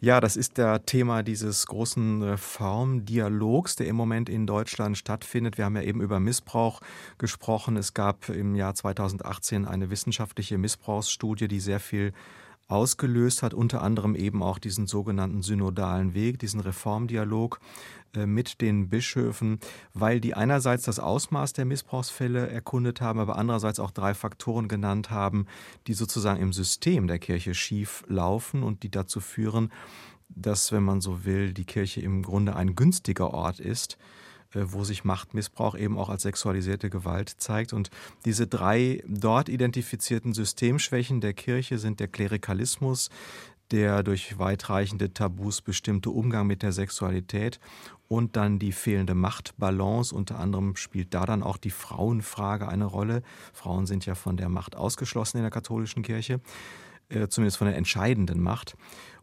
Ja, 0.05 0.21
das 0.21 0.37
ist 0.37 0.59
der 0.59 0.85
Thema 0.85 1.23
dieses 1.23 1.67
großen 1.67 2.23
Reformdialogs, 2.23 3.77
der 3.77 3.87
im 3.87 3.97
Moment 3.97 4.29
in 4.29 4.47
Deutschland 4.47 4.99
stattfindet. 4.99 5.57
Wir 5.57 5.65
haben 5.65 5.77
ja 5.77 5.83
eben 5.83 6.03
über 6.03 6.21
Missbrauch 6.21 6.83
gesprochen. 7.17 7.79
Es 7.79 7.95
gab 7.95 8.29
im 8.29 8.55
Jahr 8.55 8.75
2018 8.75 9.65
eine 9.65 9.89
wissenschaftliche 9.89 10.59
Missbrauchsstudie, 10.59 11.49
die 11.49 11.59
sehr 11.59 11.81
viel 11.81 12.13
ausgelöst 12.69 13.43
hat, 13.43 13.55
unter 13.55 13.83
anderem 13.83 14.15
eben 14.15 14.43
auch 14.43 14.59
diesen 14.59 14.87
sogenannten 14.87 15.43
synodalen 15.43 16.15
Weg, 16.15 16.39
diesen 16.39 16.61
Reformdialog 16.61 17.61
äh, 18.15 18.27
mit 18.27 18.61
den 18.61 18.89
Bischöfen, 18.89 19.59
weil 19.93 20.21
die 20.21 20.35
einerseits 20.35 20.85
das 20.85 20.99
Ausmaß 20.99 21.53
der 21.53 21.65
Missbrauchsfälle 21.65 22.49
erkundet 22.49 23.01
haben, 23.01 23.19
aber 23.19 23.37
andererseits 23.37 23.81
auch 23.81 23.91
drei 23.91 24.15
Faktoren 24.15 24.69
genannt 24.69 25.11
haben, 25.11 25.47
die 25.87 25.95
sozusagen 25.95 26.41
im 26.41 26.53
System 26.53 27.07
der 27.07 27.19
Kirche 27.19 27.55
schief 27.55 28.05
laufen 28.09 28.63
und 28.63 28.83
die 28.83 28.91
dazu 28.91 29.21
führen, 29.21 29.71
dass, 30.29 30.73
wenn 30.73 30.83
man 30.83 31.01
so 31.01 31.25
will, 31.25 31.53
die 31.53 31.65
Kirche 31.65 32.01
im 32.01 32.23
Grunde 32.23 32.57
ein 32.57 32.75
günstiger 32.75 33.33
Ort 33.33 33.61
ist, 33.61 33.99
wo 34.55 34.85
sich 34.85 35.05
Machtmissbrauch 35.05 35.77
eben 35.77 35.99
auch 35.99 36.09
als 36.09 36.23
sexualisierte 36.23 36.91
Gewalt 36.91 37.29
zeigt. 37.39 37.73
Und 37.73 37.91
diese 38.25 38.47
drei 38.47 39.03
dort 39.07 39.49
identifizierten 39.49 40.33
Systemschwächen 40.33 41.21
der 41.21 41.35
Kirche 41.35 41.79
sind 41.79 42.01
der 42.01 42.09
Klerikalismus, 42.09 43.11
der 43.71 44.03
durch 44.03 44.39
weitreichende 44.39 45.13
Tabus 45.13 45.63
bestimmte 45.63 46.11
Umgang 46.11 46.47
mit 46.47 46.63
der 46.63 46.73
Sexualität 46.73 47.59
und 48.09 48.37
dann 48.37 48.59
die 48.59 48.73
fehlende 48.73 49.15
Machtbalance. 49.15 50.15
Unter 50.15 50.39
anderem 50.39 50.77
spielt 50.77 51.15
da 51.15 51.25
dann 51.27 51.43
auch 51.43 51.57
die 51.57 51.71
Frauenfrage 51.71 52.69
eine 52.69 52.85
Rolle. 52.85 53.23
Frauen 53.53 53.87
sind 53.87 54.07
ja 54.07 54.15
von 54.15 54.37
der 54.37 54.49
Macht 54.49 54.77
ausgeschlossen 54.77 55.39
in 55.39 55.43
der 55.43 55.51
katholischen 55.51 56.03
Kirche, 56.03 56.41
äh, 57.09 57.29
zumindest 57.29 57.57
von 57.57 57.67
der 57.67 57.77
entscheidenden 57.77 58.41
Macht. 58.41 58.77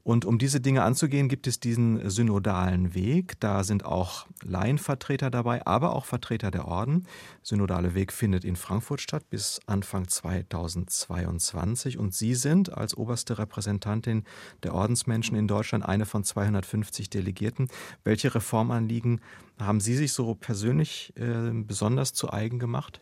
Und 0.04 0.26
um 0.26 0.38
diese 0.38 0.60
Dinge 0.60 0.84
anzugehen, 0.84 1.30
gibt 1.30 1.48
es 1.48 1.60
diesen 1.60 2.10
synodalen 2.10 2.96
Weg. 2.96 3.40
Da 3.40 3.64
sind 3.64 3.86
auch 3.86 4.26
Laienvertreter 4.44 5.30
dabei, 5.30 5.66
aber 5.66 5.96
auch 5.96 6.06
Vertreter 6.06 6.50
der 6.50 6.68
Orden. 6.68 7.06
Synodale 7.44 7.94
Weg 7.94 8.12
findet 8.12 8.44
in 8.44 8.56
Frankfurt 8.56 9.02
statt 9.02 9.30
bis 9.30 9.60
Anfang 9.68 10.08
2022. 10.08 12.00
Und 12.00 12.16
Sie 12.16 12.34
sind 12.34 12.76
als 12.76 12.98
oberste 12.98 13.38
Repräsentantin 13.38 14.24
der 14.64 14.74
Ordensmenschen 14.74 15.38
in 15.38 15.48
Deutschland 15.48 15.86
eine 15.86 16.06
von 16.06 16.24
250 16.24 17.10
Delegierten. 17.10 17.68
Welche 18.04 18.34
Reformanliegen 18.34 19.22
haben 19.60 19.80
Sie 19.80 19.96
sich 19.96 20.14
so 20.14 20.34
persönlich 20.34 21.14
äh, 21.16 21.52
besonders 21.54 22.14
zu 22.14 22.32
eigen 22.34 22.58
gemacht? 22.58 23.02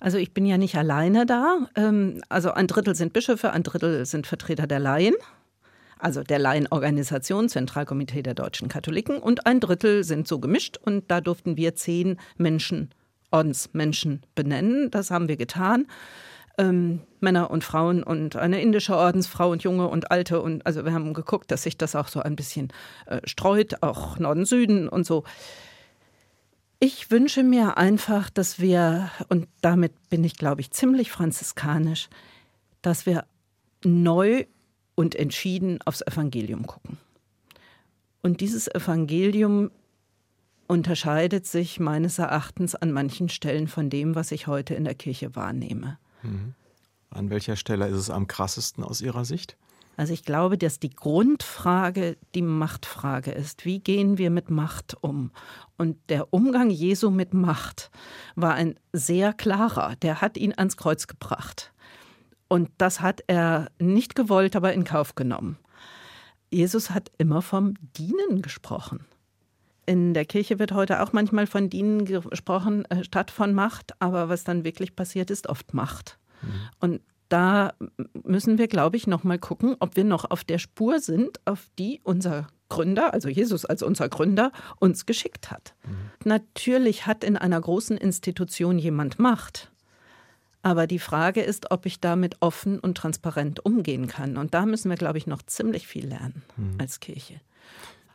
Also 0.00 0.18
ich 0.18 0.32
bin 0.32 0.46
ja 0.46 0.58
nicht 0.58 0.76
alleine 0.76 1.26
da. 1.26 1.68
Ähm, 1.76 2.22
also 2.28 2.52
ein 2.52 2.66
Drittel 2.66 2.94
sind 2.94 3.12
Bischöfe, 3.12 3.52
ein 3.52 3.62
Drittel 3.62 4.06
sind 4.06 4.26
Vertreter 4.26 4.66
der 4.66 4.80
Laien 4.80 5.14
also 6.02 6.22
der 6.22 6.38
Laienorganisation, 6.38 7.48
Zentralkomitee 7.48 8.22
der 8.22 8.34
deutschen 8.34 8.68
Katholiken, 8.68 9.18
und 9.18 9.46
ein 9.46 9.60
Drittel 9.60 10.04
sind 10.04 10.26
so 10.26 10.38
gemischt 10.38 10.76
und 10.76 11.10
da 11.10 11.20
durften 11.20 11.56
wir 11.56 11.74
zehn 11.74 12.18
Menschen, 12.36 12.90
Ordensmenschen 13.30 14.22
benennen. 14.34 14.90
Das 14.90 15.10
haben 15.10 15.28
wir 15.28 15.36
getan. 15.36 15.86
Ähm, 16.58 17.00
Männer 17.20 17.50
und 17.50 17.64
Frauen 17.64 18.02
und 18.02 18.36
eine 18.36 18.60
indische 18.60 18.94
Ordensfrau 18.94 19.50
und 19.50 19.62
Junge 19.62 19.88
und 19.88 20.10
Alte 20.10 20.42
und 20.42 20.66
also 20.66 20.84
wir 20.84 20.92
haben 20.92 21.14
geguckt, 21.14 21.50
dass 21.50 21.62
sich 21.62 21.78
das 21.78 21.96
auch 21.96 22.08
so 22.08 22.20
ein 22.20 22.36
bisschen 22.36 22.68
äh, 23.06 23.20
streut, 23.24 23.82
auch 23.82 24.18
Norden, 24.18 24.44
Süden 24.44 24.88
und 24.88 25.06
so. 25.06 25.24
Ich 26.78 27.10
wünsche 27.10 27.42
mir 27.42 27.78
einfach, 27.78 28.28
dass 28.28 28.58
wir, 28.60 29.10
und 29.28 29.48
damit 29.62 29.92
bin 30.10 30.24
ich, 30.24 30.36
glaube 30.36 30.60
ich, 30.60 30.72
ziemlich 30.72 31.10
franziskanisch, 31.10 32.08
dass 32.82 33.06
wir 33.06 33.24
neu 33.84 34.44
und 34.94 35.14
entschieden 35.14 35.80
aufs 35.84 36.02
Evangelium 36.02 36.66
gucken. 36.66 36.98
Und 38.22 38.40
dieses 38.40 38.68
Evangelium 38.68 39.70
unterscheidet 40.68 41.46
sich 41.46 41.80
meines 41.80 42.18
Erachtens 42.18 42.74
an 42.74 42.92
manchen 42.92 43.28
Stellen 43.28 43.68
von 43.68 43.90
dem, 43.90 44.14
was 44.14 44.32
ich 44.32 44.46
heute 44.46 44.74
in 44.74 44.84
der 44.84 44.94
Kirche 44.94 45.34
wahrnehme. 45.34 45.98
Mhm. 46.22 46.54
An 47.10 47.30
welcher 47.30 47.56
Stelle 47.56 47.88
ist 47.88 47.96
es 47.96 48.10
am 48.10 48.26
krassesten 48.26 48.82
aus 48.82 49.00
Ihrer 49.00 49.24
Sicht? 49.24 49.56
Also 49.96 50.14
ich 50.14 50.24
glaube, 50.24 50.56
dass 50.56 50.80
die 50.80 50.90
Grundfrage 50.90 52.16
die 52.34 52.42
Machtfrage 52.42 53.30
ist. 53.32 53.66
Wie 53.66 53.80
gehen 53.80 54.16
wir 54.16 54.30
mit 54.30 54.48
Macht 54.48 54.96
um? 55.02 55.30
Und 55.76 55.98
der 56.08 56.32
Umgang 56.32 56.70
Jesu 56.70 57.10
mit 57.10 57.34
Macht 57.34 57.90
war 58.34 58.54
ein 58.54 58.76
sehr 58.92 59.34
klarer. 59.34 59.96
Der 59.96 60.22
hat 60.22 60.38
ihn 60.38 60.54
ans 60.56 60.78
Kreuz 60.78 61.06
gebracht. 61.06 61.72
Und 62.52 62.68
das 62.76 63.00
hat 63.00 63.24
er 63.28 63.70
nicht 63.78 64.14
gewollt, 64.14 64.56
aber 64.56 64.74
in 64.74 64.84
Kauf 64.84 65.14
genommen. 65.14 65.56
Jesus 66.50 66.90
hat 66.90 67.10
immer 67.16 67.40
vom 67.40 67.76
Dienen 67.96 68.42
gesprochen. 68.42 69.06
In 69.86 70.12
der 70.12 70.26
Kirche 70.26 70.58
wird 70.58 70.72
heute 70.72 71.00
auch 71.00 71.14
manchmal 71.14 71.46
von 71.46 71.70
Dienen 71.70 72.04
gesprochen, 72.04 72.84
äh, 72.90 73.04
statt 73.04 73.30
von 73.30 73.54
Macht, 73.54 73.94
aber 74.00 74.28
was 74.28 74.44
dann 74.44 74.64
wirklich 74.64 74.94
passiert, 74.94 75.30
ist 75.30 75.48
oft 75.48 75.72
Macht. 75.72 76.18
Mhm. 76.42 76.48
Und 76.78 77.00
da 77.30 77.72
müssen 78.22 78.58
wir, 78.58 78.68
glaube 78.68 78.98
ich, 78.98 79.06
noch 79.06 79.24
mal 79.24 79.38
gucken, 79.38 79.76
ob 79.80 79.96
wir 79.96 80.04
noch 80.04 80.30
auf 80.30 80.44
der 80.44 80.58
Spur 80.58 81.00
sind, 81.00 81.40
auf 81.46 81.70
die 81.78 82.02
unser 82.04 82.48
Gründer, 82.68 83.14
also 83.14 83.30
Jesus 83.30 83.64
als 83.64 83.82
unser 83.82 84.10
Gründer, 84.10 84.52
uns 84.78 85.06
geschickt 85.06 85.50
hat. 85.50 85.74
Mhm. 85.86 85.94
Natürlich 86.26 87.06
hat 87.06 87.24
in 87.24 87.38
einer 87.38 87.62
großen 87.62 87.96
Institution 87.96 88.78
jemand 88.78 89.18
Macht. 89.18 89.71
Aber 90.62 90.86
die 90.86 91.00
Frage 91.00 91.42
ist, 91.42 91.70
ob 91.70 91.86
ich 91.86 92.00
damit 92.00 92.36
offen 92.40 92.78
und 92.78 92.96
transparent 92.96 93.64
umgehen 93.64 94.06
kann. 94.06 94.36
Und 94.36 94.54
da 94.54 94.64
müssen 94.64 94.90
wir, 94.90 94.96
glaube 94.96 95.18
ich, 95.18 95.26
noch 95.26 95.42
ziemlich 95.42 95.88
viel 95.88 96.06
lernen 96.06 96.42
mhm. 96.56 96.76
als 96.78 97.00
Kirche. 97.00 97.40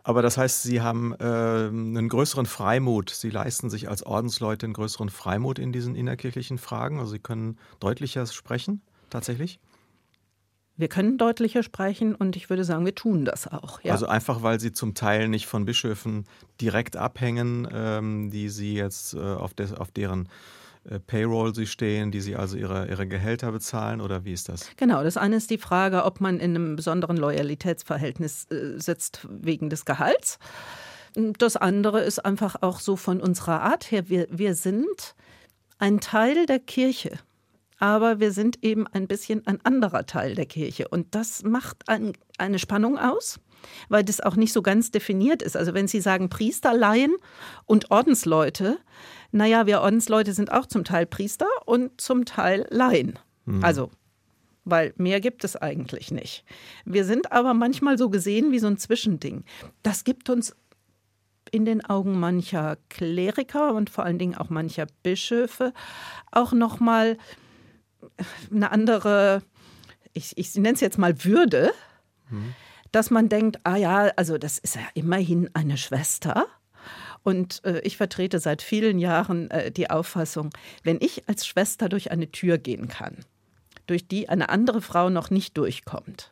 Aber 0.03 0.21
das 0.21 0.37
heißt, 0.37 0.63
Sie 0.63 0.79
haben 0.79 1.13
äh, 1.19 1.25
einen 1.25 2.07
größeren 2.07 2.45
Freimut. 2.45 3.09
Sie 3.09 3.29
leisten 3.29 3.69
sich 3.69 3.89
als 3.89 4.03
Ordensleute 4.03 4.65
einen 4.65 4.73
größeren 4.73 5.09
Freimut 5.09 5.59
in 5.59 5.73
diesen 5.73 5.95
innerkirchlichen 5.95 6.57
Fragen. 6.57 6.99
Also 6.99 7.11
Sie 7.11 7.19
können 7.19 7.57
deutlicher 7.81 8.25
sprechen, 8.25 8.81
tatsächlich? 9.09 9.59
Wir 10.77 10.87
können 10.87 11.17
deutlicher 11.17 11.63
sprechen 11.63 12.15
und 12.15 12.37
ich 12.37 12.49
würde 12.49 12.63
sagen, 12.63 12.85
wir 12.85 12.95
tun 12.95 13.25
das 13.25 13.47
auch. 13.47 13.81
Ja. 13.81 13.91
Also 13.91 14.05
einfach, 14.05 14.43
weil 14.43 14.59
sie 14.59 14.71
zum 14.71 14.93
Teil 14.93 15.27
nicht 15.27 15.47
von 15.47 15.65
Bischöfen 15.65 16.25
direkt 16.61 16.95
abhängen, 16.95 17.67
ähm, 17.73 18.29
die 18.29 18.47
sie 18.47 18.75
jetzt 18.75 19.15
äh, 19.15 19.19
auf, 19.19 19.55
des, 19.55 19.73
auf 19.73 19.91
deren 19.91 20.29
Payroll 21.07 21.53
sie 21.53 21.67
stehen, 21.67 22.11
die 22.11 22.21
sie 22.21 22.35
also 22.35 22.57
ihre, 22.57 22.87
ihre 22.87 23.07
Gehälter 23.07 23.51
bezahlen 23.51 24.01
oder 24.01 24.25
wie 24.25 24.33
ist 24.33 24.49
das? 24.49 24.69
Genau, 24.77 25.03
das 25.03 25.17
eine 25.17 25.35
ist 25.35 25.49
die 25.49 25.57
Frage, 25.57 26.05
ob 26.05 26.21
man 26.21 26.39
in 26.39 26.55
einem 26.55 26.75
besonderen 26.75 27.17
Loyalitätsverhältnis 27.17 28.45
äh, 28.51 28.79
sitzt 28.79 29.27
wegen 29.29 29.69
des 29.69 29.85
Gehalts. 29.85 30.39
Das 31.13 31.57
andere 31.57 32.01
ist 32.01 32.23
einfach 32.23 32.57
auch 32.61 32.79
so 32.79 32.95
von 32.95 33.21
unserer 33.21 33.61
Art 33.61 33.91
her, 33.91 34.07
wir, 34.09 34.27
wir 34.29 34.55
sind 34.55 35.15
ein 35.79 35.99
Teil 35.99 36.45
der 36.45 36.59
Kirche 36.59 37.19
aber 37.79 38.19
wir 38.19 38.31
sind 38.31 38.63
eben 38.63 38.87
ein 38.87 39.07
bisschen 39.07 39.45
ein 39.45 39.63
anderer 39.63 40.05
Teil 40.05 40.35
der 40.35 40.45
Kirche. 40.45 40.87
Und 40.87 41.13
das 41.13 41.43
macht 41.43 41.87
ein, 41.87 42.13
eine 42.37 42.59
Spannung 42.59 42.97
aus, 42.97 43.39
weil 43.89 44.03
das 44.03 44.19
auch 44.19 44.35
nicht 44.35 44.53
so 44.53 44.61
ganz 44.61 44.91
definiert 44.91 45.41
ist. 45.41 45.55
Also 45.55 45.73
wenn 45.73 45.87
Sie 45.87 46.01
sagen 46.01 46.29
Priester, 46.29 46.73
Laien 46.73 47.15
und 47.65 47.91
Ordensleute, 47.91 48.79
naja, 49.37 49.65
wir 49.65 49.81
Ordensleute 49.81 50.33
sind 50.33 50.51
auch 50.51 50.65
zum 50.65 50.83
Teil 50.83 51.05
Priester 51.05 51.47
und 51.65 51.99
zum 52.01 52.25
Teil 52.25 52.67
Laien. 52.69 53.17
Mhm. 53.45 53.63
Also, 53.63 53.91
weil 54.65 54.93
mehr 54.97 55.21
gibt 55.21 55.43
es 55.43 55.55
eigentlich 55.55 56.11
nicht. 56.11 56.43
Wir 56.85 57.05
sind 57.05 57.31
aber 57.31 57.53
manchmal 57.53 57.97
so 57.97 58.09
gesehen 58.09 58.51
wie 58.51 58.59
so 58.59 58.67
ein 58.67 58.77
Zwischending. 58.77 59.45
Das 59.83 60.03
gibt 60.03 60.29
uns 60.29 60.55
in 61.51 61.63
den 61.63 61.85
Augen 61.85 62.19
mancher 62.19 62.77
Kleriker 62.89 63.73
und 63.73 63.89
vor 63.89 64.03
allen 64.03 64.19
Dingen 64.19 64.35
auch 64.35 64.49
mancher 64.49 64.87
Bischöfe 65.03 65.73
auch 66.31 66.51
noch 66.51 66.79
mal 66.81 67.17
eine 68.51 68.71
andere, 68.71 69.41
ich, 70.13 70.37
ich 70.37 70.55
nenne 70.55 70.73
es 70.73 70.81
jetzt 70.81 70.97
mal 70.97 71.23
Würde, 71.23 71.71
mhm. 72.29 72.53
dass 72.91 73.11
man 73.11 73.29
denkt, 73.29 73.59
ah 73.63 73.77
ja, 73.77 74.11
also 74.17 74.37
das 74.37 74.57
ist 74.57 74.75
ja 74.75 74.81
immerhin 74.93 75.49
eine 75.53 75.77
Schwester 75.77 76.45
und 77.27 77.61
äh, 77.65 77.81
ich 77.81 77.97
vertrete 77.97 78.39
seit 78.39 78.61
vielen 78.61 78.99
Jahren 78.99 79.51
äh, 79.51 79.69
die 79.69 79.89
Auffassung, 79.89 80.49
wenn 80.83 80.95
ich 81.01 81.27
als 81.27 81.45
Schwester 81.45 81.89
durch 81.89 82.09
eine 82.09 82.31
Tür 82.31 82.57
gehen 82.57 82.87
kann, 82.87 83.17
durch 83.85 84.07
die 84.07 84.29
eine 84.29 84.47
andere 84.47 84.81
Frau 84.81 85.09
noch 85.09 85.29
nicht 85.29 85.57
durchkommt. 85.57 86.31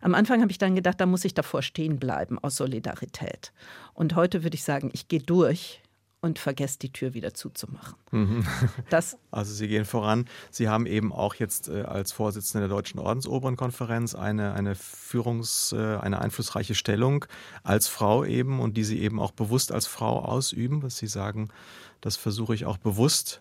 Am 0.00 0.14
Anfang 0.14 0.42
habe 0.42 0.52
ich 0.52 0.58
dann 0.58 0.76
gedacht, 0.76 1.00
da 1.00 1.06
muss 1.06 1.24
ich 1.24 1.34
davor 1.34 1.60
stehen 1.60 1.98
bleiben 1.98 2.38
aus 2.38 2.54
Solidarität. 2.54 3.52
Und 3.94 4.14
heute 4.14 4.44
würde 4.44 4.54
ich 4.54 4.62
sagen, 4.62 4.90
ich 4.92 5.08
gehe 5.08 5.18
durch, 5.18 5.82
und 6.20 6.38
vergesst 6.38 6.82
die 6.82 6.92
Tür 6.92 7.14
wieder 7.14 7.34
zuzumachen. 7.34 7.94
Mhm. 8.10 8.46
Das 8.90 9.16
also 9.30 9.52
Sie 9.52 9.68
gehen 9.68 9.84
voran. 9.84 10.26
Sie 10.50 10.68
haben 10.68 10.86
eben 10.86 11.12
auch 11.12 11.34
jetzt 11.34 11.68
äh, 11.68 11.82
als 11.82 12.12
Vorsitzende 12.12 12.66
der 12.66 12.74
Deutschen 12.74 12.98
Ordensobernkonferenz 12.98 14.14
eine, 14.14 14.54
eine 14.54 14.74
Führungs-, 14.74 15.72
äh, 15.76 15.98
eine 15.98 16.20
einflussreiche 16.20 16.74
Stellung 16.74 17.24
als 17.62 17.88
Frau 17.88 18.24
eben 18.24 18.60
und 18.60 18.76
die 18.76 18.84
Sie 18.84 19.00
eben 19.00 19.20
auch 19.20 19.32
bewusst 19.32 19.72
als 19.72 19.86
Frau 19.86 20.20
ausüben, 20.20 20.82
was 20.82 20.98
Sie 20.98 21.06
sagen, 21.06 21.48
das 22.00 22.16
versuche 22.16 22.54
ich 22.54 22.66
auch 22.66 22.78
bewusst. 22.78 23.40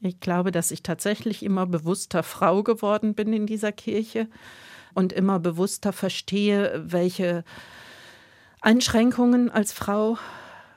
Ich 0.00 0.20
glaube, 0.20 0.52
dass 0.52 0.70
ich 0.70 0.82
tatsächlich 0.82 1.42
immer 1.42 1.66
bewusster 1.66 2.22
Frau 2.22 2.62
geworden 2.62 3.14
bin 3.14 3.32
in 3.32 3.46
dieser 3.46 3.72
Kirche 3.72 4.28
und 4.94 5.12
immer 5.12 5.38
bewusster 5.38 5.92
verstehe, 5.92 6.82
welche 6.86 7.44
Einschränkungen 8.60 9.50
als 9.50 9.72
Frau 9.72 10.18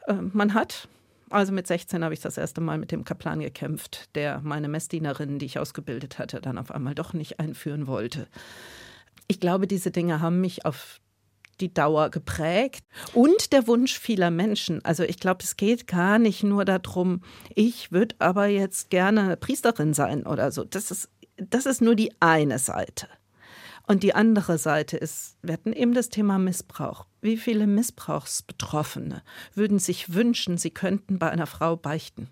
äh, 0.07 0.13
man 0.13 0.53
hat 0.53 0.87
also 1.29 1.51
mit 1.51 1.67
16 1.67 2.03
habe 2.03 2.13
ich 2.13 2.19
das 2.19 2.37
erste 2.37 2.61
Mal 2.61 2.77
mit 2.77 2.91
dem 2.91 3.03
Kaplan 3.03 3.39
gekämpft, 3.39 4.09
der 4.15 4.41
meine 4.43 4.67
Messdienerin, 4.67 5.39
die 5.39 5.45
ich 5.45 5.59
ausgebildet 5.59 6.19
hatte, 6.19 6.41
dann 6.41 6.57
auf 6.57 6.71
einmal 6.71 6.95
doch 6.95 7.13
nicht 7.13 7.39
einführen 7.39 7.87
wollte. 7.87 8.27
Ich 9.27 9.39
glaube, 9.39 9.67
diese 9.67 9.91
Dinge 9.91 10.21
haben 10.21 10.41
mich 10.41 10.65
auf 10.65 10.99
die 11.61 11.73
Dauer 11.73 12.09
geprägt 12.09 12.85
und 13.13 13.51
der 13.53 13.67
Wunsch 13.67 13.99
vieler 13.99 14.31
Menschen. 14.31 14.83
Also 14.85 15.03
ich 15.03 15.19
glaube, 15.19 15.43
es 15.43 15.57
geht 15.57 15.87
gar 15.87 16.19
nicht 16.19 16.43
nur 16.43 16.65
darum, 16.65 17.21
ich 17.53 17.91
würde 17.91 18.15
aber 18.19 18.47
jetzt 18.47 18.89
gerne 18.89 19.35
Priesterin 19.37 19.93
sein 19.93 20.25
oder 20.25 20.51
so. 20.51 20.63
Das 20.63 20.91
ist, 20.91 21.09
das 21.37 21.65
ist 21.65 21.81
nur 21.81 21.95
die 21.95 22.11
eine 22.19 22.59
Seite. 22.59 23.07
Und 23.87 24.03
die 24.03 24.13
andere 24.13 24.57
Seite 24.57 24.97
ist, 24.97 25.37
wir 25.41 25.53
hatten 25.53 25.73
eben 25.73 25.93
das 25.93 26.09
Thema 26.09 26.37
Missbrauch. 26.37 27.05
Wie 27.21 27.37
viele 27.37 27.67
Missbrauchsbetroffene 27.67 29.23
würden 29.53 29.79
sich 29.79 30.13
wünschen, 30.13 30.57
sie 30.57 30.71
könnten 30.71 31.19
bei 31.19 31.29
einer 31.29 31.47
Frau 31.47 31.75
beichten? 31.75 32.29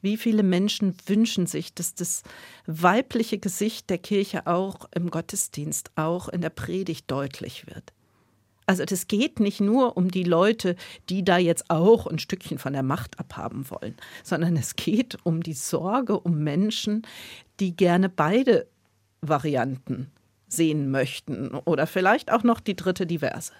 Wie 0.00 0.16
viele 0.16 0.42
Menschen 0.42 0.96
wünschen 1.06 1.46
sich, 1.46 1.74
dass 1.74 1.94
das 1.94 2.22
weibliche 2.66 3.38
Gesicht 3.38 3.90
der 3.90 3.98
Kirche 3.98 4.46
auch 4.46 4.88
im 4.94 5.10
Gottesdienst, 5.10 5.90
auch 5.96 6.28
in 6.28 6.40
der 6.40 6.50
Predigt 6.50 7.10
deutlich 7.10 7.66
wird? 7.66 7.92
Also 8.66 8.84
das 8.84 9.08
geht 9.08 9.40
nicht 9.40 9.60
nur 9.60 9.96
um 9.96 10.10
die 10.10 10.24
Leute, 10.24 10.76
die 11.10 11.22
da 11.22 11.36
jetzt 11.36 11.68
auch 11.68 12.06
ein 12.06 12.18
Stückchen 12.18 12.58
von 12.58 12.72
der 12.72 12.82
Macht 12.82 13.18
abhaben 13.18 13.68
wollen, 13.68 13.94
sondern 14.22 14.56
es 14.56 14.76
geht 14.76 15.18
um 15.24 15.42
die 15.42 15.52
Sorge 15.52 16.18
um 16.18 16.42
Menschen, 16.42 17.02
die 17.60 17.76
gerne 17.76 18.08
beide 18.08 18.66
Varianten 19.20 20.10
sehen 20.56 20.90
möchten. 20.90 21.48
Oder 21.64 21.86
vielleicht 21.86 22.32
auch 22.32 22.42
noch 22.42 22.60
die 22.60 22.76
dritte 22.76 23.06
Diverse. 23.06 23.52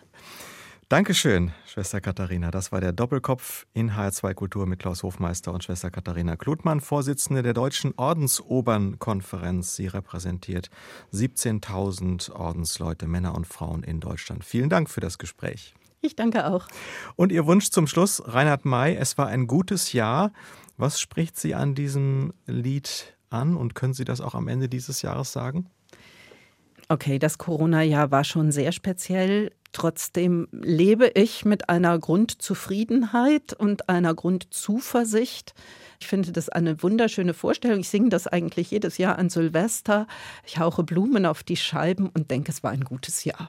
Dankeschön, 0.91 1.53
Schwester 1.67 2.03
Katharina. 2.03 2.51
Das 2.51 2.71
war 2.71 2.81
der 2.81 2.93
Doppelkopf 2.93 3.67
in 3.73 3.93
HR2 3.93 4.35
Kultur 4.35 4.67
mit 4.67 4.81
Klaus 4.81 5.03
Hofmeister 5.03 5.53
und 5.53 5.65
Schwester 5.65 5.91
Katharina 5.91 6.37
Klutmann, 6.37 6.81
Vorsitzende 6.81 7.43
der 7.43 7.55
Deutschen 7.55 7.95
Ordensobernkonferenz. 7.97 9.77
Sie 9.77 9.87
repräsentiert 9.87 10.69
17.000 11.13 12.31
Ordensleute, 12.33 13.07
Männer 13.07 13.35
und 13.35 13.47
Frauen 13.47 13.83
in 13.83 14.01
Deutschland. 14.01 14.45
Vielen 14.45 14.69
Dank 14.69 14.91
für 14.91 15.01
das 15.01 15.17
Gespräch. 15.17 15.75
Ich 16.03 16.17
danke 16.17 16.47
auch. 16.47 16.69
Und 17.17 17.33
Ihr 17.33 17.47
Wunsch 17.47 17.71
zum 17.71 17.87
Schluss, 17.87 18.23
Reinhard 18.25 18.67
May, 18.67 18.95
es 18.95 19.17
war 19.17 19.29
ein 19.29 19.47
gutes 19.47 19.95
Jahr. 19.95 20.33
Was 20.77 21.01
spricht 21.01 21.41
Sie 21.41 21.55
an 21.55 21.75
diesem 21.75 22.35
Lied 22.47 23.17
an 23.31 23.57
und 23.57 23.75
können 23.75 23.95
Sie 23.95 24.05
das 24.05 24.21
auch 24.21 24.35
am 24.35 24.49
Ende 24.49 24.69
dieses 24.69 25.01
Jahres 25.01 25.33
sagen? 25.33 25.71
Okay, 26.89 27.19
das 27.19 27.39
Corona-Jahr 27.39 28.11
war 28.11 28.25
schon 28.25 28.53
sehr 28.53 28.73
speziell. 28.73 29.53
Trotzdem 29.73 30.47
lebe 30.53 31.11
ich 31.15 31.45
mit 31.45 31.69
einer 31.69 31.99
Grundzufriedenheit 31.99 33.55
und 33.55 33.89
einer 33.89 34.15
Grundzuversicht. 34.15 35.55
Ich 35.99 36.07
finde 36.07 36.31
das 36.31 36.49
eine 36.49 36.83
wunderschöne 36.83 37.35
Vorstellung. 37.35 37.81
Ich 37.81 37.89
singe 37.89 38.11
das 38.11 38.27
eigentlich 38.27 38.71
jedes 38.71 38.99
Jahr 38.99 39.19
an 39.19 39.31
Silvester. 39.31 40.07
Ich 40.47 40.59
hauche 40.59 40.85
Blumen 40.85 41.27
auf 41.27 41.43
die 41.43 41.57
Scheiben 41.57 42.09
und 42.09 42.31
denke, 42.31 42.53
es 42.53 42.63
war 42.63 42.71
ein 42.71 42.85
gutes 42.85 43.25
Jahr. 43.25 43.49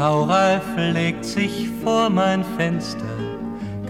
Raureif 0.00 0.64
legt 0.94 1.26
sich 1.26 1.68
vor 1.84 2.08
mein 2.08 2.42
Fenster, 2.56 3.04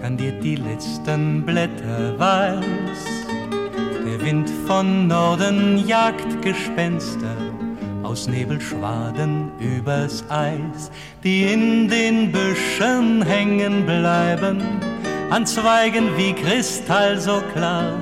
kandiert 0.01 0.43
die 0.43 0.57
letzten 0.57 1.45
Blätter 1.45 2.19
weiß. 2.19 3.29
Der 4.05 4.25
Wind 4.25 4.49
von 4.67 5.07
Norden 5.07 5.87
jagt 5.87 6.41
Gespenster 6.41 7.37
aus 8.03 8.27
Nebelschwaden 8.27 9.53
übers 9.57 10.25
Eis, 10.27 10.91
die 11.23 11.43
in 11.43 11.87
den 11.87 12.29
Büschen 12.29 13.21
hängen 13.21 13.85
bleiben, 13.85 14.61
an 15.29 15.45
Zweigen 15.45 16.09
wie 16.17 16.33
Kristall 16.33 17.21
so 17.21 17.41
klar. 17.53 17.93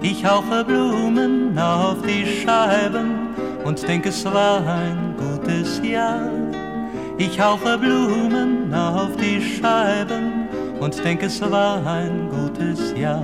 Ich 0.00 0.26
hauche 0.26 0.64
Blumen 0.64 1.56
auf 1.56 1.98
die 2.02 2.26
Scheiben 2.26 3.28
und 3.62 3.80
denk, 3.86 4.06
es 4.06 4.24
war 4.24 4.66
ein 4.66 5.14
gutes 5.16 5.80
Jahr. 5.84 6.41
Ich 7.24 7.40
hauche 7.40 7.78
Blumen 7.78 8.74
auf 8.74 9.14
die 9.16 9.40
Scheiben 9.40 10.48
und 10.80 11.04
denke, 11.04 11.26
es 11.26 11.40
war 11.40 11.86
ein 11.86 12.28
gutes 12.28 12.92
Jahr. 12.98 13.22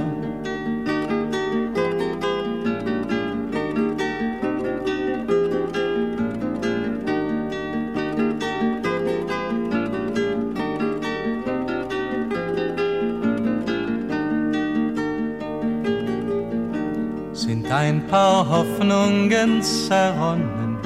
Sind 17.33 17.69
ein 17.73 18.07
paar 18.07 18.49
Hoffnungen 18.49 19.61
zerronnen, 19.61 20.79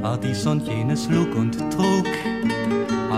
war 0.00 0.16
dies 0.16 0.46
und 0.46 0.66
jenes 0.66 1.10
Lug 1.10 1.34
und 1.34 1.58
Trug 1.70 2.06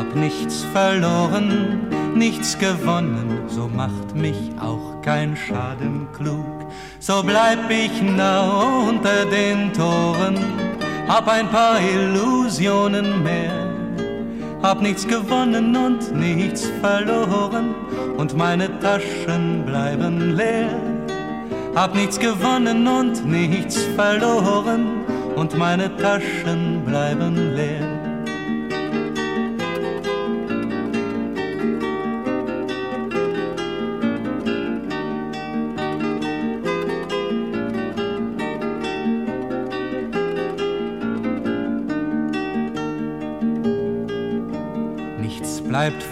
hab 0.01 0.17
nichts 0.17 0.65
verloren, 0.73 1.87
nichts 2.15 2.59
gewonnen, 2.59 3.43
so 3.49 3.69
macht 3.69 4.17
mich 4.17 4.51
auch 4.59 5.03
kein 5.03 5.37
Schaden 5.37 6.09
klug. 6.17 6.47
So 7.01 7.23
bleib 7.23 7.71
ich 7.71 8.01
nah 8.01 8.87
unter 8.89 9.27
den 9.27 9.71
Toren, 9.75 10.39
hab 11.07 11.29
ein 11.29 11.51
paar 11.51 11.79
Illusionen 11.83 13.23
mehr. 13.23 13.69
Hab 14.63 14.81
nichts 14.81 15.07
gewonnen 15.07 15.77
und 15.77 16.17
nichts 16.17 16.67
verloren, 16.81 17.75
und 18.17 18.35
meine 18.35 18.71
Taschen 18.79 19.67
bleiben 19.67 20.35
leer. 20.35 20.81
Hab 21.75 21.95
nichts 21.95 22.19
gewonnen 22.19 22.89
und 22.89 23.27
nichts 23.27 23.77
verloren, 23.97 25.05
und 25.37 25.59
meine 25.59 25.95
Taschen 25.99 26.83
bleiben 26.87 27.55
leer. 27.55 27.90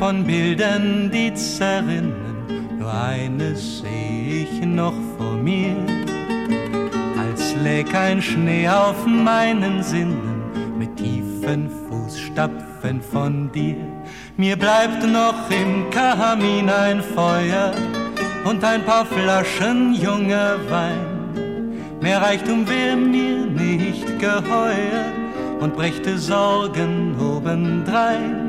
von 0.08 0.24
Bildern, 0.24 1.10
die 1.10 1.34
zerrinnen, 1.34 2.14
nur 2.78 2.90
eines 2.90 3.80
sehe 3.80 4.44
ich 4.44 4.64
noch 4.64 4.94
vor 5.18 5.34
mir. 5.36 5.76
Als 7.18 7.54
läg 7.62 7.94
ein 7.94 8.22
Schnee 8.22 8.66
auf 8.70 9.04
meinen 9.04 9.82
Sinnen, 9.82 10.40
mit 10.78 10.96
tiefen 10.96 11.68
Fußstapfen 11.68 13.02
von 13.02 13.52
dir. 13.52 13.76
Mir 14.38 14.56
bleibt 14.56 15.02
noch 15.06 15.50
im 15.50 15.90
Kamin 15.90 16.70
ein 16.70 17.02
Feuer 17.02 17.74
und 18.46 18.64
ein 18.64 18.82
paar 18.86 19.04
Flaschen 19.04 19.92
junger 19.92 20.56
Wein. 20.70 21.76
Mehr 22.00 22.22
Reichtum 22.22 22.66
wäre 22.66 22.96
mir 22.96 23.44
nicht 23.44 24.18
geheuer 24.18 25.04
und 25.60 25.76
brächte 25.76 26.16
Sorgen 26.16 27.14
obendrein. 27.20 28.47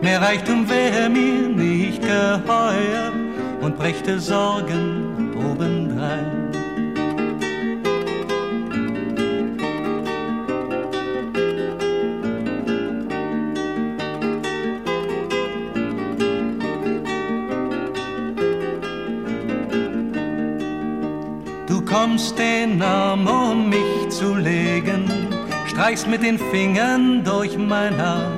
Mehr 0.00 0.22
Reichtum 0.22 0.68
wäre 0.68 1.08
mir 1.08 1.48
nicht 1.48 2.02
geheuer 2.02 3.12
und 3.60 3.76
brächte 3.76 4.20
Sorgen 4.20 5.34
obendrein. 5.36 6.52
Du 21.66 21.84
kommst 21.84 22.38
den 22.38 22.80
Arm 22.80 23.26
um 23.26 23.68
mich 23.68 24.08
zu 24.10 24.36
legen, 24.36 25.10
streichst 25.66 26.06
mit 26.06 26.22
den 26.22 26.38
Fingern 26.38 27.24
durch 27.24 27.58
mein 27.58 27.96
Haar 27.98 28.37